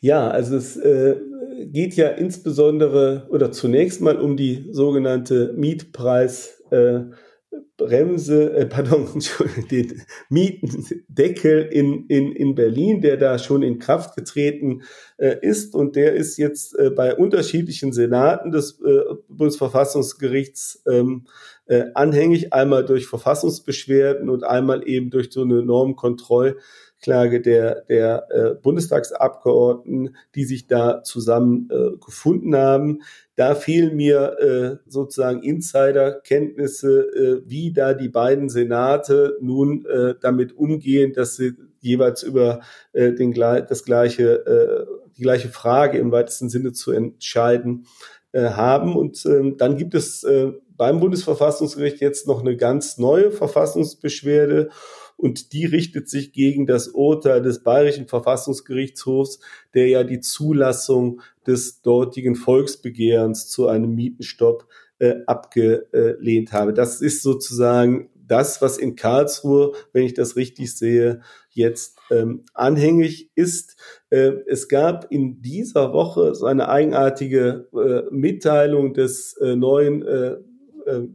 Ja, 0.00 0.28
also 0.28 0.56
es 0.56 0.76
äh, 0.78 1.14
geht 1.66 1.94
ja 1.94 2.08
insbesondere 2.08 3.28
oder 3.30 3.52
zunächst 3.52 4.00
mal 4.00 4.16
um 4.18 4.36
die 4.36 4.68
sogenannte 4.72 5.54
Mietpreis. 5.56 6.60
Äh, 6.72 7.02
Bremse, 7.76 8.52
äh, 8.54 8.66
pardon, 8.66 9.06
den 9.70 10.02
Mietendeckel 10.28 11.62
in, 11.70 12.06
in, 12.08 12.32
in 12.32 12.54
Berlin, 12.54 13.00
der 13.00 13.16
da 13.16 13.38
schon 13.38 13.62
in 13.62 13.78
Kraft 13.78 14.16
getreten 14.16 14.82
äh, 15.16 15.36
ist. 15.40 15.74
Und 15.74 15.96
der 15.96 16.14
ist 16.14 16.36
jetzt 16.36 16.78
äh, 16.78 16.90
bei 16.90 17.14
unterschiedlichen 17.14 17.92
Senaten 17.92 18.50
des 18.50 18.80
äh, 18.80 19.14
Bundesverfassungsgerichts 19.28 20.82
ähm, 20.90 21.26
äh, 21.68 21.84
anhängig, 21.94 22.52
einmal 22.52 22.84
durch 22.84 23.06
Verfassungsbeschwerden 23.06 24.28
und 24.28 24.42
einmal 24.42 24.88
eben 24.88 25.10
durch 25.10 25.30
so 25.30 25.42
eine 25.42 25.62
Normkontrollklage 25.62 27.40
der, 27.42 27.82
der 27.82 28.26
äh, 28.30 28.54
Bundestagsabgeordneten, 28.54 30.16
die 30.34 30.44
sich 30.44 30.66
da 30.66 31.02
zusammen 31.02 31.68
äh, 31.70 31.96
gefunden 32.04 32.56
haben. 32.56 33.02
Da 33.36 33.54
fehlen 33.54 33.96
mir 33.96 34.38
äh, 34.38 34.90
sozusagen 34.90 35.42
Insiderkenntnisse, 35.42 37.00
äh, 37.00 37.42
wie 37.46 37.72
da 37.72 37.92
die 37.92 38.08
beiden 38.08 38.48
Senate 38.48 39.36
nun 39.40 39.84
äh, 39.86 40.14
damit 40.20 40.56
umgehen, 40.56 41.12
dass 41.12 41.36
sie 41.36 41.52
jeweils 41.80 42.22
über 42.22 42.60
äh, 42.92 43.12
den, 43.12 43.32
das 43.34 43.84
gleiche, 43.84 44.46
äh, 44.46 44.86
die 45.16 45.22
gleiche 45.22 45.48
Frage 45.48 45.98
im 45.98 46.12
weitesten 46.12 46.48
Sinne 46.48 46.72
zu 46.72 46.92
entscheiden 46.92 47.86
äh, 48.32 48.50
haben. 48.50 48.96
Und 48.96 49.24
äh, 49.26 49.54
dann 49.56 49.76
gibt 49.76 49.94
es 49.94 50.24
äh, 50.24 50.52
beim 50.78 51.00
Bundesverfassungsgericht 51.00 52.00
jetzt 52.00 52.26
noch 52.26 52.40
eine 52.40 52.56
ganz 52.56 52.96
neue 52.96 53.30
Verfassungsbeschwerde 53.30 54.70
und 55.18 55.52
die 55.52 55.66
richtet 55.66 56.08
sich 56.08 56.32
gegen 56.32 56.66
das 56.66 56.88
Urteil 56.88 57.42
des 57.42 57.64
Bayerischen 57.64 58.06
Verfassungsgerichtshofs, 58.06 59.40
der 59.74 59.88
ja 59.88 60.04
die 60.04 60.20
Zulassung 60.20 61.20
des 61.46 61.82
dortigen 61.82 62.36
Volksbegehrens 62.36 63.48
zu 63.48 63.66
einem 63.66 63.94
Mietenstopp 63.94 64.68
äh, 65.00 65.16
abgelehnt 65.26 66.52
habe. 66.52 66.72
Das 66.72 67.00
ist 67.00 67.22
sozusagen 67.22 68.10
das, 68.14 68.62
was 68.62 68.78
in 68.78 68.94
Karlsruhe, 68.94 69.72
wenn 69.92 70.04
ich 70.04 70.14
das 70.14 70.36
richtig 70.36 70.76
sehe, 70.76 71.22
jetzt 71.50 71.98
ähm, 72.10 72.44
anhängig 72.54 73.30
ist. 73.34 73.76
Äh, 74.10 74.34
es 74.46 74.68
gab 74.68 75.10
in 75.10 75.42
dieser 75.42 75.92
Woche 75.92 76.34
so 76.36 76.46
eine 76.46 76.68
eigenartige 76.68 77.68
äh, 77.74 78.14
Mitteilung 78.14 78.94
des 78.94 79.36
äh, 79.38 79.56
neuen 79.56 80.04
äh, 80.88 81.08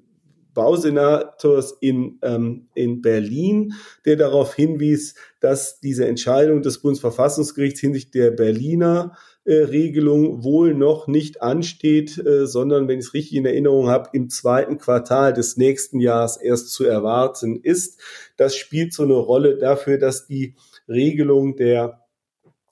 Bausenators 0.53 1.75
in, 1.81 2.19
ähm, 2.21 2.67
in 2.75 3.01
Berlin, 3.01 3.73
der 4.05 4.15
darauf 4.15 4.53
hinwies, 4.53 5.15
dass 5.39 5.79
diese 5.79 6.05
Entscheidung 6.05 6.61
des 6.61 6.79
Bundesverfassungsgerichts 6.79 7.79
hinsichtlich 7.79 8.11
der 8.11 8.31
Berliner 8.31 9.17
äh, 9.45 9.55
Regelung 9.55 10.43
wohl 10.43 10.73
noch 10.73 11.07
nicht 11.07 11.41
ansteht, 11.41 12.17
äh, 12.17 12.45
sondern, 12.45 12.87
wenn 12.87 12.99
ich 12.99 13.07
es 13.07 13.13
richtig 13.13 13.37
in 13.37 13.45
Erinnerung 13.45 13.89
habe, 13.89 14.09
im 14.13 14.29
zweiten 14.29 14.77
Quartal 14.77 15.33
des 15.33 15.57
nächsten 15.57 15.99
Jahres 15.99 16.37
erst 16.37 16.71
zu 16.71 16.85
erwarten 16.85 17.57
ist. 17.57 17.99
Das 18.37 18.55
spielt 18.55 18.93
so 18.93 19.03
eine 19.03 19.13
Rolle 19.13 19.57
dafür, 19.57 19.97
dass 19.97 20.27
die 20.27 20.55
Regelung 20.87 21.55
der 21.55 22.01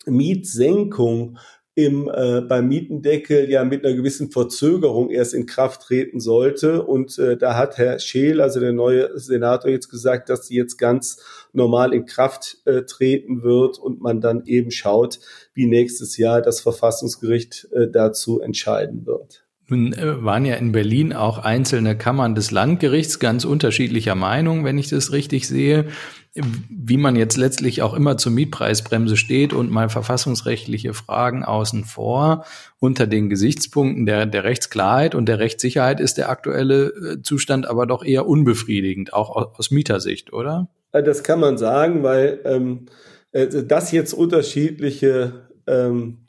Mietsenkung 0.06 1.38
im, 1.74 2.12
äh, 2.14 2.42
beim 2.42 2.68
Mietendeckel 2.68 3.50
ja 3.50 3.64
mit 3.64 3.86
einer 3.86 3.96
gewissen 3.96 4.30
Verzögerung 4.30 5.10
erst 5.10 5.34
in 5.34 5.46
Kraft 5.46 5.84
treten 5.84 6.20
sollte. 6.20 6.84
Und 6.84 7.18
äh, 7.18 7.38
da 7.38 7.56
hat 7.56 7.78
Herr 7.78 8.00
Scheel, 8.00 8.42
also 8.42 8.60
der 8.60 8.74
neue 8.74 9.18
Senator, 9.18 9.72
jetzt 9.72 9.90
gesagt, 9.90 10.30
dass 10.30 10.48
sie 10.48 10.56
jetzt 10.56 10.78
ganz 10.78 11.24
normal 11.54 11.94
in 11.94 12.06
Kraft 12.06 12.58
äh, 12.66 12.82
treten 12.82 13.42
wird 13.42 13.80
und 13.80 14.02
man 14.02 14.20
dann 14.20 14.46
eben 14.46 14.72
schaut, 14.72 15.20
wie 15.54 15.66
nächstes 15.66 16.18
Jahr 16.18 16.42
das 16.42 16.60
Verfassungsgericht 16.60 17.70
äh, 17.72 17.90
dazu 17.90 18.42
entscheiden 18.42 19.06
wird. 19.06 19.46
Nun 19.70 19.94
äh, 19.94 20.22
waren 20.22 20.44
ja 20.44 20.56
in 20.56 20.74
Berlin 20.74 21.14
auch 21.14 21.38
einzelne 21.38 21.98
Kammern 21.98 22.36
des 22.36 22.52
Landgerichts 22.52 23.20
ganz 23.20 23.46
unterschiedlicher 23.46 24.16
Meinung, 24.16 24.66
wenn 24.66 24.78
ich 24.78 24.90
das 24.90 25.14
richtig 25.14 25.48
sehe 25.48 25.86
wie 26.34 26.96
man 26.96 27.17
jetzt 27.17 27.36
letztlich 27.36 27.82
auch 27.82 27.94
immer 27.94 28.15
zur 28.17 28.32
Mietpreisbremse 28.32 29.17
steht 29.17 29.52
und 29.52 29.70
mal 29.70 29.89
verfassungsrechtliche 29.89 30.94
Fragen 30.94 31.44
außen 31.44 31.84
vor. 31.84 32.46
Unter 32.80 33.06
den 33.06 33.30
Gesichtspunkten 33.30 34.06
der, 34.06 34.26
der 34.26 34.46
Rechtsklarheit 34.46 35.13
und 35.13 35.26
der 35.26 35.39
Rechtssicherheit 35.39 36.00
ist 36.00 36.17
der 36.17 36.30
aktuelle 36.30 36.86
äh, 36.88 37.22
Zustand 37.22 37.67
aber 37.67 37.86
doch 37.86 38.04
eher 38.04 38.28
unbefriedigend, 38.28 39.13
auch 39.13 39.36
aus 39.58 39.72
Mietersicht, 39.72 40.32
oder? 40.32 40.70
Äh, 40.94 41.04
das 41.04 41.24
kann 41.24 41.41
man 41.41 41.58
sagen, 41.58 42.02
weil 42.02 42.39
ähm, 42.46 42.86
äh, 43.34 43.48
das 43.48 43.91
jetzt 43.91 44.13
unterschiedliche 44.13 45.50
ähm, 45.67 46.21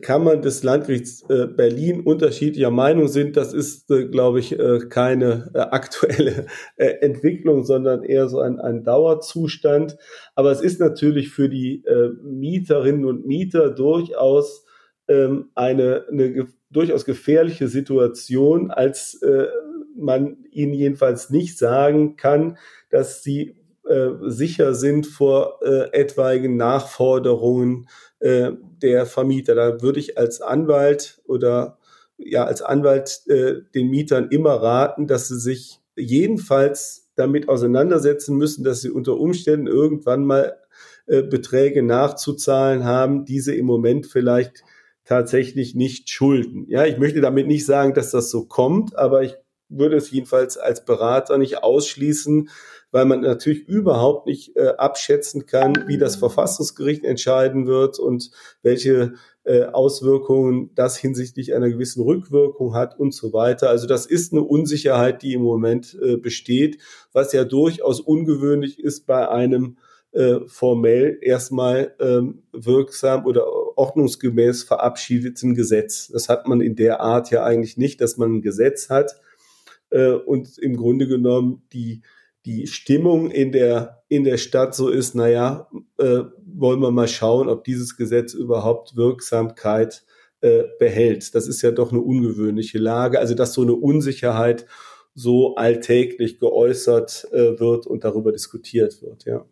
Kammern 0.00 0.42
des 0.42 0.64
Landgerichts 0.64 1.22
äh, 1.28 1.46
Berlin 1.46 2.00
unterschiedlicher 2.00 2.72
Meinung 2.72 3.06
sind, 3.06 3.36
das 3.36 3.54
ist, 3.54 3.88
äh, 3.90 4.06
glaube 4.06 4.40
ich, 4.40 4.58
äh, 4.58 4.80
keine 4.88 5.50
aktuelle 5.54 6.46
Entwicklung, 6.76 7.64
sondern 7.64 8.02
eher 8.02 8.28
so 8.28 8.40
ein, 8.40 8.58
ein 8.58 8.82
Dauerzustand. 8.82 9.96
Aber 10.34 10.50
es 10.50 10.60
ist 10.60 10.80
natürlich 10.80 11.30
für 11.30 11.48
die 11.48 11.84
Mieterinnen 12.22 13.04
und 13.04 13.26
Mieter 13.26 13.70
durchaus 13.70 14.64
ähm, 15.08 15.50
eine, 15.54 16.04
eine 16.10 16.48
durchaus 16.70 17.04
gefährliche 17.04 17.68
Situation, 17.68 18.70
als 18.70 19.20
man 19.96 20.44
ihnen 20.50 20.74
jedenfalls 20.74 21.30
nicht 21.30 21.58
sagen 21.58 22.16
kann, 22.16 22.58
dass 22.90 23.22
sie 23.22 23.56
sicher 24.26 24.74
sind 24.74 25.06
vor 25.06 25.60
etwaigen 25.92 26.56
Nachforderungen 26.56 27.86
äh, 28.18 28.52
der 28.82 29.06
Vermieter. 29.06 29.54
Da 29.54 29.82
würde 29.82 30.00
ich 30.00 30.16
als 30.16 30.40
Anwalt 30.40 31.20
oder 31.26 31.78
ja 32.16 32.44
als 32.44 32.62
Anwalt 32.62 33.22
äh, 33.26 33.56
den 33.74 33.88
Mietern 33.88 34.28
immer 34.30 34.54
raten, 34.54 35.06
dass 35.06 35.28
sie 35.28 35.38
sich 35.38 35.80
jedenfalls 35.96 37.10
damit 37.14 37.48
auseinandersetzen 37.48 38.36
müssen, 38.36 38.64
dass 38.64 38.80
sie 38.80 38.90
unter 38.90 39.18
Umständen 39.18 39.66
irgendwann 39.66 40.24
mal 40.24 40.56
äh, 41.06 41.22
Beträge 41.22 41.82
nachzuzahlen 41.82 42.84
haben, 42.84 43.24
diese 43.24 43.54
im 43.54 43.66
Moment 43.66 44.06
vielleicht 44.06 44.64
tatsächlich 45.04 45.74
nicht 45.74 46.10
schulden. 46.10 46.64
Ja, 46.68 46.84
ich 46.86 46.98
möchte 46.98 47.20
damit 47.20 47.46
nicht 47.46 47.66
sagen, 47.66 47.94
dass 47.94 48.10
das 48.10 48.30
so 48.30 48.46
kommt, 48.46 48.96
aber 48.96 49.22
ich 49.22 49.36
würde 49.68 49.96
es 49.96 50.10
jedenfalls 50.10 50.56
als 50.56 50.84
Berater 50.84 51.38
nicht 51.38 51.62
ausschließen, 51.62 52.48
weil 52.96 53.04
man 53.04 53.20
natürlich 53.20 53.68
überhaupt 53.68 54.26
nicht 54.26 54.56
äh, 54.56 54.68
abschätzen 54.78 55.44
kann, 55.44 55.84
wie 55.86 55.98
das 55.98 56.16
Verfassungsgericht 56.16 57.04
entscheiden 57.04 57.66
wird 57.66 57.98
und 57.98 58.30
welche 58.62 59.12
äh, 59.44 59.64
Auswirkungen 59.64 60.70
das 60.74 60.96
hinsichtlich 60.96 61.54
einer 61.54 61.68
gewissen 61.68 62.02
Rückwirkung 62.02 62.72
hat 62.72 62.98
und 62.98 63.12
so 63.12 63.34
weiter. 63.34 63.68
Also 63.68 63.86
das 63.86 64.06
ist 64.06 64.32
eine 64.32 64.40
Unsicherheit, 64.40 65.20
die 65.20 65.34
im 65.34 65.42
Moment 65.42 65.94
äh, 66.02 66.16
besteht, 66.16 66.78
was 67.12 67.34
ja 67.34 67.44
durchaus 67.44 68.00
ungewöhnlich 68.00 68.78
ist 68.78 69.06
bei 69.06 69.28
einem 69.28 69.76
äh, 70.12 70.36
formell 70.46 71.18
erstmal 71.20 71.94
ähm, 72.00 72.44
wirksam 72.52 73.26
oder 73.26 73.46
ordnungsgemäß 73.76 74.62
verabschiedeten 74.62 75.54
Gesetz. 75.54 76.08
Das 76.08 76.30
hat 76.30 76.48
man 76.48 76.62
in 76.62 76.76
der 76.76 77.02
Art 77.02 77.30
ja 77.30 77.44
eigentlich 77.44 77.76
nicht, 77.76 78.00
dass 78.00 78.16
man 78.16 78.36
ein 78.36 78.40
Gesetz 78.40 78.88
hat 78.88 79.20
äh, 79.90 80.12
und 80.12 80.56
im 80.56 80.78
Grunde 80.78 81.06
genommen 81.06 81.62
die 81.74 82.00
die 82.46 82.66
Stimmung 82.66 83.30
in 83.30 83.52
der 83.52 84.02
in 84.08 84.24
der 84.24 84.36
Stadt 84.36 84.74
so 84.74 84.88
ist, 84.88 85.14
naja, 85.14 85.68
äh, 85.98 86.20
wollen 86.46 86.80
wir 86.80 86.92
mal 86.92 87.08
schauen, 87.08 87.48
ob 87.48 87.64
dieses 87.64 87.96
Gesetz 87.96 88.34
überhaupt 88.34 88.96
Wirksamkeit 88.96 90.04
äh, 90.40 90.62
behält. 90.78 91.34
Das 91.34 91.48
ist 91.48 91.60
ja 91.62 91.72
doch 91.72 91.90
eine 91.90 92.00
ungewöhnliche 92.00 92.78
Lage. 92.78 93.18
Also 93.18 93.34
dass 93.34 93.52
so 93.52 93.62
eine 93.62 93.74
Unsicherheit 93.74 94.66
so 95.14 95.56
alltäglich 95.56 96.38
geäußert 96.38 97.26
äh, 97.32 97.58
wird 97.58 97.86
und 97.86 98.04
darüber 98.04 98.32
diskutiert 98.32 99.02
wird, 99.02 99.24
ja. 99.24 99.46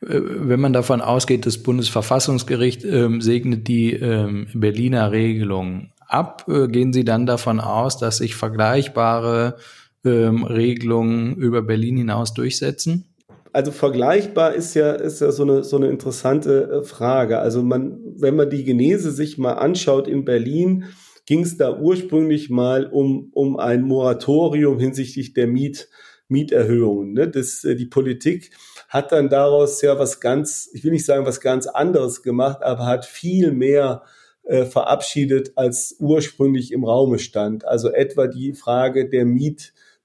Äh, 0.00 0.20
wenn 0.22 0.60
man 0.60 0.72
davon 0.72 1.00
ausgeht, 1.00 1.44
das 1.44 1.58
Bundesverfassungsgericht 1.58 2.84
ähm, 2.84 3.20
segnet 3.20 3.66
die 3.68 3.92
ähm, 3.94 4.46
Berliner 4.54 5.10
Regelung 5.12 5.92
ab, 6.06 6.46
äh, 6.48 6.68
gehen 6.68 6.92
Sie 6.92 7.04
dann 7.04 7.26
davon 7.26 7.60
aus, 7.60 7.98
dass 7.98 8.18
sich 8.18 8.36
vergleichbare 8.36 9.56
ähm, 10.04 10.44
Regelungen 10.44 11.36
über 11.36 11.62
Berlin 11.62 11.96
hinaus 11.96 12.34
durchsetzen? 12.34 13.04
Also 13.52 13.72
vergleichbar 13.72 14.54
ist 14.54 14.74
ja, 14.74 14.92
ist 14.92 15.20
ja 15.20 15.32
so 15.32 15.42
eine, 15.42 15.64
so 15.64 15.76
eine 15.76 15.88
interessante 15.88 16.70
äh, 16.70 16.82
Frage. 16.82 17.38
Also 17.38 17.62
man, 17.62 17.98
wenn 18.16 18.36
man 18.36 18.50
die 18.50 18.64
Genese 18.64 19.10
sich 19.10 19.38
mal 19.38 19.54
anschaut 19.54 20.06
in 20.06 20.24
Berlin, 20.24 20.84
ging 21.26 21.42
es 21.42 21.56
da 21.56 21.78
ursprünglich 21.78 22.50
mal 22.50 22.86
um, 22.86 23.30
um 23.32 23.58
ein 23.58 23.82
Moratorium 23.82 24.78
hinsichtlich 24.78 25.32
der 25.34 25.46
Miet, 25.46 25.88
Mieterhöhungen. 26.28 27.14
Ne? 27.14 27.28
Das, 27.28 27.64
äh, 27.64 27.74
die 27.74 27.86
Politik 27.86 28.50
hat 28.88 29.12
dann 29.12 29.28
daraus 29.28 29.82
ja 29.82 29.98
was 29.98 30.20
ganz, 30.20 30.70
ich 30.72 30.84
will 30.84 30.92
nicht 30.92 31.06
sagen 31.06 31.26
was 31.26 31.40
ganz 31.40 31.66
anderes 31.66 32.22
gemacht, 32.22 32.62
aber 32.62 32.86
hat 32.86 33.06
viel 33.06 33.52
mehr 33.52 34.02
äh, 34.44 34.64
verabschiedet, 34.64 35.52
als 35.56 35.96
ursprünglich 35.98 36.72
im 36.72 36.84
Raume 36.84 37.18
stand. 37.18 37.66
Also 37.66 37.90
etwa 37.90 38.26
die 38.26 38.54
Frage 38.54 39.08
der 39.08 39.24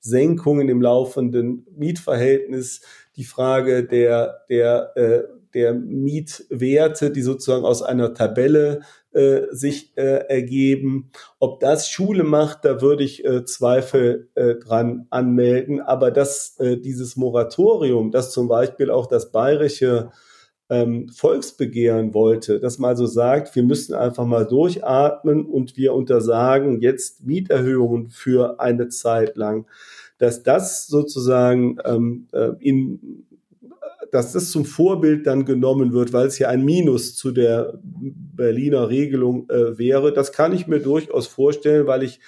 Mietsenkungen 0.04 0.68
im 0.70 0.82
laufenden 0.82 1.66
Mietverhältnis, 1.76 2.82
die 3.16 3.24
Frage 3.24 3.86
der, 3.86 4.42
der, 4.50 4.92
äh, 4.96 5.24
der 5.54 5.74
Mietwerte, 5.74 7.12
die 7.12 7.22
sozusagen 7.22 7.64
aus 7.64 7.82
einer 7.82 8.14
Tabelle 8.14 8.82
äh, 9.14 9.44
sich 9.52 9.96
äh, 9.96 10.26
ergeben. 10.28 11.12
Ob 11.40 11.60
das 11.60 11.90
Schule 11.90 12.24
macht, 12.24 12.66
da 12.66 12.82
würde 12.82 13.04
ich 13.04 13.24
äh, 13.24 13.46
Zweifel 13.46 14.30
äh, 14.36 14.56
dran 14.56 15.08
anmelden. 15.10 15.80
Aber 15.80 16.12
dass 16.12 16.60
äh, 16.60 16.78
dieses 16.78 17.16
Moratorium, 17.16 18.12
das 18.12 18.32
zum 18.32 18.48
Beispiel 18.48 18.90
auch 18.90 19.06
das 19.06 19.32
bayerische 19.32 20.12
ähm, 20.74 21.10
Volksbegehren 21.10 22.16
wollte, 22.16 22.60
dass 22.60 22.80
man 22.80 22.90
also 22.90 23.06
sagt, 23.06 23.56
wir 23.56 23.62
müssen 23.62 23.94
einfach 23.94 24.26
mal 24.26 24.46
durchatmen 24.46 25.46
und 25.46 25.78
wir 25.78 25.94
untersagen 25.94 26.82
jetzt 26.82 27.24
Mieterhöhungen 27.26 28.10
für 28.10 28.60
eine 28.60 28.90
Zeit 28.90 29.38
lang, 29.38 29.68
dass 30.18 30.42
das 30.42 30.88
sozusagen 30.88 31.78
ähm, 31.86 32.28
äh, 32.32 32.52
in 32.60 33.26
dass 34.12 34.32
das 34.32 34.52
zum 34.52 34.64
Vorbild 34.64 35.26
dann 35.26 35.44
genommen 35.44 35.92
wird, 35.92 36.14
weil 36.14 36.28
es 36.28 36.38
ja 36.38 36.48
ein 36.48 36.64
Minus 36.64 37.16
zu 37.16 37.32
der 37.32 37.80
Berliner 37.82 38.90
Regelung 38.90 39.50
äh, 39.50 39.76
wäre. 39.80 40.14
Das 40.14 40.32
kann 40.32 40.54
ich 40.54 40.68
mir 40.68 40.80
durchaus 40.80 41.26
vorstellen, 41.26 41.88
weil 41.88 42.04
ich 42.04 42.20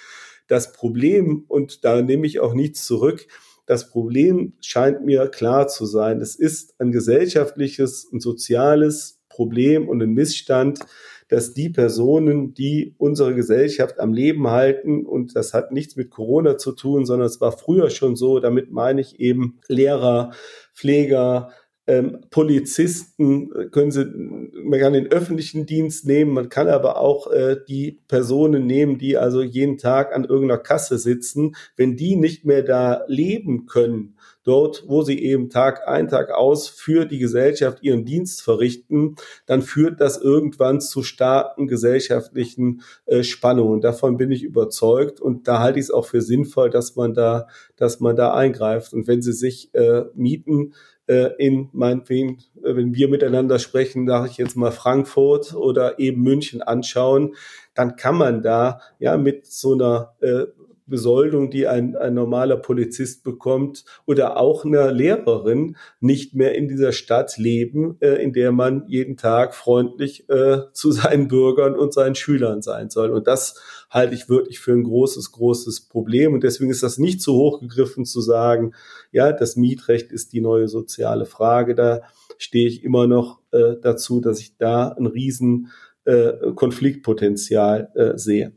das 0.48 0.72
Problem, 0.72 1.44
und 1.46 1.84
da 1.84 2.02
nehme 2.02 2.26
ich 2.26 2.40
auch 2.40 2.54
nichts 2.54 2.84
zurück, 2.84 3.28
das 3.66 3.90
Problem 3.90 4.54
scheint 4.60 5.04
mir 5.04 5.28
klar 5.28 5.68
zu 5.68 5.86
sein. 5.86 6.20
Es 6.20 6.36
ist 6.36 6.74
ein 6.80 6.92
gesellschaftliches 6.92 8.08
ein 8.12 8.20
soziales 8.20 9.20
Problem 9.28 9.88
und 9.88 10.02
ein 10.02 10.12
Missstand, 10.12 10.80
dass 11.28 11.52
die 11.52 11.68
Personen, 11.68 12.54
die 12.54 12.94
unsere 12.98 13.34
Gesellschaft 13.34 13.98
am 13.98 14.14
Leben 14.14 14.48
halten, 14.48 15.04
und 15.04 15.34
das 15.34 15.52
hat 15.52 15.72
nichts 15.72 15.96
mit 15.96 16.10
Corona 16.10 16.56
zu 16.56 16.72
tun, 16.72 17.04
sondern 17.04 17.26
es 17.26 17.40
war 17.40 17.50
früher 17.50 17.90
schon 17.90 18.14
so, 18.14 18.38
damit 18.38 18.70
meine 18.70 19.00
ich 19.00 19.18
eben 19.18 19.58
Lehrer, 19.66 20.30
Pfleger, 20.72 21.50
ähm, 21.86 22.18
Polizisten 22.30 23.50
äh, 23.52 23.66
können 23.66 23.90
sie, 23.90 24.04
man 24.04 24.80
kann 24.80 24.92
den 24.92 25.06
öffentlichen 25.06 25.66
Dienst 25.66 26.06
nehmen, 26.06 26.32
man 26.32 26.48
kann 26.48 26.68
aber 26.68 26.98
auch 26.98 27.30
äh, 27.30 27.56
die 27.68 28.00
Personen 28.08 28.66
nehmen, 28.66 28.98
die 28.98 29.16
also 29.16 29.42
jeden 29.42 29.78
Tag 29.78 30.14
an 30.14 30.24
irgendeiner 30.24 30.60
Kasse 30.60 30.98
sitzen. 30.98 31.54
Wenn 31.76 31.96
die 31.96 32.16
nicht 32.16 32.44
mehr 32.44 32.62
da 32.62 33.04
leben 33.06 33.66
können, 33.66 34.16
dort, 34.46 34.84
wo 34.86 35.02
sie 35.02 35.22
eben 35.22 35.50
Tag 35.50 35.86
ein, 35.88 36.08
Tag 36.08 36.30
aus 36.30 36.68
für 36.68 37.04
die 37.04 37.18
Gesellschaft 37.18 37.82
ihren 37.82 38.04
Dienst 38.04 38.42
verrichten, 38.42 39.16
dann 39.44 39.60
führt 39.60 40.00
das 40.00 40.18
irgendwann 40.18 40.80
zu 40.80 41.02
starken 41.02 41.66
gesellschaftlichen 41.66 42.82
äh, 43.06 43.22
Spannungen. 43.24 43.80
Davon 43.80 44.16
bin 44.16 44.30
ich 44.30 44.44
überzeugt 44.44 45.20
und 45.20 45.48
da 45.48 45.58
halte 45.58 45.80
ich 45.80 45.86
es 45.86 45.90
auch 45.90 46.06
für 46.06 46.22
sinnvoll, 46.22 46.70
dass 46.70 46.96
man 46.96 47.12
da, 47.12 47.48
dass 47.76 48.00
man 48.00 48.16
da 48.16 48.34
eingreift. 48.34 48.92
Und 48.92 49.08
wenn 49.08 49.20
sie 49.20 49.32
sich 49.32 49.74
äh, 49.74 50.04
mieten, 50.14 50.74
äh, 51.06 51.30
in 51.38 51.68
meinetwegen, 51.72 52.38
äh, 52.62 52.76
wenn 52.76 52.94
wir 52.94 53.08
miteinander 53.08 53.58
sprechen, 53.58 54.06
sage 54.06 54.28
ich 54.30 54.36
jetzt 54.36 54.56
mal 54.56 54.72
Frankfurt 54.72 55.54
oder 55.54 55.98
eben 55.98 56.22
München 56.22 56.62
anschauen, 56.62 57.34
dann 57.74 57.96
kann 57.96 58.16
man 58.16 58.42
da 58.42 58.80
ja 58.98 59.16
mit 59.16 59.46
so 59.46 59.74
einer 59.74 60.14
äh, 60.20 60.46
Besoldung, 60.86 61.50
die 61.50 61.66
ein, 61.66 61.96
ein 61.96 62.14
normaler 62.14 62.56
Polizist 62.56 63.24
bekommt 63.24 63.84
oder 64.06 64.36
auch 64.36 64.64
eine 64.64 64.90
Lehrerin 64.90 65.76
nicht 66.00 66.34
mehr 66.34 66.54
in 66.54 66.68
dieser 66.68 66.92
Stadt 66.92 67.36
leben, 67.38 67.96
äh, 68.00 68.22
in 68.22 68.32
der 68.32 68.52
man 68.52 68.84
jeden 68.86 69.16
Tag 69.16 69.54
freundlich 69.54 70.28
äh, 70.28 70.58
zu 70.72 70.92
seinen 70.92 71.28
Bürgern 71.28 71.74
und 71.74 71.92
seinen 71.92 72.14
Schülern 72.14 72.62
sein 72.62 72.90
soll. 72.90 73.10
Und 73.10 73.26
das 73.26 73.60
halte 73.90 74.14
ich 74.14 74.28
wirklich 74.28 74.60
für 74.60 74.72
ein 74.72 74.84
großes, 74.84 75.32
großes 75.32 75.88
Problem. 75.88 76.34
Und 76.34 76.44
deswegen 76.44 76.70
ist 76.70 76.82
das 76.82 76.98
nicht 76.98 77.20
zu 77.20 77.34
hoch 77.34 77.60
gegriffen 77.60 78.04
zu 78.04 78.20
sagen, 78.20 78.72
ja, 79.10 79.32
das 79.32 79.56
Mietrecht 79.56 80.12
ist 80.12 80.32
die 80.32 80.40
neue 80.40 80.68
soziale 80.68 81.26
Frage. 81.26 81.74
Da 81.74 82.02
stehe 82.38 82.68
ich 82.68 82.84
immer 82.84 83.06
noch 83.06 83.40
äh, 83.50 83.74
dazu, 83.80 84.20
dass 84.20 84.40
ich 84.40 84.56
da 84.56 84.88
ein 84.88 85.06
riesen 85.06 85.70
äh, 86.04 86.52
Konfliktpotenzial 86.54 87.90
äh, 87.94 88.16
sehe. 88.16 88.52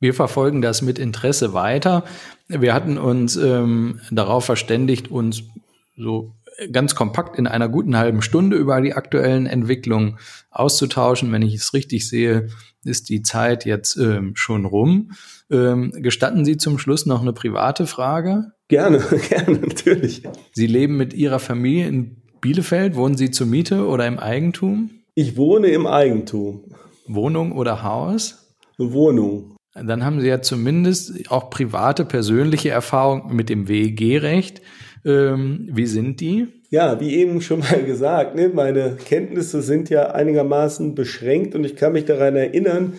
Wir 0.00 0.14
verfolgen 0.14 0.60
das 0.60 0.82
mit 0.82 0.98
Interesse 0.98 1.52
weiter. 1.54 2.04
Wir 2.48 2.74
hatten 2.74 2.98
uns 2.98 3.36
ähm, 3.36 4.00
darauf 4.10 4.44
verständigt, 4.44 5.10
uns 5.10 5.44
so 5.96 6.34
ganz 6.70 6.94
kompakt 6.94 7.38
in 7.38 7.46
einer 7.46 7.68
guten 7.68 7.96
halben 7.96 8.22
Stunde 8.22 8.56
über 8.56 8.80
die 8.80 8.94
aktuellen 8.94 9.46
Entwicklungen 9.46 10.18
auszutauschen. 10.50 11.32
Wenn 11.32 11.42
ich 11.42 11.54
es 11.54 11.74
richtig 11.74 12.08
sehe, 12.08 12.48
ist 12.84 13.08
die 13.08 13.22
Zeit 13.22 13.64
jetzt 13.64 13.96
ähm, 13.96 14.32
schon 14.36 14.64
rum. 14.64 15.12
Ähm, 15.50 15.92
gestatten 15.96 16.44
Sie 16.44 16.56
zum 16.56 16.78
Schluss 16.78 17.06
noch 17.06 17.22
eine 17.22 17.32
private 17.32 17.86
Frage? 17.86 18.52
Gerne, 18.68 18.98
gerne, 19.28 19.58
natürlich. 19.58 20.22
Sie 20.52 20.66
leben 20.66 20.96
mit 20.96 21.14
Ihrer 21.14 21.38
Familie 21.38 21.88
in 21.88 22.22
Bielefeld. 22.40 22.96
Wohnen 22.96 23.16
Sie 23.16 23.30
zur 23.30 23.46
Miete 23.46 23.86
oder 23.86 24.06
im 24.06 24.18
Eigentum? 24.18 24.90
Ich 25.14 25.36
wohne 25.36 25.68
im 25.68 25.86
Eigentum. 25.86 26.64
Wohnung 27.06 27.52
oder 27.52 27.82
Haus? 27.82 28.54
Wohnung. 28.78 29.53
Dann 29.74 30.04
haben 30.04 30.20
Sie 30.20 30.28
ja 30.28 30.40
zumindest 30.40 31.30
auch 31.30 31.50
private, 31.50 32.04
persönliche 32.04 32.70
Erfahrungen 32.70 33.34
mit 33.34 33.48
dem 33.48 33.68
WEG-Recht. 33.68 34.62
Ähm, 35.04 35.68
wie 35.72 35.86
sind 35.86 36.20
die? 36.20 36.46
Ja, 36.70 37.00
wie 37.00 37.14
eben 37.16 37.40
schon 37.40 37.60
mal 37.60 37.84
gesagt, 37.84 38.36
ne, 38.36 38.50
meine 38.52 38.96
Kenntnisse 38.96 39.62
sind 39.62 39.90
ja 39.90 40.12
einigermaßen 40.12 40.94
beschränkt 40.94 41.54
und 41.54 41.64
ich 41.64 41.76
kann 41.76 41.92
mich 41.92 42.04
daran 42.04 42.36
erinnern, 42.36 42.94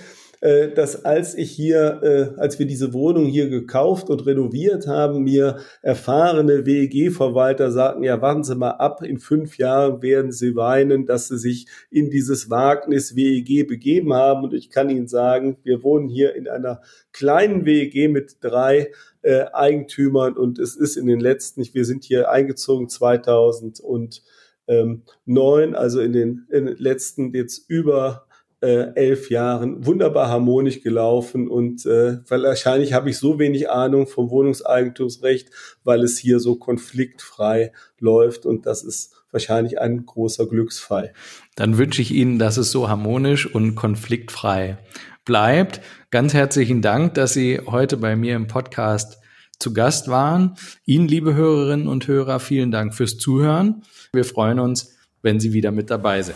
äh, 0.46 0.72
dass 0.72 1.06
als 1.06 1.34
ich 1.34 1.50
hier, 1.50 2.02
äh, 2.04 2.40
als 2.40 2.60
wir 2.60 2.68
diese 2.68 2.94
Wohnung 2.94 3.26
hier 3.26 3.50
gekauft 3.50 4.12
und 4.12 4.28
renoviert 4.28 4.86
haben, 4.86 5.24
mir 5.24 5.58
erfahrene 5.82 6.68
WEG-Verwalter 6.68 7.72
sagten, 7.72 8.04
ja, 8.04 8.22
warten 8.22 8.44
Sie 8.44 8.54
mal 8.54 8.74
ab, 8.74 9.02
in 9.02 9.18
fünf 9.18 9.58
Jahren 9.58 10.04
werden 10.04 10.32
Sie 10.32 10.56
weinen, 10.56 11.08
dass 11.08 11.30
Sie 11.30 11.40
sich 11.40 11.66
in 11.90 12.12
dieses 12.12 12.52
Wagnis 12.52 13.16
WEG 13.16 13.68
begeben 13.68 14.14
haben. 14.14 14.44
Und 14.44 14.54
ich 14.54 14.70
kann 14.70 14.92
Ihnen 14.92 15.08
sagen, 15.08 15.58
wir 15.64 15.82
wohnen 15.82 16.10
hier 16.10 16.36
in 16.36 16.48
einer 16.48 16.82
kleinen 17.12 17.66
WEG 17.66 18.12
mit 18.12 18.38
drei 18.42 18.92
äh, 19.24 19.46
Eigentümern 19.52 20.38
und 20.38 20.60
es 20.60 20.76
ist 20.76 20.96
in 20.96 21.08
den 21.08 21.20
letzten, 21.20 21.64
wir 21.74 21.86
sind 21.86 22.04
hier 22.04 22.30
eingezogen 22.30 22.88
2000 22.88 23.80
und 23.80 24.22
ähm, 24.68 25.02
neun, 25.26 25.74
also 25.74 26.02
in 26.02 26.14
den, 26.14 26.46
in 26.52 26.68
den 26.68 26.78
letzten 26.78 27.34
jetzt 27.34 27.68
über 27.68 28.25
äh, 28.66 28.96
elf 28.96 29.30
Jahren 29.30 29.86
wunderbar 29.86 30.28
harmonisch 30.28 30.82
gelaufen 30.82 31.48
und 31.48 31.86
äh, 31.86 32.18
wahrscheinlich 32.28 32.94
habe 32.94 33.12
ich 33.12 33.20
so 33.20 33.38
wenig 33.38 33.70
Ahnung 33.70 34.08
vom 34.08 34.32
Wohnungseigentumsrecht, 34.32 35.52
weil 35.84 36.04
es 36.04 36.18
hier 36.18 36.40
so 36.40 36.56
konfliktfrei 36.56 37.72
läuft 38.00 38.48
und 38.48 38.66
das 38.66 38.84
ist 38.84 39.14
wahrscheinlich 39.32 39.80
ein 39.80 40.08
großer 40.08 40.48
Glücksfall. 40.48 41.14
Dann 41.56 41.78
wünsche 41.78 42.02
ich 42.02 42.12
Ihnen, 42.12 42.40
dass 42.40 42.58
es 42.58 42.72
so 42.72 42.90
harmonisch 42.90 43.46
und 43.46 43.76
konfliktfrei 43.76 44.80
bleibt. 45.26 45.82
Ganz 46.10 46.34
herzlichen 46.34 46.82
Dank, 46.82 47.14
dass 47.14 47.34
Sie 47.34 47.62
heute 47.68 47.98
bei 47.98 48.16
mir 48.16 48.36
im 48.36 48.48
Podcast 48.48 49.20
zu 49.60 49.74
Gast 49.74 50.08
waren. 50.08 50.56
Ihnen, 50.86 51.08
liebe 51.08 51.36
Hörerinnen 51.36 51.88
und 51.88 52.08
Hörer, 52.08 52.40
vielen 52.40 52.72
Dank 52.72 52.96
fürs 52.96 53.18
Zuhören. 53.18 53.84
Wir 54.12 54.26
freuen 54.26 54.60
uns, 54.60 54.96
wenn 55.22 55.40
Sie 55.40 55.54
wieder 55.54 55.72
mit 55.72 55.92
dabei 55.92 56.24
sind. 56.24 56.36